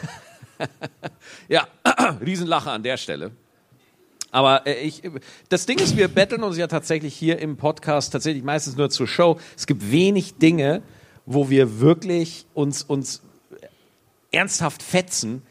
Ja, 1.48 1.66
Riesenlache 2.24 2.70
an 2.70 2.82
der 2.82 2.96
Stelle. 2.96 3.32
Aber 4.30 4.66
äh, 4.66 4.74
ich, 4.80 5.02
das 5.48 5.66
Ding 5.66 5.78
ist, 5.78 5.96
wir 5.96 6.08
betteln 6.08 6.42
uns 6.42 6.56
ja 6.56 6.66
tatsächlich 6.66 7.14
hier 7.14 7.38
im 7.38 7.56
Podcast 7.56 8.12
tatsächlich 8.12 8.42
meistens 8.42 8.76
nur 8.76 8.90
zur 8.90 9.06
Show. 9.06 9.38
Es 9.56 9.66
gibt 9.66 9.90
wenig 9.90 10.36
Dinge, 10.36 10.82
wo 11.24 11.50
wir 11.50 11.80
wirklich 11.80 12.46
uns, 12.54 12.82
uns 12.82 13.22
ernsthaft 14.32 14.82
fetzen. 14.82 15.42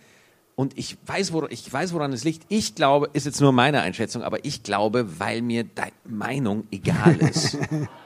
Und 0.55 0.77
ich 0.77 0.97
weiß, 1.05 1.33
woran, 1.33 1.49
ich 1.51 1.71
weiß, 1.71 1.93
woran 1.93 2.13
es 2.13 2.23
liegt. 2.23 2.43
Ich 2.49 2.75
glaube, 2.75 3.09
ist 3.13 3.25
jetzt 3.25 3.41
nur 3.41 3.51
meine 3.51 3.81
Einschätzung, 3.81 4.23
aber 4.23 4.45
ich 4.45 4.63
glaube, 4.63 5.19
weil 5.19 5.41
mir 5.41 5.65
deine 5.65 5.91
Meinung 6.05 6.65
egal 6.71 7.17
ist. 7.17 7.57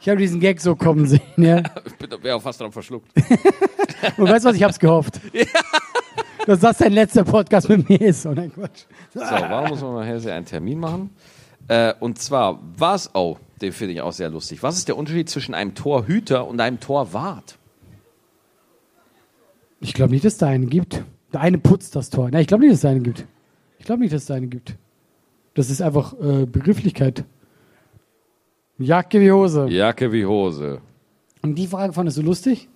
Ich 0.00 0.08
habe 0.08 0.18
diesen 0.18 0.40
Gag 0.40 0.60
so 0.60 0.74
kommen 0.74 1.06
sehen, 1.06 1.20
ja. 1.36 1.58
ich 2.00 2.22
wäre 2.22 2.36
auch 2.36 2.42
fast 2.42 2.60
dran 2.60 2.72
verschluckt. 2.72 3.10
Und 4.16 4.28
weißt 4.28 4.44
du 4.44 4.48
was, 4.48 4.56
ich 4.56 4.62
hab's 4.62 4.78
gehofft. 4.78 5.20
Dass 6.46 6.60
das 6.60 6.78
dein 6.78 6.92
letzter 6.92 7.22
Podcast 7.22 7.68
mit 7.68 7.86
mir 7.86 8.00
ist. 8.00 8.24
Oh 8.24 8.32
nein, 8.32 8.50
Quatsch. 8.52 8.84
So, 9.12 9.20
warum 9.20 9.68
muss 9.68 9.82
man 9.82 9.92
mal 9.92 10.06
Hellseher 10.06 10.34
einen 10.34 10.46
Termin 10.46 10.80
machen? 10.80 11.10
Äh, 11.68 11.92
und 12.00 12.18
zwar, 12.18 12.58
was, 12.78 13.14
oh, 13.14 13.36
den 13.60 13.72
finde 13.72 13.92
ich 13.92 14.00
auch 14.00 14.12
sehr 14.12 14.30
lustig. 14.30 14.62
Was 14.62 14.78
ist 14.78 14.88
der 14.88 14.96
Unterschied 14.96 15.28
zwischen 15.28 15.54
einem 15.54 15.74
Torhüter 15.74 16.48
und 16.48 16.58
einem 16.60 16.80
Torwart? 16.80 17.58
Ich 19.80 19.92
glaube 19.92 20.12
nicht, 20.12 20.24
dass 20.24 20.32
es 20.32 20.38
da 20.38 20.46
einen 20.46 20.70
gibt. 20.70 21.04
Der 21.34 21.42
eine 21.42 21.58
putzt 21.58 21.94
das 21.94 22.08
Tor. 22.08 22.30
Nein, 22.30 22.40
ich 22.40 22.48
glaube 22.48 22.62
nicht, 22.62 22.72
dass 22.72 22.78
es 22.78 22.82
da 22.82 22.88
einen 22.88 23.02
gibt. 23.02 23.26
Ich 23.78 23.84
glaube 23.84 24.00
nicht, 24.00 24.14
dass 24.14 24.22
es 24.22 24.28
da 24.28 24.34
einen 24.34 24.50
gibt. 24.50 24.76
Das 25.54 25.68
ist 25.68 25.82
einfach 25.82 26.14
äh, 26.20 26.46
Begrifflichkeit. 26.46 27.24
Jacke 28.80 29.20
wie 29.20 29.30
Hose. 29.30 29.68
Jacke 29.68 30.10
wie 30.10 30.24
Hose. 30.24 30.80
Und 31.42 31.54
die 31.54 31.66
Frage 31.66 31.92
fandest 31.92 32.16
du 32.16 32.22
lustig? 32.22 32.66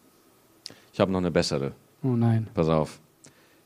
Ich 0.92 1.00
habe 1.00 1.10
noch 1.10 1.18
eine 1.18 1.30
bessere. 1.30 1.72
Oh 2.02 2.08
nein. 2.08 2.46
Pass 2.52 2.68
auf. 2.68 3.00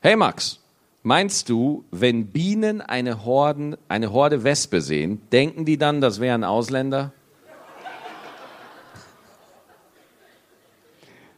Hey 0.00 0.14
Max, 0.14 0.60
meinst 1.02 1.48
du, 1.48 1.84
wenn 1.90 2.28
Bienen 2.28 2.80
eine, 2.80 3.24
Horden, 3.24 3.76
eine 3.88 4.12
Horde 4.12 4.44
Wespe 4.44 4.80
sehen, 4.80 5.20
denken 5.32 5.64
die 5.64 5.78
dann, 5.78 6.00
das 6.00 6.20
wären 6.20 6.44
Ausländer? 6.44 7.12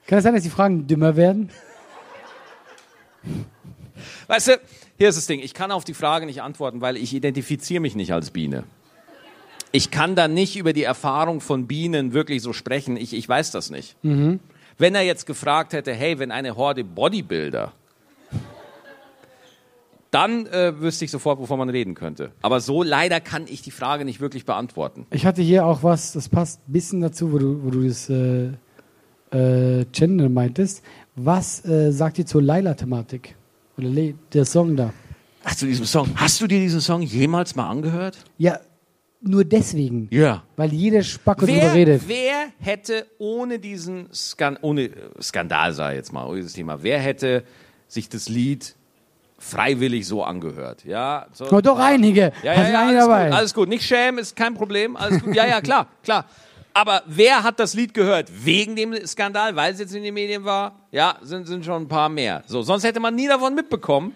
Kann 0.06 0.18
es 0.18 0.24
sein, 0.24 0.34
dass 0.34 0.42
die 0.42 0.50
Fragen 0.50 0.86
dümmer 0.86 1.16
werden? 1.16 1.48
Weißt 4.26 4.48
du, 4.48 4.60
hier 4.98 5.08
ist 5.08 5.16
das 5.16 5.26
Ding, 5.26 5.40
ich 5.40 5.54
kann 5.54 5.70
auf 5.70 5.84
die 5.84 5.94
Frage 5.94 6.26
nicht 6.26 6.42
antworten, 6.42 6.82
weil 6.82 6.98
ich 6.98 7.14
identifiziere 7.14 7.80
mich 7.80 7.96
nicht 7.96 8.12
als 8.12 8.32
Biene. 8.32 8.64
Ich 9.72 9.90
kann 9.90 10.16
da 10.16 10.28
nicht 10.28 10.56
über 10.56 10.72
die 10.72 10.82
Erfahrung 10.82 11.40
von 11.40 11.66
Bienen 11.66 12.12
wirklich 12.12 12.42
so 12.42 12.52
sprechen. 12.52 12.96
Ich, 12.96 13.12
ich 13.14 13.28
weiß 13.28 13.50
das 13.52 13.70
nicht. 13.70 13.96
Wenn 14.78 14.94
er 14.94 15.02
jetzt 15.02 15.26
gefragt 15.26 15.72
hätte, 15.72 15.92
hey, 15.92 16.18
wenn 16.18 16.30
eine 16.30 16.56
Horde 16.56 16.84
Bodybuilder, 16.84 17.72
dann 20.10 20.46
äh, 20.46 20.80
wüsste 20.80 21.04
ich 21.04 21.10
sofort, 21.10 21.38
wovon 21.38 21.58
man 21.58 21.68
reden 21.68 21.94
könnte. 21.94 22.32
Aber 22.42 22.60
so 22.60 22.82
leider 22.82 23.20
kann 23.20 23.46
ich 23.46 23.62
die 23.62 23.70
Frage 23.70 24.04
nicht 24.04 24.20
wirklich 24.20 24.44
beantworten. 24.44 25.06
Ich 25.10 25.24
hatte 25.24 25.42
hier 25.42 25.64
auch 25.64 25.82
was, 25.82 26.12
das 26.12 26.28
passt 26.28 26.60
ein 26.68 26.72
bisschen 26.72 27.00
dazu, 27.00 27.32
wo 27.32 27.38
du, 27.38 27.62
wo 27.62 27.70
du 27.70 27.86
das 27.86 28.10
äh, 28.10 28.50
äh, 29.30 29.84
Gender 29.92 30.28
meintest. 30.28 30.82
Was 31.14 31.64
äh, 31.64 31.92
sagt 31.92 32.18
ihr 32.18 32.26
zur 32.26 32.42
Laila-Thematik? 32.42 33.36
Oder 33.78 33.88
Le 33.88 34.14
der 34.32 34.44
Song 34.44 34.76
da? 34.76 34.92
Ach, 35.44 35.54
zu 35.54 35.66
diesem 35.66 35.86
Song. 35.86 36.10
Hast 36.16 36.40
du 36.40 36.46
dir 36.46 36.58
diesen 36.58 36.80
Song 36.80 37.02
jemals 37.02 37.54
mal 37.54 37.68
angehört? 37.68 38.18
Ja, 38.36 38.58
nur 39.20 39.44
deswegen. 39.44 40.08
Ja. 40.10 40.42
Weil 40.56 40.72
jeder 40.72 41.02
Spacko 41.02 41.46
drüber 41.46 41.60
Wer, 41.60 41.74
redet. 41.74 42.02
wer 42.06 42.46
hätte 42.58 43.06
ohne 43.18 43.58
diesen 43.58 44.08
Skan 44.14 44.58
ohne 44.62 44.84
äh, 44.84 44.92
Skandal, 45.22 45.72
sei 45.72 45.96
jetzt 45.96 46.12
mal, 46.12 46.26
ohne 46.26 46.36
dieses 46.36 46.54
Thema, 46.54 46.82
wer 46.82 46.98
hätte 46.98 47.44
sich 47.88 48.08
das 48.08 48.28
Lied 48.28 48.74
freiwillig 49.38 50.06
so 50.06 50.22
angehört? 50.22 50.84
Ja, 50.84 51.26
so, 51.32 51.50
Oh, 51.50 51.60
doch 51.60 51.78
einige. 51.78 52.32
Ja, 52.42 52.54
ja, 52.54 52.68
ja, 52.70 52.80
alles 52.82 53.04
dabei. 53.04 53.24
gut, 53.28 53.34
alles 53.36 53.54
gut. 53.54 53.68
Nicht 53.68 53.84
schämen, 53.84 54.18
ist 54.20 54.36
kein 54.36 54.54
Problem. 54.54 54.96
Alles 54.96 55.22
gut. 55.22 55.34
Ja, 55.34 55.46
ja, 55.46 55.60
klar, 55.60 55.86
klar. 56.02 56.24
Aber 56.72 57.02
wer 57.06 57.42
hat 57.42 57.58
das 57.58 57.74
Lied 57.74 57.92
gehört? 57.94 58.30
Wegen 58.44 58.76
dem 58.76 58.94
Skandal, 59.06 59.56
weil 59.56 59.72
es 59.72 59.80
jetzt 59.80 59.94
in 59.94 60.04
den 60.04 60.14
Medien 60.14 60.44
war? 60.44 60.72
Ja, 60.92 61.16
sind, 61.20 61.46
sind 61.48 61.64
schon 61.64 61.82
ein 61.82 61.88
paar 61.88 62.08
mehr. 62.08 62.44
So, 62.46 62.62
sonst 62.62 62.84
hätte 62.84 63.00
man 63.00 63.14
nie 63.16 63.26
davon 63.26 63.54
mitbekommen. 63.56 64.14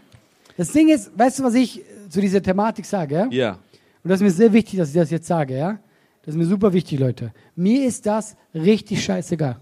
Das 0.57 0.71
Ding 0.71 0.88
ist, 0.88 1.11
weißt 1.19 1.40
du, 1.40 1.43
was 1.43 1.55
ich 1.55 1.83
zu 2.09 2.21
dieser 2.21 2.40
Thematik 2.40 2.87
sage? 2.87 3.27
Ja? 3.33 3.59
Und 4.05 4.11
das 4.11 4.21
ist 4.21 4.25
mir 4.25 4.31
sehr 4.31 4.53
wichtig, 4.53 4.79
dass 4.79 4.90
ich 4.90 4.95
das 4.95 5.11
jetzt 5.11 5.27
sage, 5.27 5.57
ja? 5.57 5.79
Das 6.23 6.35
ist 6.35 6.38
mir 6.38 6.47
super 6.47 6.73
wichtig, 6.73 7.01
Leute. 7.01 7.33
Mir 7.57 7.87
ist 7.87 8.07
das 8.07 8.37
richtig 8.55 9.03
scheißegal. 9.03 9.57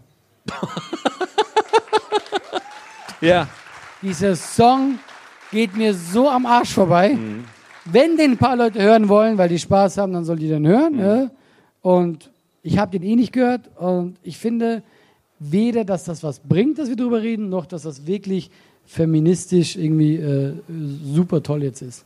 Ja. 3.22 3.48
Dieser 4.02 4.35
Song 4.35 4.98
geht 5.52 5.76
mir 5.76 5.94
so 5.94 6.28
am 6.28 6.44
Arsch 6.44 6.74
vorbei. 6.74 7.16
Wenn 7.85 8.16
den 8.16 8.33
ein 8.33 8.37
paar 8.37 8.57
Leute 8.57 8.83
hören 8.83 9.09
wollen, 9.09 9.38
weil 9.38 9.48
die 9.48 9.61
Spaß 9.61 9.96
haben, 9.98 10.12
dann 10.12 10.24
soll 10.24 10.37
die 10.37 10.48
den 10.48 10.66
hören. 10.66 10.98
Ja? 10.98 11.31
Und 11.83 12.31
ich 12.64 12.78
habe 12.78 12.98
den 12.98 13.09
eh 13.09 13.14
nicht 13.14 13.33
gehört. 13.33 13.70
Und 13.76 14.16
ich 14.24 14.38
finde 14.38 14.83
weder, 15.38 15.85
dass 15.85 16.02
das 16.05 16.24
was 16.24 16.40
bringt, 16.40 16.78
dass 16.78 16.88
wir 16.88 16.96
drüber 16.96 17.22
reden, 17.22 17.48
noch 17.48 17.66
dass 17.66 17.83
das 17.83 18.07
wirklich 18.09 18.50
feministisch 18.85 19.76
irgendwie 19.76 20.16
äh, 20.16 20.55
super 21.14 21.42
toll 21.44 21.62
jetzt 21.62 21.83
ist. 21.83 22.05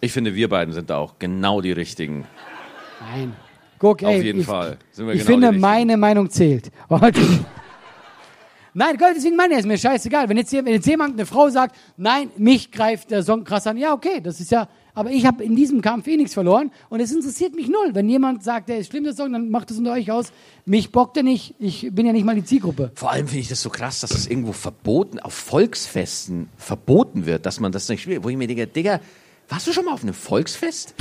Ich 0.00 0.12
finde, 0.12 0.34
wir 0.34 0.48
beiden 0.48 0.72
sind 0.72 0.90
da 0.90 0.96
auch 0.98 1.14
genau 1.18 1.60
die 1.60 1.72
richtigen. 1.72 2.26
Nein. 3.12 3.34
Guck, 3.78 4.02
ey, 4.02 4.18
Auf 4.18 4.22
jeden 4.24 4.40
ich, 4.40 4.46
Fall. 4.46 4.76
Sind 4.92 5.06
wir 5.06 5.14
ich 5.14 5.20
genau 5.20 5.26
die 5.28 5.32
finde, 5.32 5.46
Richtigen. 5.48 5.60
meine 5.60 5.96
Meinung 5.96 6.30
zählt. 6.30 6.70
Und- 6.88 7.16
nein, 8.74 8.96
Gott, 8.98 9.12
deswegen 9.16 9.36
meine 9.36 9.54
ich, 9.54 9.60
ist 9.60 9.66
mir 9.66 9.78
scheißegal. 9.78 10.28
Wenn 10.28 10.36
jetzt, 10.36 10.50
hier- 10.50 10.64
wenn 10.64 10.74
jetzt 10.74 10.86
jemand, 10.86 11.14
eine 11.14 11.26
Frau 11.26 11.48
sagt, 11.48 11.76
nein, 11.96 12.30
mich 12.36 12.70
greift 12.70 13.10
der 13.10 13.22
Song 13.22 13.44
krass 13.44 13.66
an, 13.66 13.76
ja, 13.76 13.92
okay, 13.92 14.20
das 14.22 14.40
ist 14.40 14.50
ja, 14.50 14.68
aber 14.94 15.10
ich 15.10 15.24
habe 15.24 15.42
in 15.44 15.56
diesem 15.56 15.80
Kampf 15.80 16.06
eh 16.08 16.16
nichts 16.16 16.34
verloren 16.34 16.70
und 16.88 17.00
es 17.00 17.12
interessiert 17.12 17.54
mich 17.54 17.68
null. 17.68 17.90
Wenn 17.94 18.08
jemand 18.08 18.42
sagt, 18.42 18.68
der 18.68 18.78
ist 18.78 18.90
schlimm, 18.90 19.04
der 19.04 19.14
Song, 19.14 19.32
dann 19.32 19.48
macht 19.50 19.70
es 19.70 19.78
unter 19.78 19.92
euch 19.92 20.10
aus. 20.10 20.32
Mich 20.66 20.92
bockt 20.92 21.16
er 21.16 21.22
nicht, 21.22 21.54
ich 21.58 21.88
bin 21.92 22.06
ja 22.06 22.12
nicht 22.12 22.24
mal 22.24 22.34
die 22.34 22.44
Zielgruppe. 22.44 22.90
Vor 22.96 23.10
allem 23.10 23.26
finde 23.28 23.40
ich 23.40 23.48
das 23.48 23.62
so 23.62 23.70
krass, 23.70 24.00
dass 24.00 24.10
es 24.10 24.26
irgendwo 24.26 24.52
verboten, 24.52 25.18
auf 25.20 25.32
Volksfesten 25.32 26.48
verboten 26.58 27.24
wird, 27.24 27.46
dass 27.46 27.60
man 27.60 27.72
das 27.72 27.88
nicht 27.88 28.02
spielt. 28.02 28.24
Wo 28.24 28.28
ich 28.28 28.36
mir 28.36 28.46
denke, 28.48 28.66
Digga, 28.66 29.00
warst 29.50 29.66
du 29.66 29.72
schon 29.72 29.84
mal 29.84 29.92
auf 29.92 30.02
einem 30.02 30.14
Volksfest? 30.14 30.94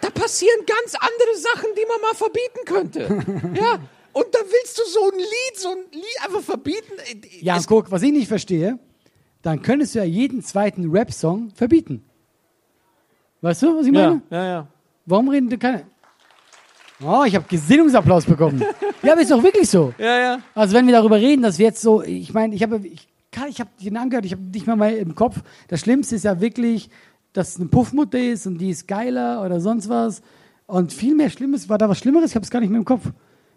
Da 0.00 0.10
passieren 0.10 0.58
ganz 0.66 0.94
andere 0.94 1.36
Sachen, 1.36 1.68
die 1.76 1.86
man 1.86 2.00
mal 2.00 2.14
verbieten 2.14 2.64
könnte. 2.64 3.58
Ja, 3.60 3.78
und 4.14 4.26
da 4.34 4.40
willst 4.40 4.78
du 4.78 4.82
so 4.90 5.10
ein 5.10 5.18
Lied, 5.18 5.58
so 5.58 5.68
ein 5.70 5.84
Lied 5.92 6.24
einfach 6.26 6.42
verbieten. 6.42 6.92
Ja, 7.40 7.56
Es- 7.56 7.66
guck, 7.66 7.90
was 7.90 8.02
ich 8.02 8.12
nicht 8.12 8.28
verstehe, 8.28 8.78
dann 9.42 9.62
könntest 9.62 9.94
du 9.94 10.00
ja 10.00 10.04
jeden 10.04 10.42
zweiten 10.42 10.90
Rap-Song 10.90 11.50
verbieten. 11.54 12.04
Weißt 13.40 13.62
du, 13.62 13.78
was 13.78 13.86
ich 13.86 13.92
meine? 13.92 14.22
ja, 14.30 14.36
ja, 14.38 14.44
ja. 14.50 14.66
Warum 15.06 15.28
reden 15.30 15.48
denn 15.48 15.58
keine? 15.58 15.84
Oh, 17.04 17.24
ich 17.26 17.34
habe 17.34 17.44
Gesinnungsapplaus 17.48 18.24
bekommen. 18.26 18.60
ja, 19.02 19.12
aber 19.12 19.22
ist 19.22 19.30
doch 19.32 19.42
wirklich 19.42 19.68
so. 19.68 19.92
Ja, 19.98 20.18
ja. 20.18 20.38
Also 20.54 20.74
wenn 20.74 20.86
wir 20.86 20.92
darüber 20.92 21.16
reden, 21.16 21.42
dass 21.42 21.58
wir 21.58 21.66
jetzt 21.66 21.80
so, 21.82 22.02
ich 22.02 22.32
meine, 22.32 22.54
ich 22.54 22.62
habe, 22.62 22.86
ich 22.86 23.08
ich 23.48 23.60
habe 23.60 23.70
den 23.80 23.96
angehört, 23.96 24.26
ich 24.26 24.32
habe 24.32 24.42
nicht 24.42 24.66
mal 24.66 24.76
mal 24.76 24.92
im 24.92 25.14
Kopf. 25.14 25.38
Das 25.68 25.80
Schlimmste 25.80 26.14
ist 26.16 26.24
ja 26.24 26.40
wirklich, 26.40 26.90
dass 27.32 27.50
es 27.50 27.56
eine 27.60 27.68
Puffmutter 27.68 28.18
ist 28.18 28.46
und 28.46 28.58
die 28.58 28.70
ist 28.70 28.86
geiler 28.86 29.44
oder 29.44 29.60
sonst 29.60 29.88
was. 29.88 30.22
Und 30.66 30.92
viel 30.92 31.14
mehr 31.14 31.30
Schlimmes, 31.30 31.68
war 31.68 31.78
da 31.78 31.88
was 31.88 31.98
Schlimmeres? 31.98 32.30
Ich 32.30 32.34
habe 32.34 32.44
es 32.44 32.50
gar 32.50 32.60
nicht 32.60 32.70
mehr 32.70 32.78
im 32.78 32.84
Kopf. 32.84 33.06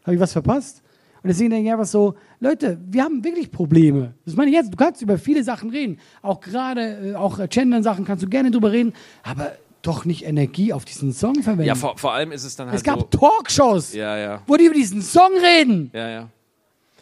Habe 0.03 0.15
ich 0.15 0.19
was 0.19 0.33
verpasst? 0.33 0.81
Und 1.23 1.29
deswegen 1.29 1.49
denke 1.49 1.65
ich 1.67 1.71
einfach 1.73 1.85
so, 1.85 2.13
Leute, 2.39 2.77
wir 2.87 3.03
haben 3.03 3.23
wirklich 3.23 3.49
Probleme. 3.51 4.13
Das 4.25 4.35
meine 4.35 4.51
ich 4.51 4.55
jetzt, 4.55 4.71
du 4.71 4.77
kannst 4.77 5.01
über 5.01 5.17
viele 5.17 5.43
Sachen 5.43 5.71
reden. 5.71 5.97
Auch 6.21 6.39
gerade, 6.39 7.11
äh, 7.13 7.15
auch 7.15 7.39
Gendern-Sachen 7.49 8.05
kannst 8.05 8.23
du 8.23 8.29
gerne 8.29 8.51
drüber 8.51 8.71
reden, 8.71 8.93
aber 9.23 9.53
doch 9.81 10.05
nicht 10.05 10.25
Energie 10.25 10.71
auf 10.73 10.85
diesen 10.85 11.13
Song 11.13 11.41
verwenden. 11.41 11.65
Ja, 11.67 11.75
vor, 11.75 11.97
vor 11.97 12.13
allem 12.13 12.31
ist 12.31 12.43
es 12.43 12.55
dann 12.55 12.67
halt 12.67 12.77
es 12.77 12.83
gab 12.83 12.99
so. 12.99 13.05
Talkshows, 13.05 13.93
Ja, 13.93 14.17
ja. 14.17 14.41
wo 14.45 14.55
die 14.55 14.65
über 14.65 14.75
diesen 14.75 15.01
Song 15.01 15.31
reden. 15.41 15.89
Ja, 15.93 16.09
ja. 16.09 16.29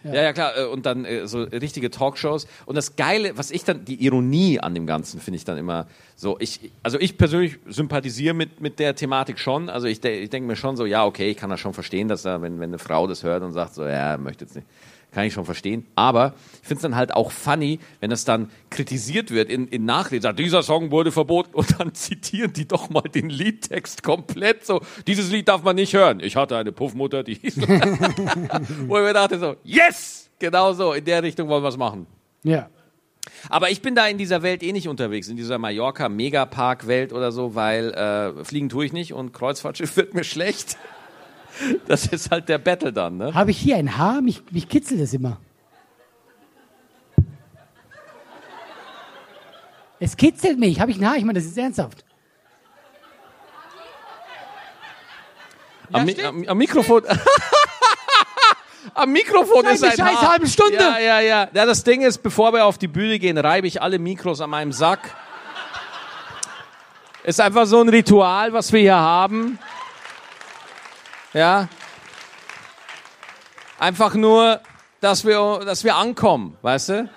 Ja, 0.04 0.22
ja, 0.22 0.34
klar. 0.34 0.58
äh, 0.58 0.66
Und 0.66 0.86
dann 0.86 1.06
äh, 1.06 1.28
so 1.28 1.44
richtige 1.44 1.90
Talkshows. 1.90 2.48
Und 2.66 2.76
das 2.76 2.96
Geile, 2.96 3.38
was 3.38 3.52
ich 3.52 3.64
dann, 3.64 3.86
die 3.86 4.04
Ironie 4.04 4.60
an 4.60 4.74
dem 4.74 4.86
Ganzen 4.86 5.20
finde 5.20 5.38
ich 5.38 5.46
dann 5.46 5.58
immer 5.58 5.88
so, 6.16 6.38
ich, 6.40 6.72
also 6.84 7.00
ich 7.00 7.18
persönlich 7.18 7.58
sympathisiere 7.68 8.34
mit, 8.34 8.62
mit 8.62 8.80
der 8.80 8.96
Thematik 8.96 9.40
schon. 9.40 9.70
Also 9.70 9.88
ich, 9.88 10.04
ich 10.04 10.30
denke 10.30 10.48
mir 10.48 10.56
schon 10.56 10.76
so, 10.78 10.86
ja, 10.86 11.06
okay, 11.06 11.30
ich 11.30 11.38
kann 11.38 11.50
das 11.50 11.60
schon 11.60 11.74
verstehen, 11.74 12.08
dass 12.08 12.24
da, 12.24 12.42
wenn, 12.42 12.60
wenn 12.60 12.70
eine 12.70 12.80
Frau 12.80 13.08
das 13.08 13.24
hört 13.24 13.44
und 13.44 13.52
sagt 13.54 13.76
so, 13.76 13.86
ja, 13.86 14.18
möchte 14.18 14.46
jetzt 14.46 14.56
nicht. 14.56 14.68
Kann 15.14 15.26
ich 15.26 15.34
schon 15.34 15.46
verstehen. 15.46 15.86
Aber 15.96 16.34
ich 16.62 16.68
finde 16.68 16.76
es 16.76 16.82
dann 16.82 16.96
halt 16.96 17.14
auch 17.14 17.32
funny, 17.32 17.80
wenn 18.00 18.10
das 18.10 18.26
dann 18.26 18.50
kritisiert 18.70 19.30
wird 19.32 19.50
in, 19.50 19.68
in. 19.68 19.88
Sagt, 19.88 20.40
dieser 20.40 20.64
Song 20.64 20.90
wurde 20.90 21.12
verboten 21.12 21.54
und 21.54 21.80
dann 21.80 21.94
zitieren 21.94 22.52
die 22.52 22.68
doch 22.68 22.90
mal 22.90 23.04
den 23.04 23.30
Liedtext 23.30 24.02
komplett 24.02 24.66
so. 24.66 24.82
Dieses 25.06 25.30
Lied 25.32 25.48
darf 25.48 25.62
man 25.62 25.76
nicht 25.76 25.94
hören. 25.94 26.20
Ich 26.20 26.36
hatte 26.36 26.58
eine 26.58 26.72
Puffmutter, 26.72 27.24
die 27.24 27.36
hieß. 27.36 27.58
Wo 28.88 28.98
ich 28.98 29.04
mir 29.04 29.14
dachte 29.14 29.38
so, 29.38 29.56
yes! 29.64 30.32
Genau 30.40 30.74
so, 30.74 30.94
in 30.94 31.06
der 31.06 31.22
Richtung 31.24 31.48
wollen 31.48 31.64
wir 31.64 31.70
es 31.70 31.78
machen. 31.78 32.08
Ja. 32.44 32.70
Aber 33.50 33.70
ich 33.70 33.82
bin 33.82 33.96
da 33.96 34.08
in 34.08 34.18
dieser 34.18 34.42
Welt 34.42 34.64
eh 34.64 34.74
nicht 34.74 34.88
unterwegs, 34.88 35.28
in 35.28 35.38
dieser 35.38 35.58
Mallorca-Megapark-Welt 35.58 37.14
oder 37.14 37.32
so, 37.32 37.56
weil 37.56 37.94
äh, 37.94 38.44
fliegen 38.44 38.68
tue 38.68 38.86
ich 38.86 38.94
nicht 38.94 39.14
und 39.14 39.32
Kreuzfahrtschiff 39.32 39.96
wird 39.96 40.14
mir 40.14 40.24
schlecht. 40.24 40.78
Das 41.88 42.08
ist 42.08 42.32
halt 42.32 42.50
der 42.50 42.58
Battle 42.58 42.92
dann, 42.92 43.18
ne? 43.18 43.34
Habe 43.34 43.52
ich 43.52 43.58
hier 43.58 43.78
ein 43.78 43.98
Haar? 43.98 44.22
Mich, 44.22 44.44
mich 44.52 44.68
kitzelt 44.68 45.02
es 45.02 45.14
immer. 45.14 45.40
Es 50.00 50.18
kitzelt 50.18 50.60
mich. 50.60 50.80
Habe 50.80 50.92
ich 50.92 50.98
ein 50.98 51.08
Haar? 51.08 51.16
Ich 51.16 51.24
meine, 51.24 51.40
das 51.40 51.46
ist 51.46 51.58
ernsthaft. 51.58 52.04
Am, 55.92 56.06
Mi 56.06 56.22
am, 56.22 56.44
am 56.48 56.58
Mikrofon. 56.58 57.04
am 58.94 59.12
Mikrofon 59.12 59.66
ist 59.68 59.84
eine 59.84 59.92
ein 59.94 59.98
scheiß 59.98 60.22
Haar. 60.22 60.32
halben 60.32 60.48
Stunde. 60.48 60.76
Ja, 60.76 60.98
ja, 61.00 61.20
ja, 61.20 61.50
ja. 61.54 61.66
Das 61.66 61.84
Ding 61.84 62.02
ist, 62.02 62.24
bevor 62.24 62.52
wir 62.52 62.66
auf 62.66 62.78
die 62.78 62.88
Bühne 62.88 63.20
gehen, 63.20 63.38
reibe 63.38 63.68
ich 63.68 63.82
alle 63.82 64.00
Mikros 64.00 64.42
an 64.42 64.50
meinem 64.50 64.72
Sack. 64.72 65.16
Ist 67.24 67.40
einfach 67.40 67.66
so 67.66 67.80
ein 67.80 67.88
Ritual, 67.88 68.52
was 68.52 68.74
wir 68.74 68.82
hier 68.82 68.98
haben. 68.98 69.58
Ja. 71.34 71.68
Einfach 73.80 74.14
nur, 74.14 74.62
dass 75.02 75.26
wir, 75.26 75.62
dass 75.66 75.84
wir 75.84 75.96
ankommen, 75.96 76.58
weißt 76.62 76.90
du? 76.90 77.10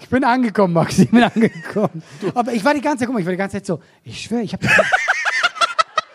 Ich 0.00 0.08
bin 0.08 0.24
angekommen, 0.24 0.74
Max. 0.74 0.98
Ich 0.98 1.10
bin 1.10 1.22
angekommen. 1.22 2.02
Aber 2.34 2.52
ich 2.52 2.64
war 2.64 2.74
die 2.74 2.80
ganze 2.80 2.98
Zeit, 3.00 3.06
guck 3.06 3.14
mal, 3.14 3.20
ich 3.20 3.26
war 3.26 3.32
die 3.32 3.38
ganze 3.38 3.56
Zeit 3.56 3.66
so, 3.66 3.80
ich 4.02 4.22
schwöre, 4.22 4.42
ich 4.42 4.52
habe 4.52 4.66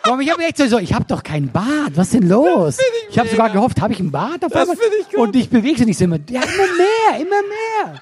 Warum, 0.03 0.19
ich 0.21 0.31
habe 0.31 0.43
echt 0.43 0.57
so, 0.57 0.79
ich 0.79 0.93
habe 0.93 1.05
doch 1.05 1.23
kein 1.23 1.51
Bart. 1.51 1.91
Was 1.95 2.07
ist 2.07 2.13
denn 2.15 2.29
los? 2.29 2.77
ich 2.79 3.09
Ich, 3.11 3.19
habe 3.19 3.29
sogar 3.29 3.49
gehofft, 3.49 3.81
habe 3.81 3.93
ich 3.93 3.99
ein 3.99 4.11
Bart 4.11 4.43
auf 4.43 4.55
einmal? 4.55 4.75
ich. 5.09 5.17
Und 5.17 5.35
ich 5.35 5.49
bewege 5.49 5.85
mich 5.85 5.97
so 5.97 6.05
immer, 6.05 6.19
ja, 6.29 6.41
immer 6.41 6.67
mehr, 6.77 7.21
immer 7.21 7.41
mehr. 7.41 8.01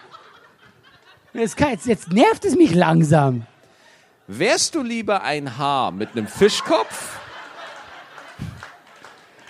Jetzt, 1.33 1.57
kann, 1.57 1.71
jetzt, 1.71 1.85
jetzt 1.85 2.11
nervt 2.11 2.45
es 2.45 2.55
mich 2.55 2.73
langsam. 2.73 3.45
Wärst 4.27 4.75
du 4.75 4.81
lieber 4.81 5.21
ein 5.23 5.57
Haar 5.57 5.91
mit 5.91 6.11
einem 6.11 6.27
Fischkopf? 6.27 7.19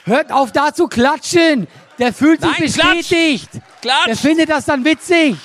Hört 0.08 0.32
auf 0.32 0.52
da 0.54 0.74
zu 0.74 0.88
klatschen. 0.88 1.68
Der 2.00 2.14
fühlt 2.14 2.42
sich 2.42 2.50
Nein, 2.60 2.70
klatsch! 2.72 2.96
bestätigt. 2.98 3.50
Klatsch! 3.82 4.06
Der 4.08 4.16
findet 4.16 4.50
das 4.50 4.66
dann 4.66 4.86
witzig. 4.86 5.36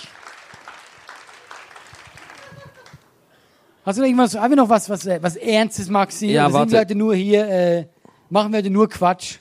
Hast 3.85 3.99
du 3.99 4.03
noch 4.03 4.07
irgendwas, 4.07 4.37
haben 4.39 4.51
wir 4.51 4.57
noch 4.57 4.69
was, 4.69 4.89
was, 4.89 5.05
äh, 5.07 5.19
was 5.21 5.35
Ernstes, 5.35 5.89
Maxi? 5.91 6.27
Ja, 6.29 6.47
Oder 6.47 6.53
sind 6.61 6.71
wir 6.71 6.79
warte. 6.79 6.79
heute 6.79 6.95
nur 6.95 7.15
hier, 7.17 7.49
äh, 7.49 7.87
machen 8.31 8.53
wir 8.53 8.59
heute 8.59 8.71
nur 8.71 8.89
Quatsch? 8.89 9.39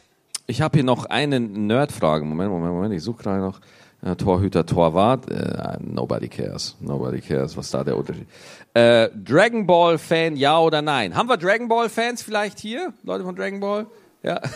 Ich 0.47 0.61
habe 0.61 0.77
hier 0.79 0.83
noch 0.83 1.05
eine 1.05 1.39
Nerdfrage. 1.39 2.25
Moment, 2.25 2.49
Moment, 2.49 2.73
Moment. 2.73 2.93
Ich 2.95 3.03
suche 3.03 3.21
gerade 3.21 3.41
noch. 3.41 3.59
Äh, 4.03 4.15
Torhüter, 4.15 4.65
Torwart. 4.65 5.29
Äh, 5.29 5.77
nobody 5.79 6.27
cares. 6.27 6.75
Nobody 6.79 7.21
cares. 7.21 7.55
Was 7.55 7.67
ist 7.67 7.73
da 7.75 7.83
der 7.83 7.95
Unterschied? 7.95 8.25
Äh, 8.73 9.09
Dragon 9.23 9.67
Ball 9.67 9.99
Fan, 9.99 10.35
ja 10.35 10.57
oder 10.57 10.81
nein? 10.81 11.15
Haben 11.15 11.29
wir 11.29 11.37
Dragon 11.37 11.67
Ball 11.67 11.87
Fans 11.89 12.23
vielleicht 12.23 12.57
hier? 12.57 12.93
Leute 13.03 13.23
von 13.23 13.35
Dragon 13.35 13.59
Ball? 13.59 13.85
Ja. 14.23 14.41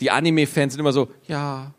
Die 0.00 0.10
Anime-Fans 0.10 0.72
sind 0.74 0.80
immer 0.80 0.92
so, 0.92 1.08
ja, 1.26 1.72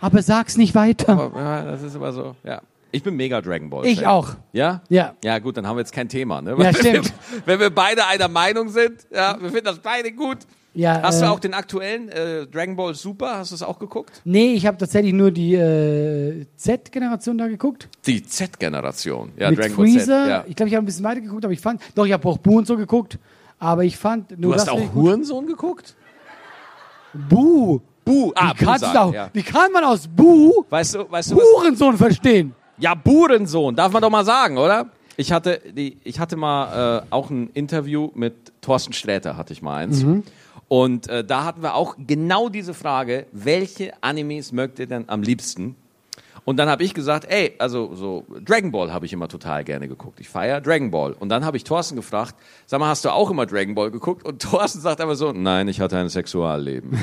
Aber 0.00 0.22
sag's 0.22 0.56
nicht 0.56 0.74
weiter. 0.74 1.12
aber, 1.18 1.38
ja, 1.40 1.64
das 1.64 1.82
ist 1.82 1.94
immer 1.94 2.12
so, 2.12 2.34
ja. 2.44 2.60
Ich 2.92 3.04
bin 3.04 3.14
mega 3.14 3.40
Dragon 3.40 3.70
Ball. 3.70 3.86
Ich 3.86 4.00
Fan. 4.00 4.08
auch. 4.08 4.30
Ja? 4.52 4.82
Ja. 4.88 5.14
Ja, 5.22 5.38
gut, 5.38 5.56
dann 5.56 5.64
haben 5.66 5.76
wir 5.76 5.80
jetzt 5.82 5.92
kein 5.92 6.08
Thema, 6.08 6.42
ne? 6.42 6.50
Ja, 6.50 6.58
Wenn 6.58 6.74
stimmt. 6.74 7.04
Wir, 7.06 7.42
wenn 7.46 7.60
wir 7.60 7.70
beide 7.70 8.04
einer 8.06 8.26
Meinung 8.26 8.68
sind, 8.68 9.06
ja, 9.14 9.36
wir 9.40 9.48
finden 9.50 9.66
das 9.66 9.78
beide 9.78 10.10
gut. 10.10 10.38
Ja, 10.74 11.00
Hast 11.02 11.18
äh, 11.20 11.24
du 11.24 11.30
auch 11.30 11.40
den 11.40 11.54
aktuellen 11.54 12.08
äh, 12.08 12.46
Dragon 12.46 12.74
Ball 12.76 12.94
Super? 12.94 13.38
Hast 13.38 13.50
du 13.50 13.54
es 13.56 13.62
auch 13.62 13.78
geguckt? 13.78 14.20
Nee, 14.24 14.54
ich 14.54 14.66
habe 14.66 14.76
tatsächlich 14.76 15.12
nur 15.12 15.30
die 15.30 15.54
äh, 15.54 16.46
Z-Generation 16.56 17.38
da 17.38 17.48
geguckt. 17.48 17.88
Die 18.06 18.24
Z-Generation. 18.24 19.32
Ja, 19.36 19.50
mit 19.50 19.58
Dragon 19.58 19.76
Ball 19.76 19.86
Z. 19.86 19.94
Freezer. 19.96 20.28
Ja. 20.28 20.44
Ich 20.48 20.56
glaube, 20.56 20.68
ich 20.68 20.74
habe 20.74 20.84
ein 20.84 20.86
bisschen 20.86 21.04
weiter 21.04 21.20
geguckt, 21.20 21.44
aber 21.44 21.52
ich 21.52 21.60
fand, 21.60 21.80
doch, 21.94 22.06
ich 22.06 22.12
habe 22.12 22.26
auch 22.28 22.38
Boo 22.38 22.58
und 22.58 22.66
so 22.66 22.76
geguckt. 22.76 23.18
Aber 23.58 23.84
ich 23.84 23.96
fand 23.96 24.30
nur 24.38 24.54
Du 24.54 24.60
hast 24.60 24.68
auch 24.68 24.80
ich. 24.80 24.92
Hurensohn 24.94 25.46
geguckt? 25.46 25.94
Boo. 27.12 27.80
Bu, 28.04 28.32
ah, 28.34 28.52
Wie, 28.56 28.64
kannst 28.64 28.84
Busan, 28.84 29.12
da, 29.12 29.16
ja. 29.16 29.30
wie 29.32 29.42
kann 29.42 29.70
man 29.72 29.84
aus 29.84 30.08
Boo 30.08 30.64
Weißt 30.70 30.94
du, 30.94 31.10
weißt 31.10 31.32
du 31.32 31.36
was? 31.36 31.44
Hurensohn 31.44 31.96
verstehen? 31.96 32.54
Ja, 32.78 32.94
Burensohn, 32.94 33.76
darf 33.76 33.92
man 33.92 34.00
doch 34.00 34.10
mal 34.10 34.24
sagen, 34.24 34.56
oder? 34.56 34.86
Ich 35.16 35.32
hatte, 35.32 35.60
die, 35.76 35.98
ich 36.02 36.18
hatte 36.18 36.36
mal 36.36 37.02
äh, 37.02 37.06
auch 37.10 37.28
ein 37.28 37.50
Interview 37.52 38.10
mit 38.14 38.34
Thorsten 38.62 38.94
Sträter, 38.94 39.36
hatte 39.36 39.52
ich 39.52 39.60
mal 39.60 39.76
eins. 39.76 40.04
Und 40.66 41.08
äh, 41.08 41.22
da 41.22 41.44
hatten 41.44 41.62
wir 41.62 41.74
auch 41.74 41.96
genau 41.98 42.48
diese 42.48 42.72
Frage, 42.72 43.26
welche 43.32 43.92
Animes 44.02 44.50
mögt 44.52 44.78
ihr 44.78 44.86
denn 44.86 45.04
am 45.08 45.22
liebsten? 45.22 45.76
Und 46.44 46.56
dann 46.56 46.68
habe 46.68 46.82
ich 46.82 46.94
gesagt, 46.94 47.26
ey, 47.28 47.54
also 47.58 47.94
so 47.94 48.26
Dragon 48.42 48.72
Ball 48.72 48.92
habe 48.92 49.06
ich 49.06 49.12
immer 49.12 49.28
total 49.28 49.64
gerne 49.64 49.88
geguckt. 49.88 50.20
Ich 50.20 50.28
feiere 50.28 50.60
Dragon 50.60 50.90
Ball. 50.90 51.12
Und 51.12 51.28
dann 51.28 51.44
habe 51.44 51.56
ich 51.56 51.64
Thorsten 51.64 51.96
gefragt, 51.96 52.34
sag 52.66 52.80
mal, 52.80 52.88
hast 52.88 53.04
du 53.04 53.10
auch 53.10 53.30
immer 53.30 53.46
Dragon 53.46 53.74
Ball 53.74 53.90
geguckt? 53.90 54.24
Und 54.24 54.42
Thorsten 54.42 54.80
sagt 54.80 55.00
einfach 55.00 55.16
so, 55.16 55.32
nein, 55.32 55.68
ich 55.68 55.80
hatte 55.80 55.98
ein 55.98 56.08
Sexualleben. 56.08 56.98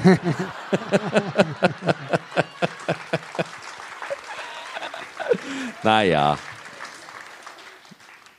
naja. 5.84 6.38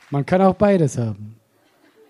Man 0.09 0.25
kann 0.25 0.41
auch 0.41 0.55
beides 0.55 0.97
haben. 0.97 1.35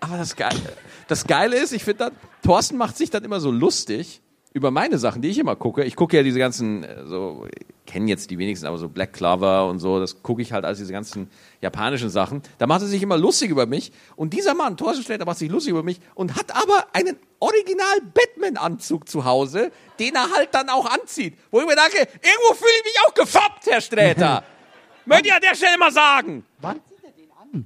Aber 0.00 0.16
das 0.16 0.34
Geile, 0.34 0.72
das 1.08 1.26
Geile 1.26 1.56
ist, 1.56 1.72
ich 1.72 1.84
finde 1.84 2.04
dann, 2.04 2.12
Thorsten 2.42 2.78
macht 2.78 2.96
sich 2.96 3.10
dann 3.10 3.22
immer 3.22 3.38
so 3.40 3.50
lustig 3.50 4.22
über 4.52 4.70
meine 4.70 4.98
Sachen, 4.98 5.22
die 5.22 5.28
ich 5.28 5.38
immer 5.38 5.56
gucke. 5.56 5.84
Ich 5.84 5.96
gucke 5.96 6.16
ja 6.16 6.22
diese 6.22 6.38
ganzen, 6.38 6.82
äh, 6.82 7.06
so, 7.06 7.46
kennen 7.86 8.08
jetzt 8.08 8.30
die 8.30 8.38
wenigsten, 8.38 8.66
aber 8.66 8.78
so 8.78 8.88
Black 8.88 9.12
Clover 9.12 9.68
und 9.68 9.78
so, 9.78 10.00
das 10.00 10.22
gucke 10.22 10.42
ich 10.42 10.52
halt 10.52 10.64
als 10.64 10.78
diese 10.78 10.92
ganzen 10.92 11.30
japanischen 11.60 12.10
Sachen. 12.10 12.42
Da 12.58 12.66
macht 12.66 12.82
er 12.82 12.88
sich 12.88 13.02
immer 13.02 13.16
lustig 13.16 13.50
über 13.50 13.66
mich. 13.66 13.92
Und 14.16 14.32
dieser 14.34 14.54
Mann, 14.54 14.76
Thorsten 14.76 15.02
Sträter, 15.02 15.24
macht 15.24 15.38
sich 15.38 15.50
lustig 15.50 15.70
über 15.70 15.82
mich 15.82 16.00
und 16.14 16.36
hat 16.36 16.54
aber 16.54 16.86
einen 16.92 17.16
original 17.38 18.00
Batman-Anzug 18.14 19.08
zu 19.08 19.24
Hause, 19.24 19.70
den 19.98 20.14
er 20.14 20.30
halt 20.34 20.48
dann 20.52 20.68
auch 20.68 20.86
anzieht. 20.86 21.36
Wo 21.50 21.60
ich 21.60 21.66
mir 21.66 21.76
denke, 21.76 21.98
irgendwo 21.98 22.54
fühle 22.54 22.72
ich 22.78 22.84
mich 22.84 22.96
auch 23.06 23.14
gefoppt, 23.14 23.66
Herr 23.66 23.80
Sträter. 23.80 24.44
Möchte 25.06 25.28
ich 25.28 25.32
an 25.32 25.42
der 25.42 25.54
Stelle 25.54 25.78
mal 25.78 25.92
sagen. 25.92 26.44
Wann 26.60 26.80
zieht 26.86 27.04
er 27.04 27.12
den 27.12 27.30
an? 27.32 27.64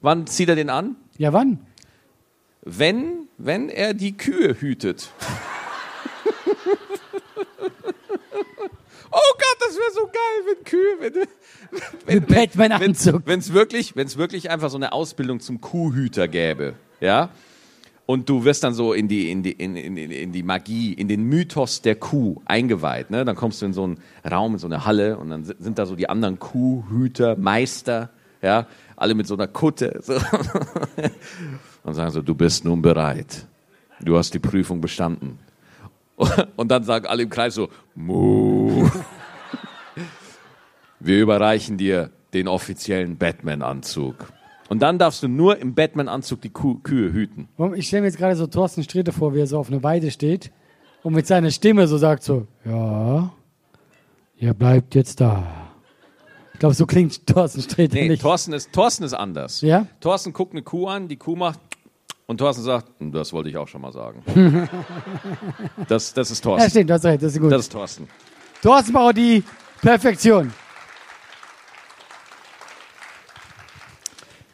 Wann 0.00 0.26
zieht 0.26 0.48
er 0.48 0.56
den 0.56 0.70
an? 0.70 0.96
Ja, 1.16 1.32
wann? 1.32 1.66
wenn, 2.68 3.28
wenn 3.38 3.68
er 3.68 3.94
die 3.94 4.16
Kühe 4.16 4.60
hütet. 4.60 5.10
Oh 9.10 9.32
Gott, 9.34 9.58
das 9.60 9.76
wäre 9.76 9.92
so 9.94 10.06
geil, 10.06 10.44
wenn 10.46 10.64
Kühe, 10.64 10.96
wenn, 11.00 11.14
wenn, 12.06 12.14
Mit 12.14 12.26
Batman-Anzug. 12.28 13.22
wenn 13.26 13.40
es 13.40 13.52
wirklich, 13.52 13.96
wenn 13.96 14.12
wirklich 14.16 14.50
einfach 14.50 14.70
so 14.70 14.76
eine 14.76 14.92
Ausbildung 14.92 15.40
zum 15.40 15.60
Kuhhüter 15.60 16.28
gäbe, 16.28 16.74
ja, 17.00 17.30
und 18.06 18.30
du 18.30 18.44
wirst 18.44 18.64
dann 18.64 18.72
so 18.72 18.94
in 18.94 19.06
die, 19.06 19.30
in 19.30 19.42
die, 19.42 19.52
in, 19.52 19.76
in, 19.76 19.96
in 19.98 20.32
die 20.32 20.42
Magie, 20.42 20.94
in 20.94 21.08
den 21.08 21.24
Mythos 21.24 21.82
der 21.82 21.94
Kuh 21.94 22.40
eingeweiht, 22.46 23.10
ne? 23.10 23.26
Dann 23.26 23.36
kommst 23.36 23.60
du 23.60 23.66
in 23.66 23.74
so 23.74 23.84
einen 23.84 23.98
Raum, 24.28 24.54
in 24.54 24.58
so 24.58 24.66
eine 24.66 24.86
Halle 24.86 25.18
und 25.18 25.28
dann 25.28 25.44
sind 25.44 25.62
sind 25.62 25.78
da 25.78 25.84
so 25.84 25.94
die 25.94 26.08
anderen 26.08 26.38
Kuhhüter, 26.38 27.36
Meister, 27.36 28.08
ja, 28.40 28.66
alle 28.96 29.14
mit 29.14 29.26
so 29.26 29.34
einer 29.34 29.46
Kutte, 29.46 30.00
so. 30.02 30.14
und 31.82 31.94
sagen 31.94 32.10
so, 32.10 32.22
du 32.22 32.34
bist 32.34 32.64
nun 32.64 32.80
bereit. 32.80 33.46
Du 34.00 34.16
hast 34.16 34.32
die 34.32 34.38
Prüfung 34.38 34.80
bestanden. 34.80 35.38
Und 36.56 36.70
dann 36.70 36.84
sagen 36.84 37.06
alle 37.06 37.22
im 37.22 37.30
Kreis 37.30 37.54
so, 37.54 37.68
Mu. 37.94 38.88
Wir 41.00 41.20
überreichen 41.20 41.76
dir 41.76 42.10
den 42.34 42.48
offiziellen 42.48 43.16
Batman-Anzug. 43.16 44.32
Und 44.68 44.82
dann 44.82 44.98
darfst 44.98 45.22
du 45.22 45.28
nur 45.28 45.58
im 45.58 45.74
Batman-Anzug 45.74 46.42
die 46.42 46.50
Kuh 46.50 46.80
Kühe 46.82 47.12
hüten. 47.12 47.48
Ich 47.74 47.86
stelle 47.86 48.02
mir 48.02 48.08
jetzt 48.08 48.18
gerade 48.18 48.36
so 48.36 48.46
Thorsten 48.46 48.82
Sträter 48.82 49.12
vor, 49.12 49.34
wie 49.34 49.40
er 49.40 49.46
so 49.46 49.58
auf 49.58 49.70
einer 49.70 49.82
Weide 49.82 50.10
steht 50.10 50.50
und 51.02 51.14
mit 51.14 51.26
seiner 51.26 51.50
Stimme 51.50 51.86
so 51.86 51.96
sagt 51.96 52.22
so, 52.22 52.46
ja, 52.64 53.32
ihr 54.36 54.54
bleibt 54.54 54.94
jetzt 54.94 55.20
da. 55.20 55.46
Ich 56.52 56.58
glaube, 56.58 56.74
so 56.74 56.84
klingt 56.86 57.26
Thorsten 57.26 57.62
Sträter 57.62 57.94
Nee, 57.94 58.08
nicht. 58.08 58.22
Thorsten 58.22 58.52
ist, 58.52 58.72
Thorsten 58.72 59.04
ist 59.04 59.14
anders. 59.14 59.60
Ja? 59.60 59.86
Thorsten 60.00 60.32
guckt 60.32 60.52
eine 60.52 60.62
Kuh 60.62 60.88
an, 60.88 61.08
die 61.08 61.16
Kuh 61.16 61.36
macht 61.36 61.60
und 62.28 62.38
Thorsten 62.38 62.62
sagt, 62.62 62.86
"Hm, 63.00 63.10
das 63.10 63.32
wollte 63.32 63.48
ich 63.48 63.56
auch 63.56 63.66
schon 63.66 63.80
mal 63.80 63.90
sagen. 63.92 64.22
das, 65.88 66.12
das 66.14 66.30
ist 66.30 66.44
Ja, 66.44 66.50
Thorsten. 66.50 66.70
stimmt, 66.70 66.90
du 66.90 66.94
hast 66.94 67.04
recht, 67.06 67.22
das 67.22 67.32
ist 67.32 67.40
gut. 67.40 67.50
Das 67.50 67.62
ist 67.62 67.72
Thorsten. 67.72 68.06
Thorsten 68.62 68.92
braucht 68.92 69.16
die 69.16 69.42
Perfektion. 69.80 70.52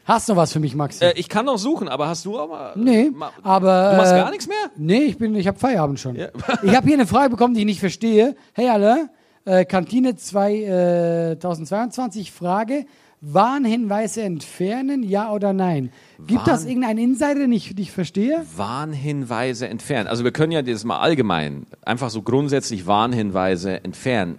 Hast 0.06 0.28
du 0.28 0.34
noch 0.34 0.42
was 0.42 0.52
für 0.52 0.60
mich, 0.60 0.74
Maxi? 0.74 1.02
Äh, 1.04 1.14
ich 1.18 1.28
kann 1.30 1.46
noch 1.46 1.56
suchen, 1.58 1.88
aber 1.88 2.06
hast 2.08 2.24
du 2.26 2.38
auch 2.38 2.46
mal... 2.48 2.72
nee, 2.76 3.10
mal 3.10 3.30
aber... 3.42 3.90
du 3.92 3.96
machst 3.96 4.12
äh, 4.12 4.16
gar 4.16 4.30
nichts 4.30 4.46
mehr? 4.46 4.70
Nee, 4.76 5.04
ich, 5.04 5.16
bin, 5.18 5.34
ich 5.34 5.46
habe 5.48 5.58
Feierabend 5.58 5.98
schon. 5.98 6.14
Ja. 6.14 6.28
ich 6.62 6.76
habe 6.76 6.86
hier 6.86 6.94
eine 6.94 7.06
Frage 7.06 7.30
bekommen, 7.30 7.54
die 7.54 7.60
ich 7.60 7.66
nicht 7.66 7.80
verstehe. 7.80 8.36
Hey 8.52 8.68
alle, 8.68 9.08
äh, 9.46 9.64
Kantine 9.64 10.14
2022, 10.14 12.32
Frage, 12.32 12.84
Warnhinweise 13.26 14.22
entfernen, 14.22 15.02
ja 15.02 15.32
oder 15.32 15.52
nein? 15.52 15.90
Gibt 16.26 16.46
das 16.46 16.60
Warn- 16.62 16.68
irgendeinen 16.68 16.98
Insider, 16.98 17.34
den 17.36 17.52
ich, 17.52 17.68
den 17.70 17.78
ich 17.78 17.90
verstehe? 17.92 18.44
Warnhinweise 18.56 19.68
entfernen. 19.68 20.08
Also 20.08 20.24
wir 20.24 20.30
können 20.32 20.52
ja 20.52 20.62
das 20.62 20.84
mal 20.84 20.98
allgemein, 20.98 21.66
einfach 21.84 22.10
so 22.10 22.22
grundsätzlich 22.22 22.86
Warnhinweise 22.86 23.82
entfernen. 23.84 24.38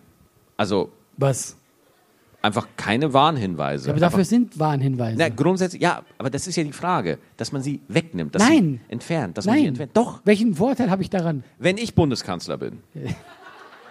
Also 0.58 0.90
Was? 1.18 1.58
einfach 2.42 2.68
keine 2.78 3.12
Warnhinweise. 3.12 3.88
Ja, 3.88 3.94
aber 3.94 4.00
dafür 4.00 4.20
einfach, 4.20 4.30
sind 4.30 4.60
Warnhinweise. 4.60 5.18
na, 5.18 5.30
grundsätzlich, 5.30 5.82
ja, 5.82 6.04
aber 6.20 6.30
das 6.30 6.46
ist 6.46 6.56
ja 6.56 6.64
die 6.64 6.72
Frage, 6.72 7.18
dass 7.38 7.52
man 7.52 7.64
sie 7.64 7.82
wegnimmt, 7.88 8.36
dass 8.36 8.44
Nein. 8.48 8.82
sie 8.88 8.92
entfernt, 8.94 9.38
dass 9.38 9.46
man 9.48 9.56
sie 9.56 9.62
Nein. 9.62 9.68
entfernt. 9.70 9.92
Doch, 9.96 10.22
Welchen 10.26 10.54
Vorteil 10.54 10.92
habe 10.92 11.02
ich 11.02 11.10
daran? 11.10 11.44
wenn 11.58 11.78
ich 11.80 11.96
Bundeskanzler 11.96 12.58
bin, 12.58 12.80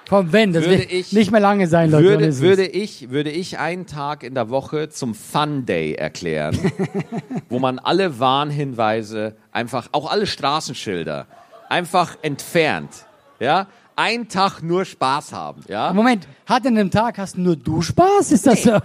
Komm, 0.09 0.33
wenn, 0.33 0.53
das 0.53 0.65
Würde 0.65 0.79
wird 0.81 0.93
ich- 0.93 1.13
nicht 1.13 1.31
mehr 1.31 1.41
lange 1.41 1.67
sein, 1.67 1.91
Leute. 1.91 2.05
würde, 2.05 2.39
würde, 2.41 2.67
ich, 2.67 3.11
würde 3.11 3.31
ich 3.31 3.59
einen 3.59 3.87
Tag 3.87 4.23
in 4.23 4.35
der 4.35 4.51
Woche 4.51 4.91
zum 4.91 5.15
Fun 5.15 5.65
Day 5.65 5.95
erklären, 5.95 6.59
wo 7.49 7.59
man 7.59 7.79
alle 7.79 8.19
Warnhinweise 8.19 9.37
einfach, 9.51 9.89
auch 9.93 10.11
alle 10.11 10.27
Straßenschilder, 10.27 11.27
einfach 11.71 12.17
entfernt. 12.23 13.07
Ja? 13.41 13.67
Ein 13.97 14.29
Tag 14.29 14.63
nur 14.63 14.85
Spaß 14.85 15.33
haben. 15.33 15.63
Ja? 15.69 15.93
Moment, 15.93 16.27
hat 16.47 16.67
an 16.67 16.77
einem 16.77 16.91
Tag 16.91 17.17
hast 17.19 17.39
nur 17.39 17.57
du 17.57 17.81
Spaß? 17.81 18.33
Ist 18.33 18.47
das 18.47 18.63
so? 18.63 18.79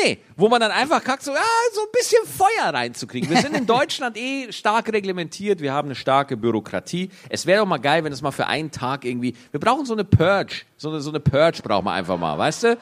Nee, 0.00 0.18
wo 0.36 0.48
man 0.48 0.60
dann 0.60 0.70
einfach 0.70 1.02
kackt, 1.02 1.24
so, 1.24 1.32
ja, 1.32 1.40
so 1.74 1.80
ein 1.80 1.88
bisschen 1.92 2.24
Feuer 2.24 2.72
reinzukriegen. 2.72 3.28
Wir 3.28 3.38
sind 3.38 3.56
in 3.56 3.66
Deutschland 3.66 4.16
eh 4.16 4.52
stark 4.52 4.92
reglementiert, 4.92 5.60
wir 5.60 5.72
haben 5.72 5.88
eine 5.88 5.96
starke 5.96 6.36
Bürokratie. 6.36 7.10
Es 7.28 7.46
wäre 7.46 7.60
doch 7.60 7.66
mal 7.66 7.78
geil, 7.78 8.04
wenn 8.04 8.12
es 8.12 8.22
mal 8.22 8.30
für 8.30 8.46
einen 8.46 8.70
Tag 8.70 9.04
irgendwie, 9.04 9.34
wir 9.50 9.58
brauchen 9.58 9.86
so 9.86 9.94
eine 9.94 10.04
Purge, 10.04 10.62
so 10.76 10.90
eine, 10.90 11.00
so 11.00 11.10
eine 11.10 11.18
Purge 11.18 11.62
brauchen 11.62 11.86
wir 11.86 11.92
einfach 11.92 12.16
mal, 12.16 12.38
weißt 12.38 12.62
du? 12.64 12.78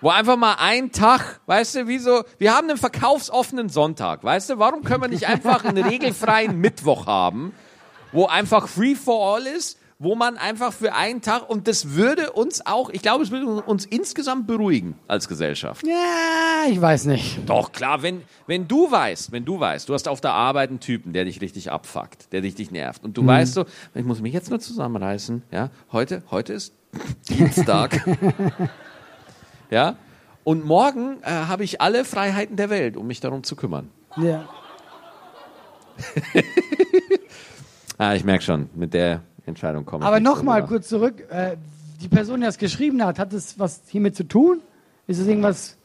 Wo 0.00 0.10
einfach 0.10 0.36
mal 0.36 0.56
ein 0.60 0.92
Tag, 0.92 1.40
weißt 1.46 1.76
du, 1.76 1.88
wie 1.88 1.98
so, 1.98 2.22
wir 2.38 2.54
haben 2.54 2.68
einen 2.68 2.78
verkaufsoffenen 2.78 3.68
Sonntag, 3.68 4.22
weißt 4.22 4.50
du? 4.50 4.58
Warum 4.58 4.84
können 4.84 5.02
wir 5.02 5.08
nicht 5.08 5.26
einfach 5.26 5.64
einen 5.64 5.84
regelfreien 5.88 6.60
Mittwoch 6.60 7.06
haben, 7.06 7.54
wo 8.12 8.26
einfach 8.26 8.68
free 8.68 8.94
for 8.94 9.34
all 9.34 9.46
ist, 9.46 9.78
wo 9.98 10.14
man 10.14 10.36
einfach 10.36 10.72
für 10.74 10.94
einen 10.94 11.22
Tag, 11.22 11.48
und 11.48 11.66
das 11.68 11.92
würde 11.92 12.32
uns 12.32 12.64
auch, 12.66 12.90
ich 12.90 13.00
glaube, 13.00 13.24
es 13.24 13.30
würde 13.30 13.46
uns 13.62 13.86
insgesamt 13.86 14.46
beruhigen 14.46 14.94
als 15.08 15.26
Gesellschaft. 15.26 15.86
Ja, 15.86 16.70
ich 16.70 16.78
weiß 16.80 17.06
nicht. 17.06 17.38
Doch, 17.46 17.72
klar, 17.72 18.02
wenn, 18.02 18.22
wenn 18.46 18.68
du 18.68 18.90
weißt, 18.90 19.32
wenn 19.32 19.46
du 19.46 19.58
weißt, 19.58 19.88
du 19.88 19.94
hast 19.94 20.06
auf 20.06 20.20
der 20.20 20.32
Arbeit 20.32 20.68
einen 20.68 20.80
Typen, 20.80 21.14
der 21.14 21.24
dich 21.24 21.40
richtig 21.40 21.70
abfuckt, 21.70 22.30
der 22.32 22.42
dich, 22.42 22.54
dich 22.54 22.70
nervt, 22.70 23.04
und 23.04 23.16
du 23.16 23.22
Mhm. 23.22 23.26
weißt 23.28 23.54
so, 23.54 23.64
ich 23.94 24.04
muss 24.04 24.20
mich 24.20 24.34
jetzt 24.34 24.50
nur 24.50 24.60
zusammenreißen, 24.60 25.42
ja, 25.50 25.70
heute, 25.92 26.22
heute 26.30 26.52
ist 26.52 26.74
Dienstag, 27.30 28.04
ja, 29.70 29.96
und 30.44 30.64
morgen 30.64 31.22
äh, 31.22 31.30
habe 31.30 31.64
ich 31.64 31.80
alle 31.80 32.04
Freiheiten 32.04 32.56
der 32.56 32.68
Welt, 32.70 32.96
um 32.98 33.06
mich 33.06 33.20
darum 33.20 33.42
zu 33.44 33.56
kümmern. 33.56 33.90
Ja. 34.18 34.46
Ah, 37.98 38.14
ich 38.14 38.24
merke 38.24 38.44
schon, 38.44 38.68
mit 38.74 38.92
der 38.92 39.22
Entscheidung 39.46 39.84
komme 39.84 40.04
ich 40.04 40.06
Aber 40.06 40.20
nochmal 40.20 40.66
kurz 40.66 40.88
zurück. 40.88 41.24
Äh, 41.30 41.56
die 42.00 42.08
Person, 42.08 42.40
die 42.40 42.46
das 42.46 42.58
geschrieben 42.58 43.02
hat, 43.04 43.18
hat 43.18 43.32
es 43.32 43.58
was 43.58 43.82
hiermit 43.86 44.16
zu 44.16 44.24
tun? 44.24 44.60
Ist 45.06 45.18
es 45.18 45.26
irgendwas, 45.26 45.76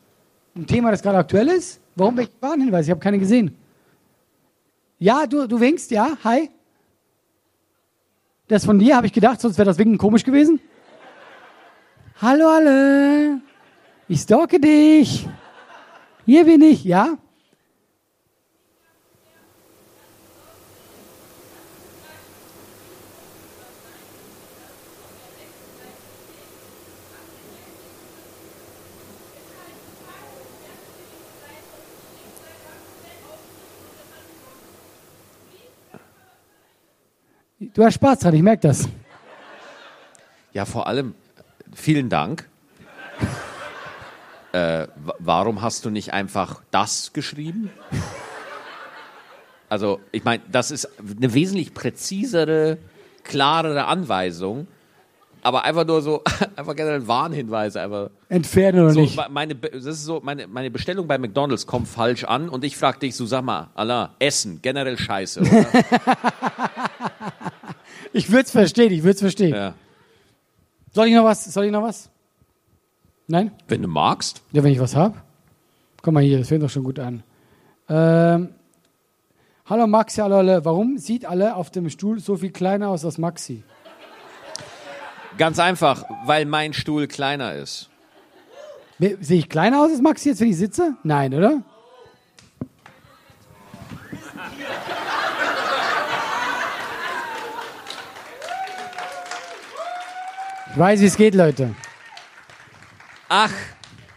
ein 0.55 0.68
Thema, 0.68 0.91
das 0.91 1.01
gerade 1.01 1.20
aktuell 1.20 1.47
ist? 1.47 1.80
Warum 1.95 2.18
welche 2.18 2.32
Warnhinweise? 2.41 2.88
Ich 2.88 2.91
habe 2.91 2.99
keine 2.99 3.20
gesehen. 3.20 3.55
Ja, 4.99 5.26
du, 5.26 5.47
du 5.47 5.59
winkst, 5.59 5.91
ja? 5.91 6.18
Hi? 6.24 6.49
Das 8.47 8.66
von 8.66 8.80
dir, 8.80 8.97
habe 8.97 9.07
ich 9.07 9.14
gedacht, 9.14 9.39
sonst 9.39 9.57
wäre 9.57 9.66
das 9.66 9.78
Winken 9.78 9.97
komisch 9.97 10.24
gewesen. 10.24 10.59
Hallo 12.22 12.49
alle, 12.49 13.41
ich 14.07 14.22
stalke 14.22 14.59
dich. 14.59 15.28
Hier 16.26 16.45
bin 16.45 16.62
ich, 16.62 16.84
ja? 16.84 17.18
Du 37.74 37.84
hast 37.86 37.93
Spaß 37.95 38.20
dran, 38.20 38.34
ich 38.34 38.41
merke 38.41 38.68
das. 38.68 38.89
Ja, 40.51 40.66
vor 40.66 40.88
allem, 40.88 41.14
vielen 41.74 42.09
Dank. 42.09 42.49
äh, 44.51 44.88
wa- 44.95 45.14
warum 45.20 45.62
hast 45.62 45.86
du 45.86 45.91
nicht 45.91 46.12
einfach 46.12 46.62
das 46.72 47.14
geschrieben? 47.14 47.70
Also, 49.70 49.99
ich 50.12 50.24
meine, 50.24 50.41
das 50.51 50.72
ist 50.72 50.89
eine 50.99 51.34
wesentlich 51.34 51.74
präzisere, 51.74 52.78
klarere 53.24 53.86
Anweisung. 53.86 54.68
Aber 55.43 55.64
einfach 55.64 55.86
nur 55.88 56.01
so, 56.01 56.24
einfach 56.55 56.76
generell 56.76 57.07
Warnhinweise. 57.07 57.80
Einfach 57.82 58.09
Entfernen 58.28 58.82
oder 58.82 58.91
so, 58.93 59.01
nicht? 59.01 59.16
me- 59.16 59.28
meine, 59.30 59.55
das 59.55 59.86
ist 59.86 60.03
so, 60.03 60.20
meine, 60.24 60.47
meine 60.47 60.70
Bestellung 60.72 61.07
bei 61.07 61.18
McDonalds 61.20 61.66
kommt 61.68 61.88
falsch 61.88 62.24
an 62.24 62.49
und 62.49 62.64
ich 62.64 62.76
frage 62.76 62.99
dich 62.99 63.16
so, 63.16 63.26
sag 63.28 63.43
mal, 63.43 63.70
Allah, 63.76 64.16
Essen, 64.20 64.62
generell 64.64 64.97
scheiße, 64.97 65.41
oder? 65.41 65.66
Ich 68.14 68.30
würde 68.30 68.43
es 68.43 68.51
verstehen, 68.51 68.91
ich 68.91 69.03
würde 69.03 69.14
es 69.16 69.20
verstehen. 69.22 69.55
ja. 69.55 69.74
Soll 70.93 71.07
ich 71.07 71.14
noch 71.14 71.24
was? 71.24 71.45
Soll 71.45 71.66
ich 71.66 71.72
noch 71.72 71.84
was? 71.84 72.09
Nein? 73.28 73.51
Wenn 73.70 73.82
du 73.82 73.88
magst. 73.88 74.41
Ja, 74.51 74.62
wenn 74.62 74.74
ich 74.74 74.80
was 74.80 74.95
habe. 74.95 75.16
Komm 76.01 76.16
mal 76.16 76.24
hier, 76.24 76.39
das 76.39 76.49
fängt 76.49 76.64
doch 76.64 76.70
schon 76.70 76.84
gut 76.84 76.99
an. 76.99 77.24
Ähm, 77.88 78.49
hallo 79.66 79.88
Maxi, 79.88 80.20
hallo 80.20 80.38
alle. 80.38 80.66
Warum 80.66 80.97
sieht 80.97 81.26
alle 81.26 81.55
auf 81.55 81.70
dem 81.72 81.89
Stuhl 81.89 82.20
so 82.20 82.36
viel 82.36 82.51
kleiner 82.51 82.89
aus 82.89 83.05
als 83.05 83.18
Maxi? 83.18 83.64
Ganz 85.38 85.59
einfach, 85.59 86.03
weil 86.26 86.45
mein 86.45 86.74
Stuhl 86.74 87.07
kleiner 87.07 87.53
ist. 87.55 87.89
Sehe 88.99 89.39
ich 89.39 89.47
kleiner 89.49 89.82
aus 89.82 89.91
als 89.91 90.01
Maxi 90.01 90.30
jetzt, 90.30 90.41
wenn 90.41 90.49
ich 90.49 90.57
sitze? 90.57 90.95
Nein, 91.03 91.34
oder? 91.34 91.62
Ich 100.74 100.78
weiß, 100.78 101.01
wie 101.01 101.05
es 101.05 101.17
geht, 101.17 101.36
Leute. 101.36 101.76
Ach, 103.28 103.51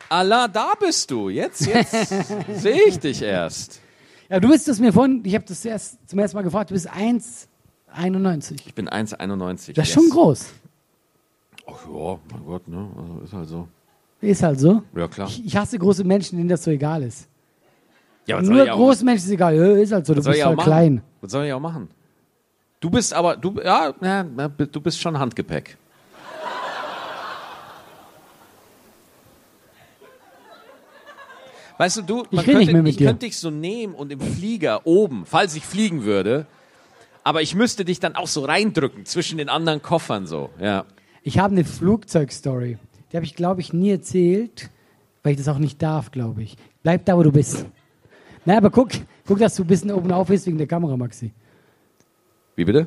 Allah, 0.08 0.46
da 0.46 0.72
bist 0.78 1.10
du. 1.10 1.28
Jetzt, 1.28 1.66
jetzt 1.66 1.90
sehe 2.54 2.80
ich 2.86 2.98
dich 3.00 3.22
erst. 3.22 3.80
Ja, 4.28 4.38
du 4.38 4.48
bist 4.48 4.68
es 4.68 4.78
mir 4.78 4.92
vorhin, 4.92 5.20
ich 5.24 5.34
habe 5.34 5.44
das 5.44 5.64
erst 5.64 6.08
zum 6.08 6.20
ersten 6.20 6.36
Mal 6.36 6.42
gefragt, 6.42 6.70
du 6.70 6.74
bist 6.74 6.88
1,91. 6.88 8.62
Ich 8.66 8.74
bin 8.74 8.88
1,91. 8.88 9.74
Das 9.74 9.88
ist 9.88 9.94
schon 9.94 10.08
groß. 10.08 10.46
Ach 11.66 11.86
ja, 11.92 12.18
mein 12.30 12.44
Gott, 12.44 12.68
ne? 12.68 12.88
Also 12.96 13.20
ist 13.24 13.32
halt 13.32 13.48
so. 13.48 13.68
Ist 14.20 14.42
halt 14.44 14.60
so. 14.60 14.82
Ja, 14.94 15.08
klar. 15.08 15.28
Ich, 15.28 15.44
ich 15.44 15.56
hasse 15.56 15.76
große 15.76 16.04
Menschen, 16.04 16.38
denen 16.38 16.48
das 16.48 16.62
so 16.62 16.70
egal 16.70 17.02
ist. 17.02 17.26
Ja, 18.26 18.38
was 18.38 18.46
Nur 18.46 18.64
große 18.64 19.04
Menschen 19.04 19.24
ist 19.24 19.32
egal. 19.32 19.56
Ja, 19.56 19.72
ist 19.74 19.90
halt 19.92 20.06
so, 20.06 20.14
du 20.14 20.20
was 20.20 20.26
bist 20.26 20.44
halt 20.44 20.60
klein. 20.60 21.02
Was 21.20 21.32
soll 21.32 21.46
ich 21.46 21.52
auch 21.52 21.60
machen? 21.60 21.88
Du 22.78 22.90
bist 22.90 23.12
aber, 23.12 23.36
du, 23.36 23.60
ja, 23.60 23.92
ja, 24.00 24.22
du 24.22 24.80
bist 24.80 25.00
schon 25.00 25.18
Handgepäck. 25.18 25.78
Weißt 31.78 31.96
du, 31.98 32.02
du, 32.02 32.16
man 32.18 32.26
nicht 32.30 32.44
könnte, 32.44 32.72
mehr 32.72 32.82
mit 32.82 32.90
ich 32.92 32.96
dir. 32.98 33.06
könnte 33.08 33.26
dich 33.26 33.36
so 33.36 33.50
nehmen 33.50 33.94
und 33.94 34.12
im 34.12 34.20
Flieger 34.20 34.86
oben, 34.86 35.24
falls 35.26 35.54
ich 35.56 35.64
fliegen 35.64 36.04
würde, 36.04 36.46
aber 37.24 37.42
ich 37.42 37.54
müsste 37.54 37.84
dich 37.84 38.00
dann 38.00 38.14
auch 38.14 38.28
so 38.28 38.44
reindrücken 38.44 39.04
zwischen 39.06 39.38
den 39.38 39.48
anderen 39.48 39.82
Koffern 39.82 40.26
so. 40.26 40.50
Ja. 40.60 40.84
Ich 41.22 41.38
habe 41.38 41.52
eine 41.52 41.64
Flugzeugstory. 41.64 42.78
Die 43.10 43.16
habe 43.16 43.24
ich, 43.26 43.34
glaube 43.34 43.60
ich, 43.60 43.72
nie 43.72 43.90
erzählt, 43.90 44.70
weil 45.22 45.32
ich 45.32 45.38
das 45.38 45.48
auch 45.48 45.58
nicht 45.58 45.82
darf, 45.82 46.10
glaube 46.10 46.42
ich. 46.42 46.56
Bleib 46.82 47.04
da, 47.06 47.16
wo 47.16 47.22
du 47.22 47.32
bist. 47.32 47.66
Na, 48.44 48.56
aber 48.58 48.70
guck, 48.70 48.90
guck, 49.26 49.38
dass 49.38 49.54
du 49.56 49.62
ein 49.64 49.66
bisschen 49.66 49.90
oben 49.90 50.12
auf 50.12 50.28
bist 50.28 50.46
wegen 50.46 50.58
der 50.58 50.66
Kamera, 50.66 50.96
Maxi. 50.96 51.32
Wie 52.56 52.64
bitte? 52.64 52.86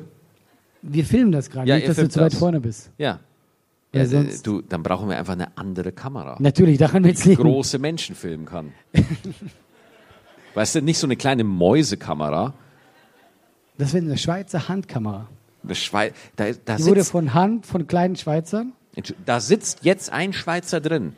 Wir 0.82 1.04
filmen 1.04 1.32
das 1.32 1.50
gerade, 1.50 1.68
Ja, 1.68 1.76
nicht, 1.76 1.88
dass 1.88 1.96
du 1.96 2.08
zu 2.08 2.20
weit 2.20 2.32
das. 2.32 2.38
vorne 2.38 2.60
bist. 2.60 2.90
Ja. 2.96 3.18
Ja, 3.92 4.04
du, 4.04 4.60
dann 4.60 4.82
brauchen 4.82 5.08
wir 5.08 5.18
einfach 5.18 5.32
eine 5.32 5.56
andere 5.56 5.92
Kamera. 5.92 6.36
Natürlich, 6.40 6.76
daran 6.76 7.04
wird 7.04 7.16
es 7.16 7.24
liegen. 7.24 7.42
große 7.42 7.78
Menschen 7.78 8.14
filmen 8.14 8.44
kann. 8.44 8.72
weißt 10.54 10.76
du, 10.76 10.82
nicht 10.82 10.98
so 10.98 11.06
eine 11.06 11.16
kleine 11.16 11.42
Mäusekamera. 11.44 12.52
Das 13.78 13.94
wird 13.94 14.04
eine 14.04 14.18
Schweizer 14.18 14.68
Handkamera. 14.68 15.28
Eine 15.64 15.74
Schwei 15.74 16.12
da, 16.36 16.50
da, 16.64 16.76
Die 16.76 16.84
wurde 16.84 17.04
von 17.04 17.32
Hand 17.32 17.64
von 17.64 17.86
kleinen 17.86 18.16
Schweizern. 18.16 18.72
Da 19.24 19.40
sitzt 19.40 19.84
jetzt 19.84 20.12
ein 20.12 20.32
Schweizer 20.32 20.80
drin. 20.80 21.14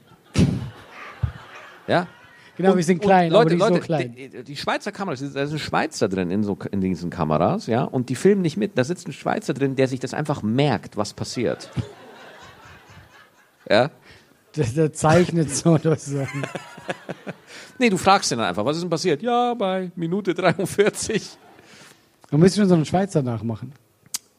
Ja? 1.87 2.07
Genau, 2.57 2.77
wir 2.77 2.85
sind 2.85 3.01
klein, 3.01 3.33
Leute, 3.33 3.55
Leute, 3.55 3.77
so 3.77 3.81
klein. 3.81 4.15
Die, 4.15 4.45
die 4.45 4.57
Schweizer 4.57 4.93
Kamera, 4.93 5.17
da 5.17 5.43
ist 5.43 5.53
ein 5.53 5.59
Schweizer 5.59 6.09
drin 6.09 6.31
in, 6.31 6.45
so, 6.45 6.59
in 6.71 6.83
diesen 6.83 7.09
Kameras, 7.09 7.67
ja, 7.67 7.85
und 7.85 8.11
die 8.11 8.15
filmen 8.15 8.43
nicht 8.43 8.59
mit. 8.59 8.77
Da 8.77 8.85
sitzt 8.85 9.09
ein 9.09 9.15
Schweizer 9.15 9.55
drin, 9.55 9.77
der 9.77 9.89
sich 9.89 9.99
das 9.99 10.13
einfach 10.13 10.43
merkt, 10.43 10.99
was 10.99 11.15
passiert. 11.15 11.71
Ja? 13.71 13.91
Der, 14.57 14.67
der 14.67 14.93
zeichnet 14.93 15.51
so. 15.55 15.79
So. 15.97 16.27
Nee, 17.79 17.89
du 17.89 17.97
fragst 17.97 18.31
ihn 18.33 18.39
dann 18.39 18.49
einfach, 18.49 18.65
was 18.65 18.77
ist 18.77 18.83
denn 18.83 18.91
passiert? 18.91 19.23
Ja, 19.23 19.55
bei 19.55 19.91
Minute 19.95 20.35
43. 20.35 21.31
Du 22.31 22.37
musst 22.37 22.57
schon 22.57 22.69
so 22.69 22.75
einen 22.75 22.85
Schweizer 22.85 23.23
nachmachen. 23.23 23.73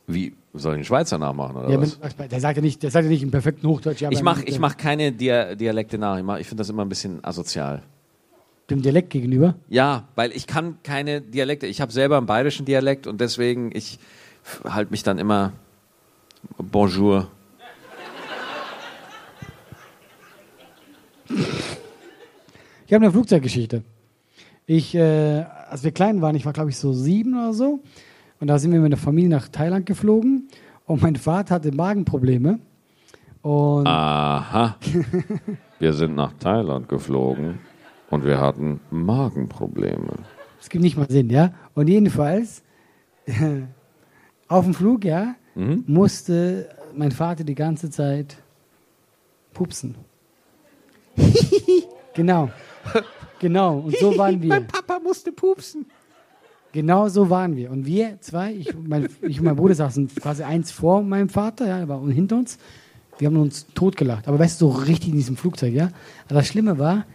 Wie 0.08 0.36
soll 0.54 0.74
ich 0.74 0.76
einen 0.76 0.84
Schweizer 0.86 1.18
nachmachen 1.18 1.56
oder 1.56 1.70
Ja, 1.70 1.82
was? 1.82 1.98
der 2.30 2.40
sagt 2.40 2.58
ja 2.58 2.62
nicht, 2.62 2.84
der 2.84 2.92
sagt 2.92 3.06
ja 3.06 3.10
nicht 3.10 3.24
im 3.24 3.32
perfekten 3.32 3.68
Hochdeutsch. 3.68 4.02
Ja, 4.02 4.12
Ich 4.12 4.22
mache 4.22 4.44
ich 4.44 4.60
mach 4.60 4.76
keine 4.78 5.12
Dia 5.12 5.56
Dialekte 5.56 5.98
nach. 5.98 6.18
Ich, 6.18 6.24
mach- 6.24 6.38
ich 6.40 6.48
finde 6.48 6.62
das 6.62 6.70
immer 6.70 6.84
ein 6.84 6.90
bisschen 6.90 7.24
asozial. 7.24 7.82
dem 8.70 8.82
Dialekt 8.82 9.10
gegenüber. 9.12 9.56
Ja, 9.70 10.08
weil 10.16 10.32
ich 10.34 10.46
kann 10.46 10.78
keine 10.84 11.22
Dialekte. 11.22 11.68
Ich 11.68 11.80
habe 11.82 11.92
selber 11.92 12.18
einen 12.18 12.26
bayerischen 12.28 12.66
Dialekt 12.66 13.08
und 13.08 13.22
deswegen 13.22 13.72
ich 13.74 13.98
halte 14.66 14.92
mich 14.92 15.04
dann 15.04 15.18
immer 15.18 15.54
Bonjour. 16.58 17.28
Ich 22.88 22.94
habe 22.94 23.06
eine 23.06 23.12
Flugzeuggeschichte. 23.12 23.84
Ich, 24.66 24.96
äh, 24.96 25.44
als 25.70 25.84
wir 25.84 25.92
klein 25.92 26.22
waren, 26.22 26.36
ich 26.36 26.46
war 26.46 26.54
glaube 26.54 26.70
ich 26.70 26.78
so 26.78 26.94
sieben 26.94 27.34
oder 27.34 27.54
so, 27.54 27.80
und 28.40 28.48
da 28.48 28.58
sind 28.60 28.72
wir 28.72 28.80
mit 28.80 28.92
der 28.92 29.00
Familie 29.00 29.30
nach 29.30 29.48
Thailand 29.50 29.86
geflogen 29.86 30.48
und 30.86 31.02
mein 31.02 31.16
Vater 31.16 31.56
hatte 31.56 31.72
Magenprobleme. 31.72 32.60
Und 33.42 33.88
Aha. 33.88 34.78
Wir 35.80 35.94
sind 35.94 36.16
nach 36.16 36.34
Thailand 36.34 36.88
geflogen 36.90 37.60
und 38.10 38.24
wir 38.26 38.40
hatten 38.40 38.80
Magenprobleme. 38.92 40.14
es 40.60 40.70
gibt 40.70 40.84
nicht 40.84 40.98
mal 40.98 41.10
Sinn, 41.10 41.30
ja. 41.30 41.54
Und 41.74 41.88
jedenfalls 41.88 42.62
auf 44.48 44.66
dem 44.66 44.74
Flug, 44.74 45.06
ja, 45.06 45.36
Mhm. 45.54 45.84
musste 45.86 46.70
mein 46.96 47.12
Vater 47.12 47.44
die 47.44 47.56
ganze 47.56 47.90
Zeit 47.90 48.38
pupsen. 49.54 49.96
genau. 52.14 52.50
Genau. 53.40 53.80
Und 53.80 53.98
so 53.98 54.18
waren 54.18 54.42
wir. 54.42 54.62
Papa 54.62 55.00
musste 55.00 55.32
pupsen. 55.32 55.86
Genau 56.72 57.10
so 57.10 57.30
waren 57.30 57.56
wir. 57.56 57.72
Und 57.72 57.86
wir 57.86 58.20
zwei, 58.22 58.54
ich, 58.54 58.74
mein, 58.76 59.10
ich 59.22 59.40
und 59.40 59.46
mein 59.46 59.56
Bruder 59.56 59.76
saßen 59.76 60.08
quasi 60.16 60.44
eins 60.44 60.72
vor 60.72 61.02
meinem 61.02 61.28
Vater, 61.28 61.68
ja, 61.68 61.80
er 61.80 61.90
war 61.90 62.02
hinter 62.08 62.38
uns. 62.38 62.58
Wir 63.18 63.28
haben 63.28 63.38
uns 63.38 63.68
totgelacht. 63.74 64.28
Aber 64.28 64.40
weißt 64.40 64.62
du, 64.62 64.72
so 64.72 64.78
richtig 64.78 65.10
in 65.10 65.16
diesem 65.16 65.38
Flugzeug, 65.38 65.74
ja. 65.74 65.90
Aber 66.26 66.36
das 66.36 66.48
Schlimme 66.48 66.80
war, 66.80 67.06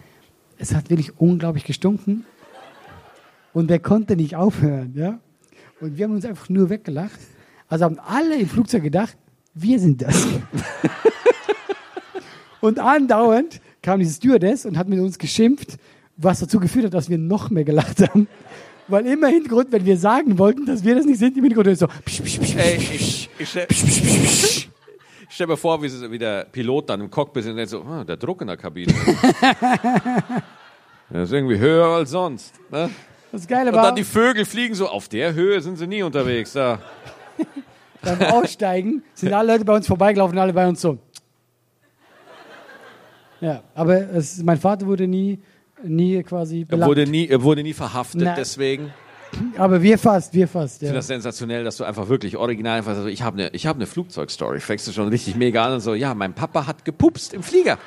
es 0.58 0.74
hat 0.74 0.90
wirklich 0.90 1.18
unglaublich 1.18 1.64
gestunken. 1.64 2.24
Und 3.52 3.70
der 3.70 3.78
konnte 3.78 4.16
nicht 4.16 4.36
aufhören, 4.36 4.92
ja. 4.94 5.18
Und 5.80 5.96
wir 5.96 6.04
haben 6.04 6.14
uns 6.14 6.24
einfach 6.24 6.48
nur 6.48 6.68
weggelacht. 6.68 7.18
Also 7.68 7.86
haben 7.86 7.98
alle 7.98 8.36
im 8.36 8.48
Flugzeug 8.48 8.82
gedacht, 8.82 9.16
wir 9.54 9.78
sind 9.78 10.02
das. 10.02 10.26
und 12.60 12.78
andauernd 12.78 13.60
kam 13.86 14.00
diese 14.00 14.14
Stewardess 14.14 14.66
und 14.66 14.76
hat 14.76 14.88
mit 14.88 14.98
uns 14.98 15.16
geschimpft, 15.16 15.76
was 16.16 16.40
dazu 16.40 16.58
geführt 16.58 16.86
hat, 16.86 16.94
dass 16.94 17.08
wir 17.08 17.18
noch 17.18 17.50
mehr 17.50 17.62
gelacht 17.64 18.00
haben. 18.00 18.26
Weil 18.88 19.06
im 19.06 19.24
Hintergrund, 19.24 19.70
wenn 19.70 19.84
wir 19.84 19.96
sagen 19.96 20.38
wollten, 20.38 20.66
dass 20.66 20.82
wir 20.84 20.96
das 20.96 21.06
nicht 21.06 21.18
sind, 21.20 21.36
im 21.36 21.44
Hintergrund 21.44 21.68
ist 21.68 21.78
so. 21.78 21.86
Psch, 22.04 22.20
psch, 22.22 22.38
psch, 22.40 22.56
Ey, 22.56 22.76
ich, 22.76 23.30
ich, 23.38 23.48
stell, 23.48 23.66
ich 23.70 24.68
stell 25.28 25.46
mir 25.46 25.56
vor, 25.56 25.80
wie, 25.82 25.88
sie- 25.88 26.10
wie 26.10 26.18
der 26.18 26.44
Pilot 26.46 26.90
dann 26.90 27.00
im 27.00 27.10
Cockpit 27.10 27.44
ist 27.44 27.50
und 27.50 27.56
denkt 27.56 27.70
so, 27.70 27.82
ah, 27.82 28.02
der 28.02 28.16
Druck 28.16 28.40
in 28.40 28.48
der 28.48 28.56
Kabine. 28.56 28.92
Der 31.10 31.22
ist 31.22 31.32
irgendwie 31.32 31.58
höher 31.58 31.86
als 31.86 32.10
sonst. 32.10 32.52
Ne? 32.72 32.90
Das 33.30 33.46
Geile 33.46 33.70
Und 33.70 33.76
war, 33.76 33.84
dann 33.84 33.94
die 33.94 34.02
Vögel 34.02 34.44
fliegen 34.44 34.74
so, 34.74 34.88
auf 34.88 35.08
der 35.08 35.34
Höhe 35.34 35.60
sind 35.60 35.76
sie 35.76 35.86
nie 35.86 36.02
unterwegs. 36.02 36.52
Da. 36.54 36.80
beim 38.02 38.20
Aussteigen 38.22 39.04
sind 39.14 39.32
alle 39.32 39.52
Leute 39.52 39.64
bei 39.64 39.76
uns 39.76 39.86
vorbeigelaufen, 39.86 40.36
alle 40.38 40.52
bei 40.52 40.66
uns 40.66 40.80
so. 40.80 40.98
Ja, 43.40 43.62
aber 43.74 44.10
es, 44.14 44.42
mein 44.42 44.58
Vater 44.58 44.86
wurde 44.86 45.06
nie, 45.06 45.38
nie 45.82 46.22
quasi 46.22 46.66
Er 46.68 46.80
wurde 46.86 47.06
nie, 47.06 47.26
er 47.28 47.42
wurde 47.42 47.62
nie 47.62 47.72
verhaftet, 47.74 48.22
Na. 48.24 48.34
deswegen. 48.34 48.92
aber 49.58 49.82
wir 49.82 49.98
fast, 49.98 50.32
wir 50.32 50.48
fast. 50.48 50.76
Ich 50.76 50.82
Ja. 50.82 50.88
finde 50.88 50.98
das 51.00 51.06
sensationell, 51.08 51.64
dass 51.64 51.76
du 51.76 51.84
einfach 51.84 52.08
wirklich 52.08 52.36
original 52.36 52.78
einfach 52.78 52.94
so, 52.96 53.06
ich 53.06 53.22
habe 53.22 53.38
eine 53.38 53.48
ich 53.50 53.66
hab 53.66 53.76
ne 53.76 53.86
Flugzeugstory. 53.86 54.60
Fängst 54.60 54.86
du 54.88 54.92
schon 54.92 55.08
richtig 55.08 55.36
mega 55.36 55.66
an 55.66 55.74
und 55.74 55.80
so, 55.80 55.94
ja, 55.94 56.14
mein 56.14 56.32
Papa 56.32 56.66
hat 56.66 56.84
gepupst 56.84 57.34
im 57.34 57.42
Flieger. 57.42 57.78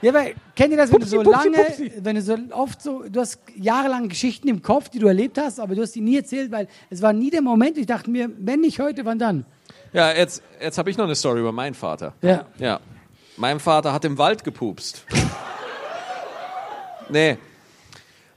Ja, 0.00 0.14
weil, 0.14 0.34
kennt 0.54 0.70
ihr 0.70 0.76
das, 0.76 0.92
wenn 0.92 1.00
Pupsi, 1.00 1.16
du 1.16 1.24
so 1.24 1.30
Pupsi, 1.30 1.48
lange, 1.48 1.64
Pupsi. 1.64 1.92
wenn 2.00 2.14
du 2.14 2.22
so 2.22 2.36
oft 2.52 2.80
so, 2.80 3.02
du 3.10 3.18
hast 3.20 3.40
jahrelang 3.56 4.08
Geschichten 4.08 4.46
im 4.46 4.62
Kopf, 4.62 4.88
die 4.90 5.00
du 5.00 5.08
erlebt 5.08 5.36
hast, 5.38 5.58
aber 5.58 5.74
du 5.74 5.82
hast 5.82 5.92
die 5.96 6.00
nie 6.00 6.16
erzählt, 6.16 6.52
weil 6.52 6.68
es 6.88 7.02
war 7.02 7.12
nie 7.12 7.30
der 7.30 7.42
Moment, 7.42 7.76
ich 7.76 7.86
dachte 7.86 8.08
mir, 8.08 8.30
wenn 8.38 8.60
nicht 8.60 8.78
heute, 8.78 9.04
wann 9.04 9.18
dann? 9.18 9.44
Ja, 9.92 10.12
jetzt, 10.12 10.40
jetzt 10.62 10.78
habe 10.78 10.88
ich 10.88 10.96
noch 10.96 11.06
eine 11.06 11.16
Story 11.16 11.40
über 11.40 11.50
meinen 11.50 11.74
Vater. 11.74 12.14
Ja. 12.22 12.46
Ja. 12.60 12.78
Mein 13.38 13.60
Vater 13.60 13.92
hat 13.92 14.04
im 14.04 14.18
Wald 14.18 14.42
gepupst. 14.42 15.04
nee. 17.08 17.38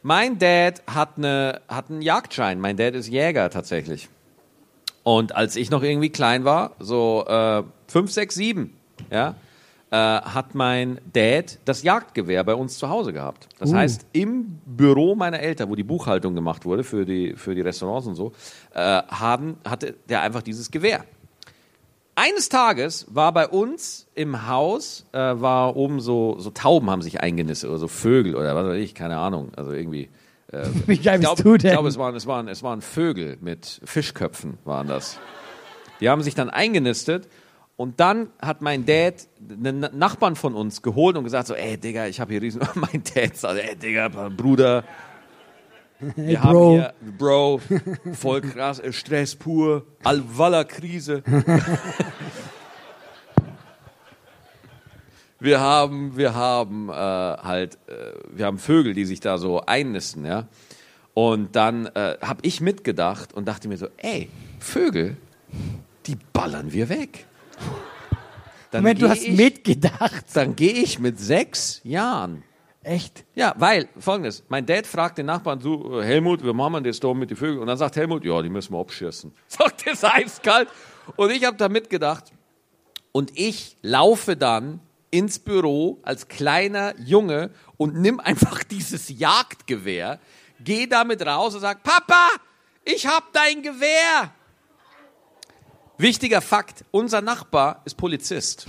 Mein 0.04 0.38
Dad 0.38 0.84
hat, 0.88 1.18
eine, 1.18 1.62
hat 1.68 1.90
einen 1.90 2.02
Jagdschein. 2.04 2.60
Mein 2.60 2.78
Dad 2.78 2.94
ist 2.94 3.08
Jäger 3.08 3.50
tatsächlich. 3.50 4.10
Und 5.04 5.36
als 5.36 5.56
ich 5.56 5.72
noch 5.72 5.82
irgendwie 5.82 6.12
klein 6.12 6.46
war, 6.46 6.76
so 6.80 7.26
äh, 7.28 7.64
fünf, 7.88 8.12
sechs, 8.12 8.36
sieben, 8.36 8.78
ja, 9.12 9.36
äh, 9.90 9.96
hat 9.96 10.54
mein 10.54 11.00
Dad 11.12 11.58
das 11.66 11.82
Jagdgewehr 11.82 12.44
bei 12.44 12.54
uns 12.54 12.78
zu 12.78 12.90
Hause 12.90 13.12
gehabt. 13.12 13.48
Das 13.58 13.72
Uh. 13.72 13.78
heißt, 13.78 14.06
im 14.14 14.60
Büro 14.66 15.16
meiner 15.16 15.40
Eltern, 15.40 15.70
wo 15.70 15.76
die 15.76 15.84
Buchhaltung 15.84 16.36
gemacht 16.36 16.64
wurde 16.66 16.84
für 16.84 17.06
die, 17.06 17.34
für 17.36 17.56
die 17.56 17.62
Restaurants 17.62 18.08
und 18.08 18.16
so, 18.16 18.34
äh, 18.76 18.80
haben, 18.80 19.58
hatte 19.68 19.96
der 20.10 20.22
einfach 20.22 20.44
dieses 20.44 20.70
Gewehr. 20.70 21.06
Eines 22.16 22.50
Tages 22.50 23.06
war 23.10 23.32
bei 23.32 23.48
uns 23.48 24.08
im 24.16 24.48
Haus, 24.48 25.06
äh, 25.14 25.18
war 25.18 25.76
oben 25.76 26.00
so, 26.00 26.38
so 26.40 26.50
Tauben 26.50 26.90
haben 26.90 27.02
sich 27.02 27.22
eingenistet 27.22 27.70
oder 27.70 27.80
so 27.80 27.88
Vögel 27.88 28.36
oder 28.36 28.56
was 28.56 28.66
weiß 28.66 28.84
ich, 28.84 28.94
keine 28.94 29.18
Ahnung. 29.18 29.52
Also 29.56 29.72
irgendwie. 29.72 30.10
Äh, 30.52 30.68
Wie 30.88 30.98
geil 30.98 31.16
ich 31.16 31.22
glaube, 31.22 31.58
glaube, 31.58 31.88
es 31.88 31.98
waren, 31.98 32.16
es, 32.16 32.28
waren, 32.28 32.48
es 32.48 32.64
waren 32.64 32.82
Vögel 32.82 33.38
mit 33.42 33.82
Fischköpfen, 33.86 34.58
waren 34.66 34.88
das. 34.88 35.20
Die 36.02 36.10
haben 36.10 36.22
sich 36.22 36.36
dann 36.36 36.50
eingenistet 36.50 37.30
und 37.78 38.00
dann 38.00 38.30
hat 38.42 38.62
mein 38.62 38.86
Dad 38.86 39.28
einen 39.50 39.88
Nachbarn 39.98 40.36
von 40.36 40.54
uns 40.54 40.82
geholt 40.82 41.16
und 41.18 41.24
gesagt 41.24 41.48
so, 41.48 41.56
ey 41.56 41.78
Digga, 41.78 42.08
ich 42.08 42.20
habe 42.20 42.34
hier 42.34 42.42
riesen... 42.42 42.62
Mein 42.76 43.02
Dad 43.16 43.36
sagt, 43.36 43.60
ey 43.60 43.76
Digga, 43.76 44.10
Bruder, 44.10 44.84
wir 46.02 46.26
Hey, 46.26 46.36
haben 46.36 46.52
Bro. 46.54 46.72
hier, 46.72 46.94
Bro, 47.18 47.62
voll 48.14 48.42
krass, 48.42 48.80
äh, 48.80 48.92
Stress 48.92 49.36
pur, 49.36 49.86
Alwala-Krise. 50.04 51.24
wir 55.40 55.60
haben, 55.60 56.18
wir 56.18 56.34
haben 56.34 56.90
äh, 56.90 56.94
halt, 56.94 57.76
äh, 57.88 58.14
wir 58.34 58.46
haben 58.46 58.58
Vögel, 58.58 58.94
die 58.94 59.06
sich 59.06 59.20
da 59.20 59.38
so 59.38 59.62
einnisten, 59.62 60.26
ja. 60.26 60.48
Und 61.14 61.56
dann 61.56 61.88
äh, 61.88 62.18
habe 62.22 62.40
ich 62.44 62.62
mitgedacht 62.62 63.34
und 63.34 63.48
dachte 63.48 63.68
mir 63.68 63.78
so, 63.78 63.88
ey, 63.98 64.30
Vögel, 64.60 65.18
die 66.06 66.18
ballern 66.34 66.72
wir 66.72 66.90
weg. 66.90 67.26
Dann 68.72 68.84
Moment, 68.84 69.02
du 69.02 69.10
hast 69.10 69.24
ich, 69.24 69.36
mitgedacht. 69.36 70.26
Dann 70.34 70.56
gehe 70.56 70.72
ich 70.72 71.00
mit 71.00 71.20
sechs 71.20 71.82
Jahren 71.84 72.44
Echt? 72.84 73.26
ja, 73.36 73.54
weil, 73.58 73.88
folgendes, 74.00 74.44
mein 74.50 74.66
Dad 74.66 74.88
fragt 74.88 75.20
den 75.20 75.28
Nachbarn, 75.28 75.60
du, 75.60 76.00
äh, 76.00 76.04
Helmut, 76.04 76.44
wie 76.44 76.52
machen 76.52 76.74
wir 76.74 76.82
das 76.82 77.00
da 77.00 77.14
mit 77.14 77.30
den 77.30 77.38
Vögeln? 77.38 77.60
Und 77.60 77.68
dann 77.68 77.78
sagt 77.78 77.96
Helmut, 77.96 78.26
ja, 78.26 78.42
die 78.42 78.50
müssen 78.50 78.74
wir 78.74 78.80
abschießen. 78.80 79.32
Sagt 79.48 79.86
ist 79.86 80.04
eiskalt. 80.04 80.68
Und 81.16 81.32
ich 81.32 81.44
habe 81.46 81.58
da 81.58 81.70
mitgedacht. 81.70 82.32
Und 83.12 83.38
ich 83.38 83.78
laufe 83.84 84.36
dann 84.36 84.80
ins 85.12 85.38
Büro 85.38 86.00
als 86.02 86.28
kleiner 86.28 87.00
Junge 87.00 87.52
und 87.78 87.96
nimm 87.96 88.20
einfach 88.20 88.64
dieses 88.72 89.10
Jagdgewehr, 89.10 90.20
geh 90.60 90.88
damit 90.88 91.24
raus 91.24 91.54
und 91.54 91.62
sag, 91.62 91.84
Papa, 91.84 92.30
ich 92.84 93.06
hab 93.06 93.32
dein 93.34 93.62
Gewehr. 93.62 94.34
Wichtiger 96.00 96.42
Fakt, 96.42 96.84
unser 96.90 97.22
Nachbar 97.22 97.84
ist 97.86 97.96
Polizist 97.96 98.66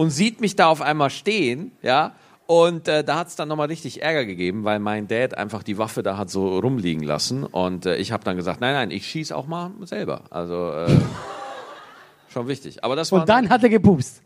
und 0.00 0.08
sieht 0.08 0.40
mich 0.40 0.56
da 0.56 0.68
auf 0.68 0.80
einmal 0.80 1.10
stehen, 1.10 1.72
ja. 1.82 2.14
Und 2.46 2.88
äh, 2.88 3.04
da 3.04 3.16
hat 3.16 3.28
es 3.28 3.36
dann 3.36 3.48
nochmal 3.48 3.66
richtig 3.66 4.00
Ärger 4.00 4.24
gegeben, 4.24 4.64
weil 4.64 4.78
mein 4.78 5.08
Dad 5.08 5.36
einfach 5.36 5.62
die 5.62 5.76
Waffe 5.76 6.02
da 6.02 6.16
hat 6.16 6.30
so 6.30 6.58
rumliegen 6.58 7.02
lassen. 7.02 7.44
Und 7.44 7.84
äh, 7.84 7.96
ich 7.96 8.10
habe 8.10 8.24
dann 8.24 8.34
gesagt, 8.34 8.62
nein, 8.62 8.72
nein, 8.72 8.90
ich 8.92 9.06
schieße 9.06 9.36
auch 9.36 9.46
mal 9.46 9.72
selber. 9.82 10.22
Also 10.30 10.72
äh, 10.72 10.90
schon 12.32 12.48
wichtig. 12.48 12.82
Aber 12.82 12.96
das 12.96 13.12
war 13.12 13.20
Und 13.20 13.28
dann 13.28 13.50
hat 13.50 13.62
er 13.62 13.68
gepupst. 13.68 14.22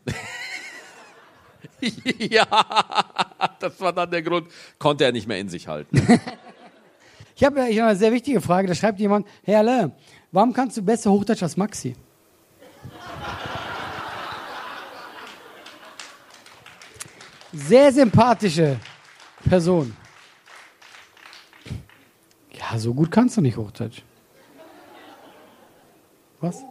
ja, 2.19 2.47
das 3.59 3.81
war 3.81 3.93
dann 3.93 4.13
der 4.13 4.23
Grund. 4.23 4.47
Konnte 4.79 5.03
er 5.03 5.11
nicht 5.11 5.27
mehr 5.27 5.41
in 5.41 5.49
sich 5.49 5.67
halten. 5.67 6.01
Ich 7.37 7.43
habe 7.43 7.69
ich 7.69 7.81
hab 7.81 7.89
eine 7.89 7.97
sehr 7.97 8.13
wichtige 8.13 8.41
Frage, 8.41 8.69
da 8.69 8.77
schreibt 8.77 9.01
jemand, 9.01 9.27
Herr 9.43 9.59
Alle, 9.59 9.91
warum 10.31 10.53
kannst 10.53 10.77
du 10.77 10.83
besser 10.83 11.11
Hochdeutsch 11.11 11.43
als 11.43 11.57
Maxi? 11.57 11.97
Sehr 17.55 17.93
sympathische 17.93 18.77
Person. 19.49 19.95
Ja, 22.53 22.79
so 22.79 22.93
gut 22.93 23.11
kannst 23.11 23.37
du 23.37 23.41
nicht 23.41 23.57
Hochdeutsch. 23.57 24.03
Was? 26.41 26.65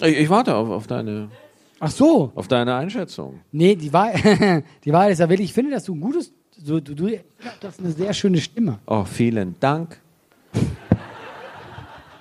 Ich, 0.00 0.16
ich 0.18 0.30
warte 0.30 0.54
auf, 0.54 0.68
auf, 0.68 0.86
deine, 0.86 1.30
Ach 1.78 1.90
so. 1.90 2.32
auf 2.34 2.48
deine 2.48 2.74
Einschätzung. 2.74 3.40
Nee, 3.52 3.76
die 3.76 3.92
Wahrheit, 3.92 4.64
die 4.84 4.92
Wahrheit 4.92 5.12
ist 5.12 5.20
ja 5.20 5.28
wirklich, 5.28 5.50
ich 5.50 5.54
finde, 5.54 5.70
dass 5.70 5.84
du 5.84 5.94
ein 5.94 6.00
gutes, 6.00 6.32
du, 6.58 6.80
du, 6.80 6.94
du 6.94 7.18
das 7.60 7.74
ist 7.74 7.80
eine 7.80 7.92
sehr 7.92 8.12
schöne 8.14 8.40
Stimme. 8.40 8.80
Oh, 8.86 9.04
vielen 9.04 9.54
Dank. 9.60 10.00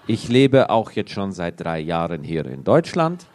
Ich 0.06 0.30
lebe 0.30 0.70
auch 0.70 0.92
jetzt 0.92 1.12
schon 1.12 1.32
seit 1.32 1.60
drei 1.60 1.80
Jahren 1.80 2.24
hier 2.24 2.46
in 2.46 2.64
Deutschland. 2.64 3.26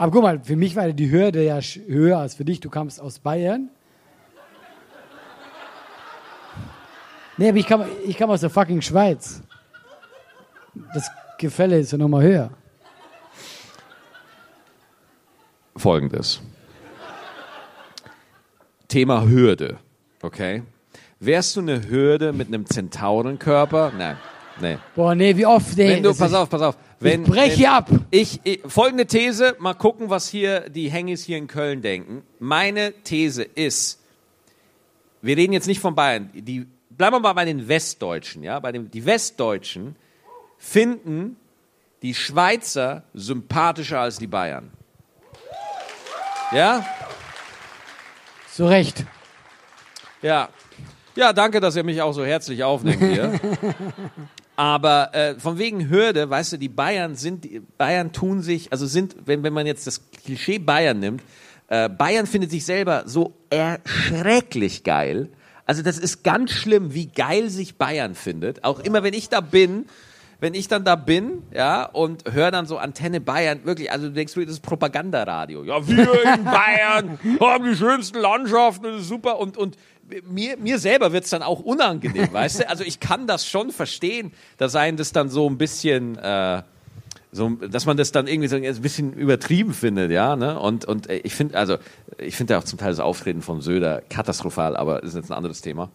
Aber 0.00 0.12
guck 0.12 0.22
mal, 0.22 0.40
für 0.42 0.56
mich 0.56 0.76
war 0.76 0.90
die 0.94 1.10
Hürde 1.10 1.44
ja 1.44 1.60
höher 1.60 2.16
als 2.16 2.34
für 2.34 2.46
dich. 2.46 2.58
Du 2.58 2.70
kamst 2.70 3.02
aus 3.02 3.18
Bayern. 3.18 3.68
Nee, 7.36 7.50
aber 7.50 7.58
ich 7.58 7.66
kam, 7.66 7.84
ich 8.06 8.16
kam 8.16 8.30
aus 8.30 8.40
der 8.40 8.48
fucking 8.48 8.80
Schweiz. 8.80 9.42
Das 10.94 11.10
Gefälle 11.36 11.78
ist 11.78 11.92
ja 11.92 11.98
nochmal 11.98 12.22
höher. 12.22 12.50
Folgendes. 15.76 16.40
Thema 18.88 19.26
Hürde, 19.26 19.80
okay? 20.22 20.62
Wärst 21.18 21.56
du 21.56 21.60
eine 21.60 21.86
Hürde 21.90 22.32
mit 22.32 22.48
einem 22.48 22.64
Zentaurenkörper? 22.64 23.92
Nein, 23.98 24.16
nee. 24.62 24.78
Boah, 24.96 25.14
nee, 25.14 25.36
wie 25.36 25.44
oft, 25.44 25.78
ey. 25.78 25.96
Wenn 25.96 26.02
du, 26.02 26.14
pass 26.14 26.32
auf, 26.32 26.48
pass 26.48 26.62
auf. 26.62 26.76
Wenn, 27.00 27.22
ich 27.22 27.30
brech 27.30 27.50
wenn, 27.50 27.56
hier 27.56 27.72
ab. 27.72 27.90
Ich, 28.10 28.40
ich, 28.44 28.60
folgende 28.66 29.06
These, 29.06 29.56
mal 29.58 29.74
gucken, 29.74 30.10
was 30.10 30.28
hier 30.28 30.68
die 30.68 30.90
Hengis 30.90 31.24
hier 31.24 31.38
in 31.38 31.48
Köln 31.48 31.80
denken. 31.80 32.22
Meine 32.38 32.92
These 33.02 33.42
ist, 33.42 34.00
wir 35.22 35.36
reden 35.36 35.54
jetzt 35.54 35.66
nicht 35.66 35.80
von 35.80 35.94
Bayern, 35.94 36.30
die, 36.34 36.66
bleiben 36.90 37.16
wir 37.16 37.20
mal 37.20 37.32
bei 37.32 37.46
den 37.46 37.66
Westdeutschen, 37.68 38.42
ja, 38.42 38.60
bei 38.60 38.70
den, 38.70 38.90
die 38.90 39.06
Westdeutschen 39.06 39.96
finden 40.58 41.36
die 42.02 42.14
Schweizer 42.14 43.02
sympathischer 43.14 44.00
als 44.00 44.18
die 44.18 44.26
Bayern. 44.26 44.70
Ja? 46.52 46.84
Zu 48.52 48.66
Recht. 48.66 49.04
Ja. 50.20 50.50
Ja, 51.16 51.32
danke, 51.32 51.60
dass 51.60 51.76
ihr 51.76 51.84
mich 51.84 52.02
auch 52.02 52.12
so 52.12 52.24
herzlich 52.24 52.62
aufnehmt 52.62 53.02
hier. 53.02 53.40
Aber 54.60 55.14
äh, 55.14 55.38
von 55.38 55.58
wegen 55.58 55.88
Hürde, 55.88 56.28
weißt 56.28 56.52
du, 56.52 56.56
die 56.58 56.68
Bayern 56.68 57.14
sind, 57.14 57.44
die 57.44 57.62
Bayern 57.78 58.12
tun 58.12 58.42
sich, 58.42 58.70
also 58.70 58.84
sind, 58.84 59.16
wenn, 59.24 59.42
wenn 59.42 59.54
man 59.54 59.66
jetzt 59.66 59.86
das 59.86 60.10
Klischee 60.10 60.58
Bayern 60.58 61.00
nimmt, 61.00 61.22
äh, 61.68 61.88
Bayern 61.88 62.26
findet 62.26 62.50
sich 62.50 62.66
selber 62.66 63.04
so 63.06 63.32
erschrecklich 63.48 64.84
geil. 64.84 65.30
Also 65.64 65.82
das 65.82 65.96
ist 65.96 66.24
ganz 66.24 66.50
schlimm, 66.50 66.92
wie 66.92 67.06
geil 67.06 67.48
sich 67.48 67.78
Bayern 67.78 68.14
findet. 68.14 68.62
Auch 68.62 68.80
immer, 68.80 69.02
wenn 69.02 69.14
ich 69.14 69.30
da 69.30 69.40
bin, 69.40 69.86
wenn 70.40 70.52
ich 70.52 70.68
dann 70.68 70.84
da 70.84 70.94
bin, 70.94 71.42
ja, 71.54 71.84
und 71.84 72.30
höre 72.30 72.50
dann 72.50 72.66
so 72.66 72.76
Antenne 72.76 73.22
Bayern, 73.22 73.64
wirklich, 73.64 73.90
also 73.90 74.08
du 74.08 74.12
denkst 74.12 74.34
du, 74.34 74.44
das 74.44 74.56
ist 74.56 74.60
Propagandaradio. 74.60 75.64
Ja, 75.64 75.88
wir 75.88 76.34
in 76.34 76.44
Bayern 76.44 77.18
haben 77.40 77.64
die 77.64 77.76
schönsten 77.76 78.18
Landschaften, 78.18 78.84
das 78.84 79.00
ist 79.00 79.08
super. 79.08 79.38
Und, 79.38 79.56
und 79.56 79.78
mir, 80.28 80.56
mir 80.56 80.78
selber 80.78 81.12
wird's 81.12 81.30
dann 81.30 81.42
auch 81.42 81.60
unangenehm, 81.60 82.28
weißt 82.32 82.60
du? 82.60 82.68
Also 82.68 82.84
ich 82.84 83.00
kann 83.00 83.26
das 83.26 83.46
schon 83.46 83.70
verstehen, 83.70 84.32
dass 84.58 84.74
einen 84.76 84.96
das 84.96 85.12
dann 85.12 85.28
so 85.28 85.48
ein 85.48 85.58
bisschen... 85.58 86.16
Äh, 86.18 86.62
so, 87.32 87.48
dass 87.48 87.86
man 87.86 87.96
das 87.96 88.10
dann 88.10 88.26
irgendwie 88.26 88.48
so 88.48 88.56
ein 88.56 88.82
bisschen 88.82 89.12
übertrieben 89.12 89.72
findet, 89.72 90.10
ja, 90.10 90.34
ne? 90.34 90.58
Und, 90.58 90.84
und 90.84 91.08
äh, 91.08 91.18
ich 91.18 91.34
finde, 91.34 91.56
also, 91.56 91.76
ich 92.18 92.34
finde 92.34 92.54
ja 92.54 92.58
auch 92.58 92.64
zum 92.64 92.78
Teil 92.78 92.90
das 92.90 92.98
Auftreten 92.98 93.40
von 93.40 93.60
Söder 93.60 94.02
katastrophal, 94.08 94.76
aber 94.76 95.00
das 95.00 95.10
ist 95.10 95.14
jetzt 95.14 95.30
ein 95.30 95.36
anderes 95.36 95.60
Thema. 95.60 95.90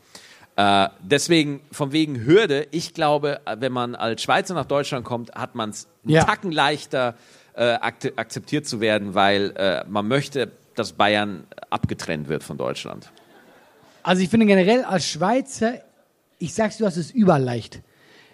Äh, 0.55 0.87
deswegen, 1.01 1.59
von 1.71 1.91
wegen 1.91 2.25
Hürde, 2.25 2.67
ich 2.71 2.93
glaube, 2.93 3.41
wenn 3.57 3.73
man 3.73 3.95
als 3.95 4.21
Schweizer 4.21 4.53
nach 4.53 4.65
Deutschland 4.65 5.03
kommt, 5.03 5.33
hat 5.35 5.55
man 5.55 5.71
es 5.71 5.87
einen 6.03 6.13
Ja. 6.13 6.23
Tacken 6.23 6.51
leichter, 6.51 7.15
äh, 7.53 7.63
ak 7.63 7.95
akzeptiert 8.15 8.65
zu 8.65 8.79
werden, 8.79 9.13
weil 9.13 9.53
äh, 9.57 9.83
man 9.89 10.07
möchte, 10.07 10.51
dass 10.75 10.93
Bayern 10.93 11.45
abgetrennt 11.69 12.29
wird 12.29 12.43
von 12.43 12.57
Deutschland. 12.57 13.11
Also 14.05 14.21
ich 14.21 14.29
finde 14.29 14.45
generell 14.45 14.83
als 14.83 15.07
Schweizer, 15.07 15.81
ich 16.37 16.53
sag's, 16.53 16.77
du 16.77 16.85
hast 16.85 16.95
es 16.95 17.09
überall 17.09 17.41
leicht. 17.41 17.81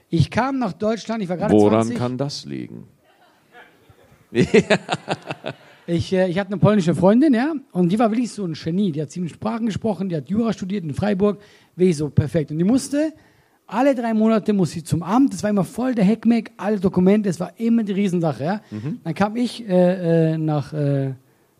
Ich 0.09 0.29
kam 0.29 0.59
nach 0.59 0.73
Deutschland, 0.73 1.23
ich 1.23 1.29
war 1.29 1.37
gerade 1.37 1.57
20. 1.57 2.17
das 2.17 2.45
liegen? 2.45 2.87
Ich, 5.87 6.13
äh, 6.13 6.29
ich 6.29 6.37
hatte 6.39 6.51
eine 6.51 6.57
polnische 6.57 6.93
Freundin, 6.93 7.33
ja, 7.33 7.53
und 7.71 7.91
die 7.91 7.97
war 7.97 8.11
wirklich 8.11 8.31
so 8.31 8.45
ein 8.45 8.53
Genie. 8.53 8.91
Die 8.91 9.01
hat 9.01 9.11
sieben 9.11 9.27
Sprachen 9.27 9.65
gesprochen, 9.65 10.07
die 10.07 10.15
hat 10.15 10.29
Jura 10.29 10.53
studiert 10.53 10.83
in 10.83 10.93
Freiburg, 10.93 11.41
wirklich 11.75 11.97
so 11.97 12.07
perfekt. 12.09 12.51
Und 12.51 12.59
die 12.59 12.63
musste, 12.63 13.11
alle 13.65 13.93
drei 13.95 14.13
Monate 14.13 14.53
muss 14.53 14.71
sie 14.71 14.83
zum 14.83 15.01
Amt, 15.03 15.33
das 15.33 15.41
war 15.43 15.49
immer 15.49 15.65
voll 15.65 15.95
der 15.95 16.05
Heckmeck, 16.05 16.51
alle 16.55 16.79
Dokumente, 16.79 17.27
es 17.29 17.39
war 17.39 17.59
immer 17.59 17.83
die 17.83 17.93
Riesensache, 17.93 18.43
ja. 18.43 18.61
Dann 19.03 19.13
kam 19.15 19.35
ich 19.35 19.67
äh, 19.67 20.33
äh, 20.33 20.37
nach, 20.37 20.71
äh, 20.71 21.13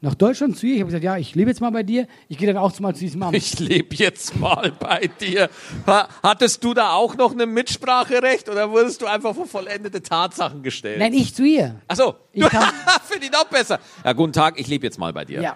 nach 0.04 0.16
Deutschland 0.16 0.58
zu 0.58 0.66
ihr, 0.66 0.74
ich 0.76 0.80
habe 0.82 0.88
gesagt, 0.88 1.04
ja, 1.04 1.18
ich 1.18 1.36
lebe 1.36 1.50
jetzt 1.52 1.62
mal 1.62 1.70
bei 1.70 1.84
dir, 1.84 2.08
ich 2.28 2.38
gehe 2.40 2.48
dann 2.48 2.58
auch 2.58 2.78
mal 2.80 2.94
zu 2.96 3.02
diesem 3.02 3.22
Amt. 3.22 3.36
Ich 3.38 3.60
lebe 3.60 3.96
jetzt 3.96 4.36
mal 4.40 4.72
bei 4.80 5.10
dir. 5.20 5.50
Ha- 5.86 6.08
Hattest 6.24 6.64
du 6.64 6.74
da 6.74 6.94
auch 6.94 7.16
noch 7.16 7.38
ein 7.38 7.50
Mitspracherecht 7.54 8.50
oder 8.50 8.72
wurdest 8.72 9.02
du 9.02 9.06
einfach 9.06 9.36
vor 9.36 9.46
vollendete 9.46 10.02
Tatsachen 10.02 10.64
gestellt? 10.64 10.98
Nein, 11.00 11.14
ich 11.14 11.36
zu 11.36 11.44
ihr. 11.44 11.76
Achso, 11.88 12.16
Ich 12.34 12.44
kann- 12.50 12.74
finde 13.08 13.26
ich 13.26 13.32
noch 13.32 13.46
besser. 13.46 13.80
Ja, 14.04 14.14
guten 14.14 14.34
Tag, 14.34 14.60
ich 14.60 14.68
lebe 14.68 14.86
jetzt 14.88 14.98
mal 14.98 15.14
bei 15.14 15.24
dir. 15.26 15.42
Ja. 15.42 15.56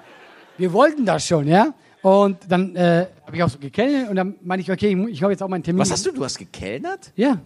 Wir 0.58 0.72
wollten 0.74 1.06
das 1.06 1.26
schon, 1.26 1.48
ja. 1.48 1.74
Und 2.02 2.38
dann 2.48 2.76
äh, 2.76 3.08
habe 3.26 3.36
ich 3.36 3.42
auch 3.42 3.50
so 3.50 3.58
gekellnet 3.58 4.10
und 4.10 4.16
dann 4.16 4.36
meinte 4.44 4.62
ich, 4.62 4.72
okay, 4.72 4.90
ich, 4.94 5.10
ich 5.16 5.24
habe 5.24 5.34
jetzt 5.34 5.42
auch 5.42 5.48
meinen 5.48 5.64
Termin. 5.64 5.82
Was 5.82 5.92
hast 5.92 6.06
du? 6.06 6.12
Du 6.12 6.24
hast 6.24 6.38
gekellnert? 6.38 7.12
Ja, 7.16 7.40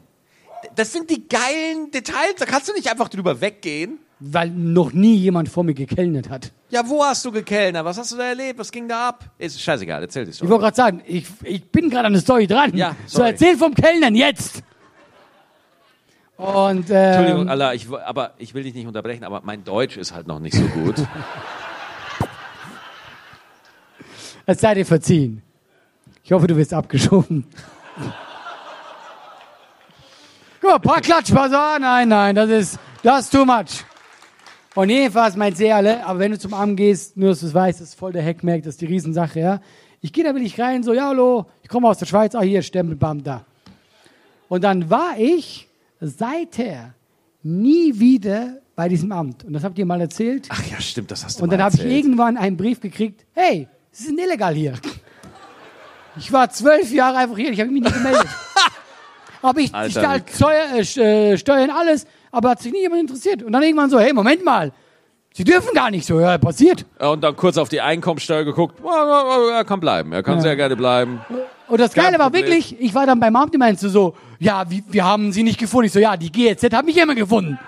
Das 0.76 0.92
sind 0.92 1.10
die 1.10 1.28
geilen 1.28 1.92
Details. 1.92 2.36
Da 2.38 2.46
kannst 2.46 2.68
du 2.70 2.74
nicht 2.74 2.90
einfach 2.90 3.10
drüber 3.10 3.40
weggehen. 3.42 4.00
weil 4.20 4.50
noch 4.50 4.92
nie 4.92 5.16
jemand 5.16 5.48
vor 5.50 5.64
mir 5.64 5.74
gekellnet 5.74 6.30
hat. 6.30 6.52
Ja, 6.70 6.84
wo 6.88 7.04
hast 7.04 7.24
du 7.26 7.32
gekellnert? 7.32 7.86
Was 7.86 7.98
hast 7.98 8.12
du 8.12 8.18
da 8.18 8.26
erlebt? 8.28 8.60
Was 8.60 8.72
ging 8.72 8.88
da 8.88 9.10
ab? 9.10 9.24
Ist 9.38 9.60
scheißegal, 9.62 10.02
erzähl 10.04 10.26
die 10.26 10.32
Ich 10.32 10.36
Story. 10.38 10.52
wollte 10.52 10.64
gerade 10.64 10.76
sagen, 10.76 11.02
ich, 11.08 11.26
ich 11.44 11.64
bin 11.72 11.90
gerade 11.90 12.08
an 12.08 12.14
der 12.14 12.22
Story 12.22 12.46
dran. 12.46 12.76
Ja, 12.76 12.96
so 13.06 13.18
sorry. 13.20 13.30
erzähl 13.32 13.58
vom 13.58 13.74
Kellnern 13.74 14.14
jetzt. 14.16 14.62
Und 16.38 16.90
ähm, 16.90 16.96
Entschuldigung, 16.96 17.50
Allah, 17.50 17.74
ich, 17.74 17.90
aber 17.90 18.34
ich 18.38 18.54
will 18.54 18.64
dich 18.64 18.74
nicht 18.74 18.88
unterbrechen, 18.88 19.24
aber 19.24 19.42
mein 19.44 19.64
Deutsch 19.64 19.98
ist 19.98 20.14
halt 20.14 20.28
noch 20.28 20.40
nicht 20.40 20.56
so 20.56 20.64
gut. 20.68 20.96
es 24.46 24.60
sei 24.60 24.74
dir 24.76 24.86
verziehen. 24.86 25.42
Ich 26.24 26.32
hoffe, 26.32 26.48
du 26.48 26.56
wirst 26.56 26.74
abgeschoben. 26.74 27.46
Mal, 30.70 30.76
ein 30.76 30.82
paar 30.82 31.02
Klatschpass. 31.02 31.52
Ah, 31.52 31.80
nein, 31.80 32.10
nein, 32.10 32.36
das 32.36 32.50
ist, 32.52 32.80
das 33.02 33.22
ist 33.22 33.32
too 33.32 33.44
much. 33.44 33.84
Und 34.76 34.90
jedenfalls 34.90 35.36
meint 35.36 35.58
sie 35.58 35.72
alle, 35.72 36.06
aber 36.06 36.20
wenn 36.20 36.32
du 36.32 36.38
zum 36.38 36.54
Amt 36.54 36.78
gehst, 36.78 37.18
nur 37.18 37.30
dass 37.30 37.40
du 37.40 37.48
es 37.48 37.56
weißt, 37.56 37.82
das 37.82 37.90
ist 37.90 37.96
voll 37.96 38.14
der 38.14 38.22
Heckmerk, 38.22 38.62
das 38.62 38.76
ist 38.76 38.82
die 38.82 38.86
Riesensache, 38.86 39.40
ja. 39.40 39.62
Ich 40.02 40.14
gehe 40.14 40.24
da 40.24 40.36
will 40.36 40.46
ich 40.46 40.60
rein, 40.60 40.84
so, 40.84 40.94
ja, 40.94 41.08
hallo, 41.08 41.48
ich 41.64 41.70
komme 41.70 41.88
aus 41.88 41.98
der 41.98 42.06
Schweiz, 42.06 42.36
ah, 42.36 42.42
hier, 42.42 42.62
Stempelbam 42.62 43.24
da. 43.24 43.46
Und 44.48 44.64
dann 44.64 44.92
war 44.92 45.18
ich 45.18 45.68
seither 46.02 46.94
nie 47.42 48.00
wieder 48.00 48.60
bei 48.76 48.88
diesem 48.90 49.12
Amt. 49.12 49.46
Und 49.46 49.54
das 49.54 49.64
habt 49.64 49.80
ihr 49.80 49.88
mal 49.88 50.00
erzählt. 50.00 50.50
Ach 50.52 50.64
ja, 50.68 50.80
stimmt, 50.80 51.10
das 51.10 51.26
hast 51.26 51.40
du 51.40 51.46
Und 51.46 51.52
dann 51.52 51.64
habe 51.64 51.76
ich 51.78 51.84
irgendwann 51.84 52.38
einen 52.38 52.58
Brief 52.58 52.80
gekriegt, 52.80 53.26
hey, 53.34 53.68
es 53.92 54.02
ist 54.02 54.12
illegal 54.12 54.54
hier. 54.54 54.74
Ich 56.16 56.32
war 56.32 56.48
zwölf 56.52 56.92
Jahre 56.92 57.18
einfach 57.18 57.38
hier, 57.38 57.52
ich 57.52 57.60
habe 57.60 57.72
mich 57.72 57.82
nicht 57.82 57.96
gemeldet. 57.96 58.28
Aber 59.42 59.60
ich, 59.60 59.72
ich 59.74 59.94
zahle 59.94 60.24
Steuer, 60.34 60.66
äh, 60.76 61.32
äh, 61.34 61.38
Steuern, 61.38 61.70
alles, 61.70 62.06
aber 62.32 62.50
hat 62.52 62.62
sich 62.62 62.72
nie 62.72 62.82
jemand 62.82 63.02
interessiert. 63.02 63.44
Und 63.44 63.52
dann 63.54 63.64
irgendwann 63.64 63.90
so, 63.90 64.00
hey, 64.00 64.14
Moment 64.14 64.44
mal, 64.44 64.72
Sie 65.32 65.44
dürfen 65.44 65.74
gar 65.76 65.92
nicht 65.92 66.06
so, 66.08 66.20
ja, 66.20 66.38
passiert. 66.40 66.86
Und 66.98 67.24
dann 67.24 67.36
kurz 67.36 67.58
auf 67.58 67.70
die 67.70 67.80
Einkommensteuer 67.80 68.44
geguckt. 68.44 68.82
Er 68.84 69.64
kann 69.64 69.80
bleiben, 69.80 70.12
er 70.12 70.24
kann 70.24 70.36
Ja. 70.38 70.42
sehr 70.42 70.56
gerne 70.56 70.76
bleiben. 70.76 71.22
Und 71.68 71.80
das 71.80 71.94
Kein 71.94 72.06
Geile 72.06 72.20
war 72.20 72.26
Problem. 72.32 72.46
wirklich, 72.48 72.76
ich 72.82 72.94
war 72.96 73.06
dann 73.06 73.20
beim 73.20 73.36
Amt, 73.36 73.54
die 73.54 73.60
meinten 73.60 73.90
so, 73.90 74.16
ja, 74.40 74.70
wie, 74.70 74.84
wir 74.88 75.06
haben 75.06 75.32
sie 75.32 75.44
nicht 75.44 75.60
gefunden. 75.60 75.86
Ich 75.86 75.92
so, 75.94 76.00
ja, 76.00 76.18
die 76.18 76.32
GEZ 76.32 76.74
hat 76.74 76.84
mich 76.84 76.98
immer 76.98 77.14
gefunden. 77.14 77.60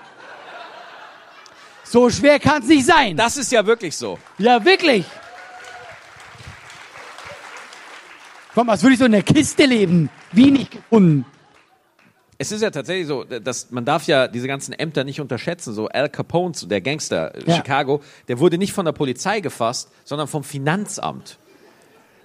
So 1.84 2.10
schwer 2.10 2.40
kann 2.40 2.62
es 2.62 2.68
nicht 2.68 2.84
sein. 2.84 3.16
Das 3.16 3.36
ist 3.36 3.52
ja 3.52 3.64
wirklich 3.64 3.96
so. 3.96 4.18
Ja, 4.38 4.62
wirklich. 4.64 5.04
Komm, 8.54 8.68
als 8.68 8.82
würde 8.82 8.94
ich 8.94 8.98
so 8.98 9.06
in 9.06 9.12
der 9.12 9.22
Kiste 9.22 9.64
leben. 9.66 10.10
Wie 10.32 10.50
nicht 10.50 10.72
gefunden. 10.72 11.24
Es 12.42 12.52
ist 12.52 12.60
ja 12.62 12.70
tatsächlich 12.70 13.06
so, 13.06 13.24
dass 13.24 13.70
man 13.70 13.84
darf 13.84 14.06
ja 14.06 14.28
diese 14.28 14.46
ganzen 14.48 14.72
Ämter 14.72 15.04
nicht 15.04 15.20
unterschätzen. 15.20 15.72
So 15.74 15.88
Al 15.88 16.08
Capone, 16.08 16.52
der 16.64 16.80
Gangster 16.80 17.34
in 17.34 17.46
Ja. 17.48 17.56
Chicago, 17.56 18.00
der 18.28 18.38
wurde 18.38 18.58
nicht 18.58 18.72
von 18.72 18.84
der 18.84 18.92
Polizei 18.92 19.40
gefasst, 19.40 19.90
sondern 20.04 20.28
vom 20.28 20.42
Finanzamt. 20.44 21.38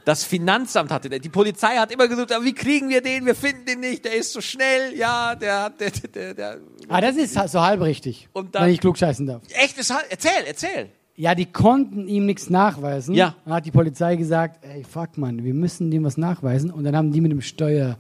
Das 0.06 0.24
Finanzamt 0.24 0.90
hatte, 0.90 1.10
der- 1.10 1.20
die 1.20 1.28
Polizei 1.30 1.76
hat 1.76 1.92
immer 1.92 2.08
gesagt, 2.08 2.32
"Ah, 2.32 2.40
wie 2.42 2.54
kriegen 2.54 2.88
wir 2.90 3.02
den? 3.02 3.26
Wir 3.26 3.36
finden 3.36 3.66
den 3.66 3.82
nicht, 3.82 4.06
der 4.06 4.16
ist 4.16 4.32
so 4.32 4.40
schnell, 4.40 4.96
ja, 4.96 5.36
der 5.36 5.64
hat, 5.64 5.82
der, 5.82 5.92
der, 5.92 6.34
der, 6.34 6.58
Ah, 6.88 7.02
das 7.02 7.18
ist 7.18 7.34
so 7.52 7.62
halb 7.62 7.82
richtig. 7.82 8.30
Und 8.32 8.56
dann- 8.56 8.64
wenn 8.66 8.72
ich 8.74 8.80
klugscheißen 8.80 9.28
darf. 9.28 9.42
echt, 9.50 9.78
das, 9.78 9.90
hat- 9.90 10.06
erzähl, 10.10 10.44
erzähl. 10.48 10.90
Ja, 11.18 11.36
die 11.36 11.46
konnten 11.48 12.08
ihm 12.08 12.26
nichts 12.26 12.50
nachweisen. 12.50 13.16
Ja. 13.16 13.36
Dann 13.44 13.56
hat 13.56 13.66
die 13.66 13.72
Polizei 13.72 14.16
gesagt, 14.16 14.64
ey, 14.64 14.84
fuck, 14.86 15.18
Mann, 15.18 15.44
wir 15.44 15.54
müssen 15.54 15.92
dem 15.92 16.04
was 16.06 16.16
nachweisen. 16.16 16.72
Und 16.72 16.84
dann 16.86 16.96
haben 16.96 17.12
die 17.12 17.20
mit 17.22 17.32
dem 17.32 17.42
Steuertypi 17.42 17.98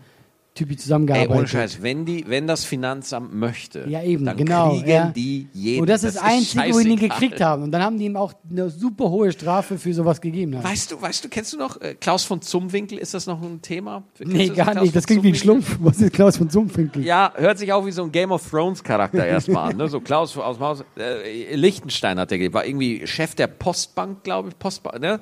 Ey, 0.61 0.77
zusammengearbeitet. 0.77 1.35
ohne 1.35 1.47
Scheiß, 1.47 1.81
wenn 1.81 2.05
die, 2.05 2.25
wenn 2.27 2.47
das 2.47 2.63
Finanzamt 2.63 3.33
möchte, 3.33 3.85
Ja, 3.87 4.01
eben, 4.03 4.25
dann 4.25 4.37
genau. 4.37 4.71
kriegen 4.71 4.89
ja. 4.89 5.09
die 5.09 5.47
jeden. 5.53 5.81
Und 5.81 5.89
das 5.89 6.03
ist 6.03 6.15
das 6.15 6.23
Einzige, 6.23 6.73
wo 6.73 6.79
die 6.79 6.89
ihn 6.89 6.99
gekriegt 6.99 7.41
haben. 7.41 7.63
Und 7.63 7.71
dann 7.71 7.81
haben 7.81 7.97
die 7.97 8.05
ihm 8.05 8.15
auch 8.15 8.33
eine 8.49 8.69
super 8.69 9.09
hohe 9.09 9.31
Strafe 9.31 9.77
für 9.77 9.93
sowas 9.93 10.21
gegeben. 10.21 10.55
Haben. 10.55 10.63
Weißt 10.63 10.91
du, 10.91 11.01
weißt 11.01 11.23
du, 11.23 11.29
kennst 11.29 11.53
du 11.53 11.57
noch 11.57 11.79
äh, 11.81 11.95
Klaus 11.95 12.23
von 12.23 12.41
Zumwinkel? 12.41 12.97
Ist 12.97 13.13
das 13.13 13.27
noch 13.27 13.41
ein 13.41 13.61
Thema? 13.61 14.03
Kennst 14.17 14.33
nee, 14.33 14.49
gar 14.49 14.71
Klaus 14.71 14.83
nicht. 14.83 14.95
Das 14.95 15.05
klingt 15.05 15.23
wie 15.23 15.29
ein 15.29 15.35
Zumwinkel? 15.35 15.63
Schlumpf. 15.63 15.79
Was 15.81 16.01
ist 16.01 16.13
Klaus 16.13 16.37
von 16.37 16.49
Sumpfinkel? 16.49 17.03
Ja, 17.05 17.31
hört 17.35 17.57
sich 17.57 17.71
auch 17.73 17.85
wie 17.85 17.91
so 17.91 18.03
ein 18.03 18.11
Game 18.11 18.31
of 18.31 18.49
Thrones 18.49 18.83
Charakter 18.83 19.25
erstmal 19.25 19.71
an. 19.71 19.77
Ne? 19.77 19.87
So 19.87 19.99
Klaus 19.99 20.37
aus 20.37 20.57
dem 20.57 20.63
Haus. 20.65 20.83
Äh, 20.97 21.55
Lichtenstein 21.55 22.19
hat 22.19 22.31
der 22.31 22.37
gegeben, 22.37 22.53
war 22.53 22.65
irgendwie 22.65 23.05
Chef 23.05 23.35
der 23.35 23.47
Postbank, 23.47 24.23
glaube 24.23 24.49
ich, 24.49 24.57
Postbank, 24.57 24.99
ne? 24.99 25.19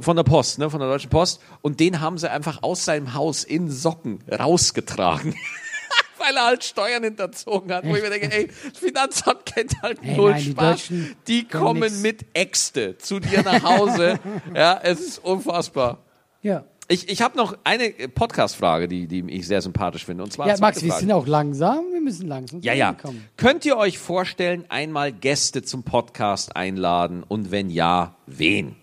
Von 0.00 0.16
der 0.16 0.22
Post, 0.24 0.58
ne? 0.58 0.70
Von 0.70 0.80
der 0.80 0.88
Deutschen 0.88 1.10
Post. 1.10 1.40
Und 1.62 1.80
den 1.80 2.00
haben 2.00 2.18
sie 2.18 2.30
einfach 2.30 2.62
aus 2.62 2.84
seinem 2.84 3.14
Haus 3.14 3.44
in 3.44 3.70
Socken 3.70 4.20
rausgetragen. 4.30 5.34
Weil 6.18 6.36
er 6.36 6.46
halt 6.46 6.64
Steuern 6.64 7.04
hinterzogen 7.04 7.70
hat. 7.72 7.84
Wo 7.84 7.94
ich 7.94 8.02
mir 8.02 8.08
denke, 8.08 8.32
ey, 8.32 8.46
das 8.46 8.78
Finanzamt 8.78 9.44
kennt 9.44 9.74
halt 9.82 9.98
Ey, 10.02 10.16
null 10.16 10.30
nein, 10.30 10.42
die 10.42 10.50
Spaß. 10.52 10.88
Die 11.28 11.44
können 11.44 11.64
kommen 11.64 11.80
nix. 11.82 12.00
mit 12.00 12.24
Äxte 12.32 12.96
zu 12.98 13.20
dir 13.20 13.42
nach 13.42 13.62
Hause. 13.62 14.18
ja, 14.54 14.80
es 14.82 15.00
ist 15.00 15.18
unfassbar. 15.18 15.98
Ja. 16.40 16.64
Ich, 16.88 17.08
ich 17.08 17.20
habe 17.22 17.36
noch 17.36 17.56
eine 17.64 17.90
Podcast-Frage, 17.90 18.88
die, 18.88 19.06
die 19.06 19.20
ich 19.30 19.46
sehr 19.46 19.60
sympathisch 19.62 20.04
finde. 20.04 20.22
Und 20.24 20.32
zwar 20.32 20.46
Ja, 20.48 20.56
Max, 20.60 20.82
wir 20.82 20.90
Frage. 20.90 21.00
sind 21.00 21.12
auch 21.12 21.26
langsam. 21.26 21.84
Wir 21.92 22.00
müssen 22.00 22.26
langsam 22.28 22.60
Ja, 22.60 22.72
ja. 22.74 22.92
kommen. 22.94 23.26
Könnt 23.36 23.64
ihr 23.64 23.76
euch 23.76 23.98
vorstellen, 23.98 24.64
einmal 24.70 25.12
Gäste 25.12 25.62
zum 25.62 25.82
Podcast 25.82 26.56
einladen? 26.56 27.22
Und 27.26 27.50
wenn 27.50 27.68
ja, 27.70 28.16
wen? 28.26 28.76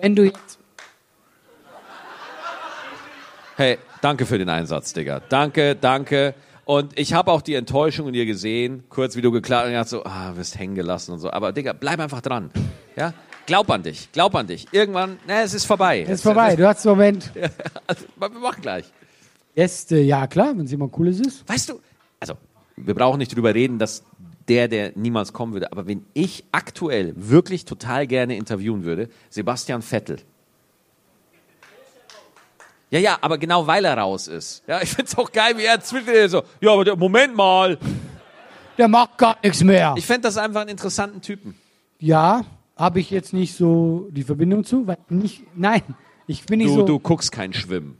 Wenn 0.00 0.14
du 0.14 0.24
jetzt 0.24 0.58
Hey, 3.56 3.78
danke 4.02 4.24
für 4.24 4.38
den 4.38 4.48
Einsatz, 4.48 4.92
Digga. 4.92 5.20
Danke, 5.28 5.74
danke. 5.74 6.34
Und 6.64 6.96
ich 6.96 7.12
habe 7.12 7.32
auch 7.32 7.42
die 7.42 7.54
Enttäuschung 7.54 8.06
in 8.06 8.12
dir 8.12 8.24
gesehen, 8.24 8.84
kurz 8.88 9.16
wie 9.16 9.20
du 9.20 9.32
geklagt 9.32 9.74
hast, 9.74 9.90
so, 9.90 10.04
ah, 10.04 10.36
wirst 10.36 10.58
hängen 10.58 10.76
gelassen 10.76 11.12
und 11.12 11.18
so. 11.18 11.30
Aber 11.32 11.52
Digga, 11.52 11.72
bleib 11.72 11.98
einfach 11.98 12.20
dran. 12.20 12.50
Ja? 12.94 13.14
glaub 13.48 13.70
an 13.70 13.82
dich, 13.82 14.12
glaub 14.12 14.34
an 14.34 14.46
dich. 14.46 14.66
Irgendwann, 14.72 15.18
na, 15.26 15.42
es 15.42 15.54
ist 15.54 15.64
vorbei. 15.64 16.02
Ist 16.02 16.22
vorbei. 16.22 16.54
Du 16.54 16.68
hast 16.68 16.86
einen 16.86 16.96
Moment. 16.96 17.32
Also, 17.86 18.04
wir 18.16 18.28
machen 18.28 18.60
gleich. 18.60 18.84
Gäste, 19.54 19.98
ja 19.98 20.26
klar, 20.26 20.56
wenn 20.56 20.66
es 20.66 20.70
jemand 20.70 20.92
Cooles 20.92 21.18
ist. 21.20 21.48
Weißt 21.48 21.70
du, 21.70 21.80
also, 22.20 22.34
wir 22.76 22.94
brauchen 22.94 23.18
nicht 23.18 23.34
drüber 23.34 23.54
reden, 23.54 23.78
dass 23.78 24.04
der, 24.48 24.68
der 24.68 24.92
niemals 24.94 25.32
kommen 25.32 25.52
würde, 25.52 25.70
aber 25.72 25.86
wenn 25.86 26.04
ich 26.14 26.44
aktuell 26.52 27.12
wirklich 27.16 27.64
total 27.64 28.06
gerne 28.06 28.36
interviewen 28.36 28.84
würde, 28.84 29.08
Sebastian 29.30 29.82
Vettel. 29.82 30.18
Ja, 32.90 32.98
ja, 32.98 33.18
aber 33.20 33.36
genau 33.36 33.66
weil 33.66 33.84
er 33.84 33.98
raus 33.98 34.28
ist. 34.28 34.62
Ja, 34.66 34.80
ich 34.80 34.88
find's 34.90 35.16
auch 35.18 35.30
geil, 35.30 35.58
wie 35.58 35.64
er 35.64 35.80
zwischen 35.80 36.28
so, 36.28 36.42
ja, 36.60 36.72
aber 36.72 36.84
der, 36.84 36.96
Moment 36.96 37.36
mal. 37.36 37.78
Der 38.78 38.88
macht 38.88 39.18
gar 39.18 39.36
nichts 39.42 39.62
mehr. 39.62 39.94
Ich 39.98 40.06
fände 40.06 40.22
das 40.22 40.38
einfach 40.38 40.62
einen 40.62 40.70
interessanten 40.70 41.20
Typen. 41.20 41.54
ja, 41.98 42.44
habe 42.76 43.00
ich 43.00 43.10
jetzt 43.10 43.32
nicht 43.32 43.56
so 43.56 44.06
die 44.12 44.22
Verbindung 44.22 44.62
zu, 44.62 44.86
weil 44.86 44.98
nicht, 45.08 45.42
nein, 45.56 45.82
ich 46.28 46.46
bin 46.46 46.58
nicht 46.58 46.68
Du, 46.70 46.74
so. 46.76 46.82
du 46.86 46.98
guckst 47.00 47.32
kein 47.32 47.52
Schwimmen. 47.52 47.98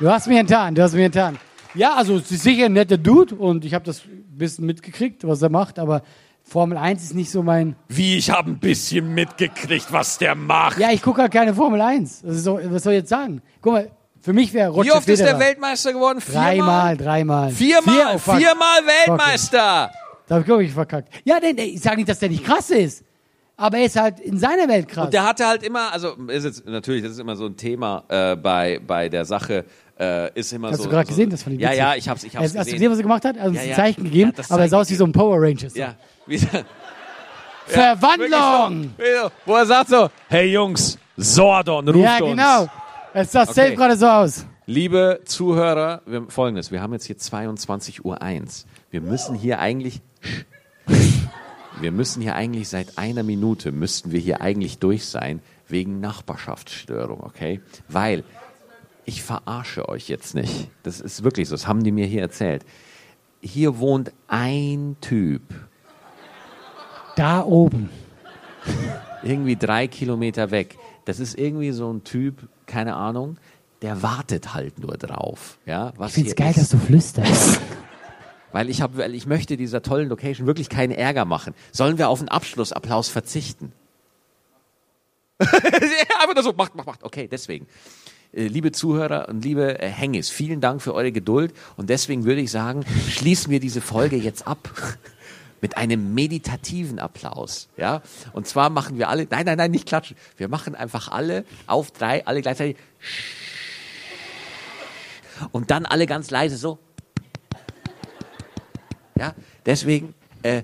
Du 0.00 0.10
hast 0.10 0.26
mich 0.26 0.36
enttarnt, 0.38 0.76
du 0.76 0.82
hast 0.82 0.92
mich 0.94 1.04
enttarnt. 1.04 1.38
Ja, 1.74 1.94
also 1.94 2.16
es 2.16 2.30
ist 2.30 2.42
sicher 2.42 2.66
ein 2.66 2.72
netter 2.72 2.98
Dude 2.98 3.34
und 3.34 3.64
ich 3.64 3.74
habe 3.74 3.84
das 3.84 4.04
ein 4.04 4.38
bisschen 4.38 4.66
mitgekriegt, 4.66 5.26
was 5.26 5.42
er 5.42 5.50
macht, 5.50 5.78
aber 5.78 6.02
Formel 6.42 6.76
1 6.76 7.02
ist 7.02 7.14
nicht 7.14 7.30
so 7.30 7.42
mein. 7.42 7.76
Wie, 7.88 8.16
ich 8.16 8.30
habe 8.30 8.50
ein 8.50 8.58
bisschen 8.58 9.14
mitgekriegt, 9.14 9.92
was 9.92 10.18
der 10.18 10.34
macht. 10.34 10.78
Ja, 10.78 10.90
ich 10.90 11.02
gucke 11.02 11.22
halt 11.22 11.32
keine 11.32 11.54
Formel 11.54 11.80
1. 11.80 12.22
Das 12.22 12.36
ist 12.36 12.44
so, 12.44 12.58
was 12.62 12.82
soll 12.82 12.94
ich 12.94 13.00
jetzt 13.00 13.10
sagen? 13.10 13.40
Guck 13.60 13.72
mal, 13.72 13.90
für 14.20 14.32
mich 14.32 14.52
wäre 14.52 14.70
Roger 14.70 14.86
Wie 14.86 14.92
oft 14.92 15.08
ist 15.08 15.20
Federer. 15.20 15.38
der 15.38 15.46
Weltmeister 15.46 15.92
geworden? 15.92 16.20
Viermal? 16.20 16.44
Dreimal, 16.56 16.96
dreimal. 16.96 17.50
Viermal, 17.50 17.94
Vier, 17.94 18.06
oh, 18.14 18.18
viermal 18.18 18.80
Weltmeister. 19.06 19.90
Da 20.26 20.34
hab 20.34 20.40
ich, 20.40 20.46
glaub 20.46 20.60
ich, 20.60 20.72
verkackt. 20.72 21.08
Ja, 21.24 21.40
denn 21.40 21.56
ich 21.58 21.80
sage 21.80 21.96
nicht, 21.96 22.08
dass 22.08 22.18
der 22.18 22.28
nicht 22.28 22.44
krass 22.44 22.70
ist. 22.70 23.04
Aber 23.56 23.78
er 23.78 23.84
ist 23.84 23.96
halt 23.96 24.20
in 24.20 24.38
seiner 24.38 24.68
Welt 24.68 24.88
krass. 24.88 25.06
Und 25.06 25.14
der 25.14 25.26
hatte 25.26 25.46
halt 25.46 25.62
immer, 25.62 25.92
also 25.92 26.14
ist 26.28 26.44
jetzt 26.44 26.66
natürlich, 26.66 27.02
das 27.02 27.12
ist 27.12 27.18
immer 27.18 27.36
so 27.36 27.46
ein 27.46 27.56
Thema 27.56 28.04
äh, 28.08 28.34
bei, 28.34 28.80
bei 28.86 29.08
der 29.08 29.24
Sache, 29.24 29.66
äh, 30.00 30.32
ist 30.38 30.52
immer 30.52 30.70
Hast 30.70 30.78
so. 30.78 30.84
du 30.84 30.90
gerade 30.90 31.04
so, 31.06 31.10
gesehen, 31.10 31.30
das 31.30 31.42
fand 31.42 31.56
ich 31.56 31.62
Ja, 31.62 31.72
ja, 31.72 31.94
ich 31.94 32.08
hab's, 32.08 32.24
ich 32.24 32.34
hab's 32.34 32.44
Hast, 32.44 32.56
hast 32.58 32.66
du 32.66 32.72
gesehen. 32.72 32.74
gesehen, 32.78 32.90
was 32.92 32.98
er 32.98 33.02
gemacht 33.02 33.24
hat? 33.24 33.36
Er 33.36 33.42
hat 33.42 33.48
uns 33.50 33.58
Ja, 33.58 33.62
ein 33.64 33.68
ja. 33.70 33.76
Zeichen 33.76 34.04
gegeben, 34.04 34.32
das 34.34 34.50
aber 34.50 34.62
er 34.62 34.68
sah 34.68 34.78
aus 34.80 34.90
wie 34.90 34.94
so 34.94 35.04
ein 35.04 35.12
Power 35.12 35.36
Rangers. 35.40 35.74
ja, 35.76 35.94
wie, 36.26 36.38
Verwandlung! 37.66 38.90
So, 38.98 39.30
wo 39.46 39.54
er 39.56 39.66
sagt 39.66 39.90
so, 39.90 40.08
hey 40.28 40.50
Jungs, 40.52 40.98
Sordon 41.16 41.88
ruft 41.88 42.04
Ja, 42.04 42.18
uns. 42.18 42.30
genau. 42.30 42.66
Es 43.12 43.32
sah 43.32 43.44
safe 43.46 43.60
Okay. 43.68 43.74
gerade 43.76 43.96
so 43.96 44.06
aus. 44.08 44.46
Liebe 44.66 45.20
Zuhörer, 45.24 46.00
wir, 46.06 46.26
folgendes, 46.28 46.70
wir 46.70 46.80
haben 46.80 46.92
jetzt 46.92 47.06
hier 47.06 47.16
22.01 47.16 48.00
Uhr. 48.04 48.18
Wir 48.90 49.00
müssen 49.00 49.34
hier 49.34 49.58
eigentlich, 49.58 50.00
wir 51.80 51.90
müssen 51.92 52.22
hier 52.22 52.34
eigentlich 52.36 52.68
seit 52.68 52.96
einer 52.98 53.22
Minute, 53.24 53.72
müssten 53.72 54.12
wir 54.12 54.20
hier 54.20 54.40
eigentlich 54.40 54.78
durch 54.78 55.06
sein, 55.06 55.40
wegen 55.68 56.00
Nachbarschaftsstörung, 56.00 57.20
okay? 57.20 57.60
Weil, 57.88 58.22
ich 59.10 59.22
verarsche 59.24 59.88
euch 59.88 60.08
jetzt 60.08 60.34
nicht. 60.36 60.70
Das 60.84 61.00
ist 61.00 61.24
wirklich 61.24 61.48
so, 61.48 61.54
das 61.54 61.66
haben 61.66 61.82
die 61.82 61.90
mir 61.90 62.06
hier 62.06 62.22
erzählt. 62.22 62.64
Hier 63.40 63.78
wohnt 63.78 64.12
ein 64.28 64.96
Typ, 65.00 65.42
Da 67.16 67.42
oben. 67.42 67.90
irgendwie 69.24 69.56
drei 69.56 69.88
Kilometer 69.88 70.50
weg. 70.52 70.78
Das 71.06 71.18
ist 71.18 71.36
irgendwie 71.38 71.72
so 71.72 71.92
ein 71.92 72.04
Typ, 72.04 72.48
keine 72.66 72.94
Ahnung, 72.94 73.38
der 73.82 74.02
wartet 74.02 74.54
halt 74.54 74.78
nur 74.78 74.96
drauf. 74.96 75.58
Ja, 75.66 75.92
was 75.96 76.10
Ich 76.10 76.14
find's 76.14 76.30
hier 76.30 76.36
geil, 76.36 76.50
ist. 76.50 76.58
dass 76.60 76.68
du 76.70 76.78
flüsterst. 76.78 77.60
Weil 78.52 78.68
ich, 78.68 78.82
hab, 78.82 78.96
weil 78.96 79.14
ich 79.14 79.26
möchte 79.26 79.56
dieser 79.56 79.80
tollen 79.80 80.08
Location 80.08 80.44
wirklich 80.46 80.68
keinen 80.68 80.90
Ärger 80.90 81.24
machen. 81.24 81.54
Sollen 81.70 81.98
wir 81.98 82.08
auf 82.08 82.18
einen 82.18 82.28
Abschlussapplaus 82.28 83.08
verzichten? 83.08 83.72
Einfach 85.38 86.34
nur 86.34 86.42
so, 86.42 86.52
macht, 86.52 86.74
macht, 86.74 86.86
macht. 86.86 87.04
Okay, 87.04 87.28
deswegen. 87.30 87.68
Äh, 88.32 88.46
Liebe 88.46 88.72
Zuhörer 88.72 89.28
und 89.28 89.44
liebe 89.44 89.80
äh, 89.80 89.88
Hengis, 89.88 90.30
vielen 90.30 90.60
Dank 90.60 90.82
für 90.82 90.94
eure 90.94 91.12
Geduld. 91.12 91.52
Und 91.76 91.90
deswegen 91.90 92.24
würde 92.24 92.40
ich 92.40 92.50
sagen, 92.50 92.84
schließen 93.08 93.50
wir 93.50 93.60
diese 93.60 93.80
Folge 93.80 94.16
jetzt 94.16 94.46
ab 94.46 94.70
mit 95.60 95.76
einem 95.76 96.14
meditativen 96.14 96.98
Applaus. 96.98 97.68
Ja? 97.76 98.02
Und 98.32 98.46
zwar 98.46 98.70
machen 98.70 98.98
wir 98.98 99.08
alle, 99.08 99.26
nein, 99.28 99.46
nein, 99.46 99.58
nein, 99.58 99.70
nicht 99.70 99.86
klatschen. 99.86 100.16
Wir 100.36 100.48
machen 100.48 100.74
einfach 100.74 101.08
alle 101.08 101.44
auf 101.66 101.90
drei, 101.90 102.24
alle 102.26 102.40
gleichzeitig. 102.40 102.76
Und 105.52 105.70
dann 105.70 105.86
alle 105.86 106.06
ganz 106.06 106.30
leise 106.30 106.56
so. 106.56 106.78
Ja, 109.18 109.34
deswegen, 109.66 110.14
äh, 110.42 110.62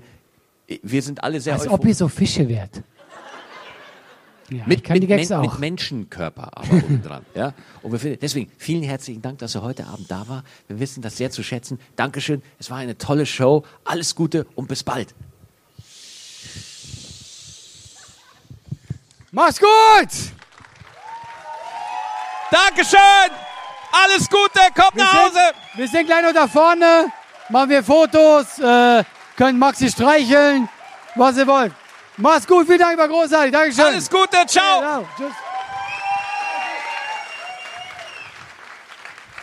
wir 0.81 1.01
sind 1.01 1.23
alle 1.23 1.41
sehr 1.41 1.53
Als 1.53 1.67
ob 1.67 1.85
ihr 1.85 1.93
so 1.93 2.07
Fische 2.07 2.47
wärt. 2.47 2.81
Ja, 4.49 4.63
mit, 4.65 4.87
mit, 4.89 5.09
Men- 5.09 5.33
auch. 5.33 5.41
mit 5.41 5.59
Menschenkörper 5.59 6.49
aber 6.57 6.71
unten 6.71 7.01
dran. 7.07 7.25
Ja? 7.35 7.53
Und 7.81 7.91
wir 7.91 7.99
finden, 7.99 8.19
deswegen 8.21 8.49
vielen 8.57 8.83
herzlichen 8.83 9.21
Dank, 9.21 9.39
dass 9.39 9.55
er 9.55 9.61
heute 9.61 9.85
Abend 9.87 10.09
da 10.09 10.27
war. 10.27 10.43
Wir 10.67 10.79
wissen 10.79 11.01
das 11.01 11.17
sehr 11.17 11.31
zu 11.31 11.43
schätzen. 11.43 11.79
Dankeschön. 11.97 12.41
Es 12.57 12.69
war 12.69 12.77
eine 12.77 12.97
tolle 12.97 13.25
Show. 13.25 13.63
Alles 13.83 14.15
Gute 14.15 14.45
und 14.55 14.67
bis 14.69 14.83
bald. 14.83 15.13
Mach's 19.31 19.59
gut! 19.59 20.09
Dankeschön. 22.49 22.99
Alles 23.91 24.29
Gute. 24.29 24.59
Kommt 24.75 24.95
Wir 24.95 25.03
nach 25.03 25.11
sind, 25.11 25.23
Hause. 25.25 25.39
wir 25.75 25.87
sind 25.87 26.05
gleich 26.05 26.23
noch 26.23 26.33
da 26.33 26.47
vorne. 26.47 27.07
Machen 27.49 27.69
wir 27.69 27.83
Fotos, 27.83 28.59
äh, 28.59 29.03
können 29.37 29.57
Maxi 29.59 29.89
streicheln, 29.89 30.67
was 31.15 31.37
ihr 31.37 31.47
wollt. 31.47 31.73
Mach's 32.17 32.47
gut, 32.47 32.65
vielen 32.65 32.79
Dank, 32.79 32.97
war 32.97 33.07
großartig. 33.07 33.51
Dankeschön. 33.51 33.85
Alles 33.85 34.09
Gute. 34.09 34.45
Ciao. 34.47 34.79
Genau. 34.79 35.05
Tschüss. 35.17 35.46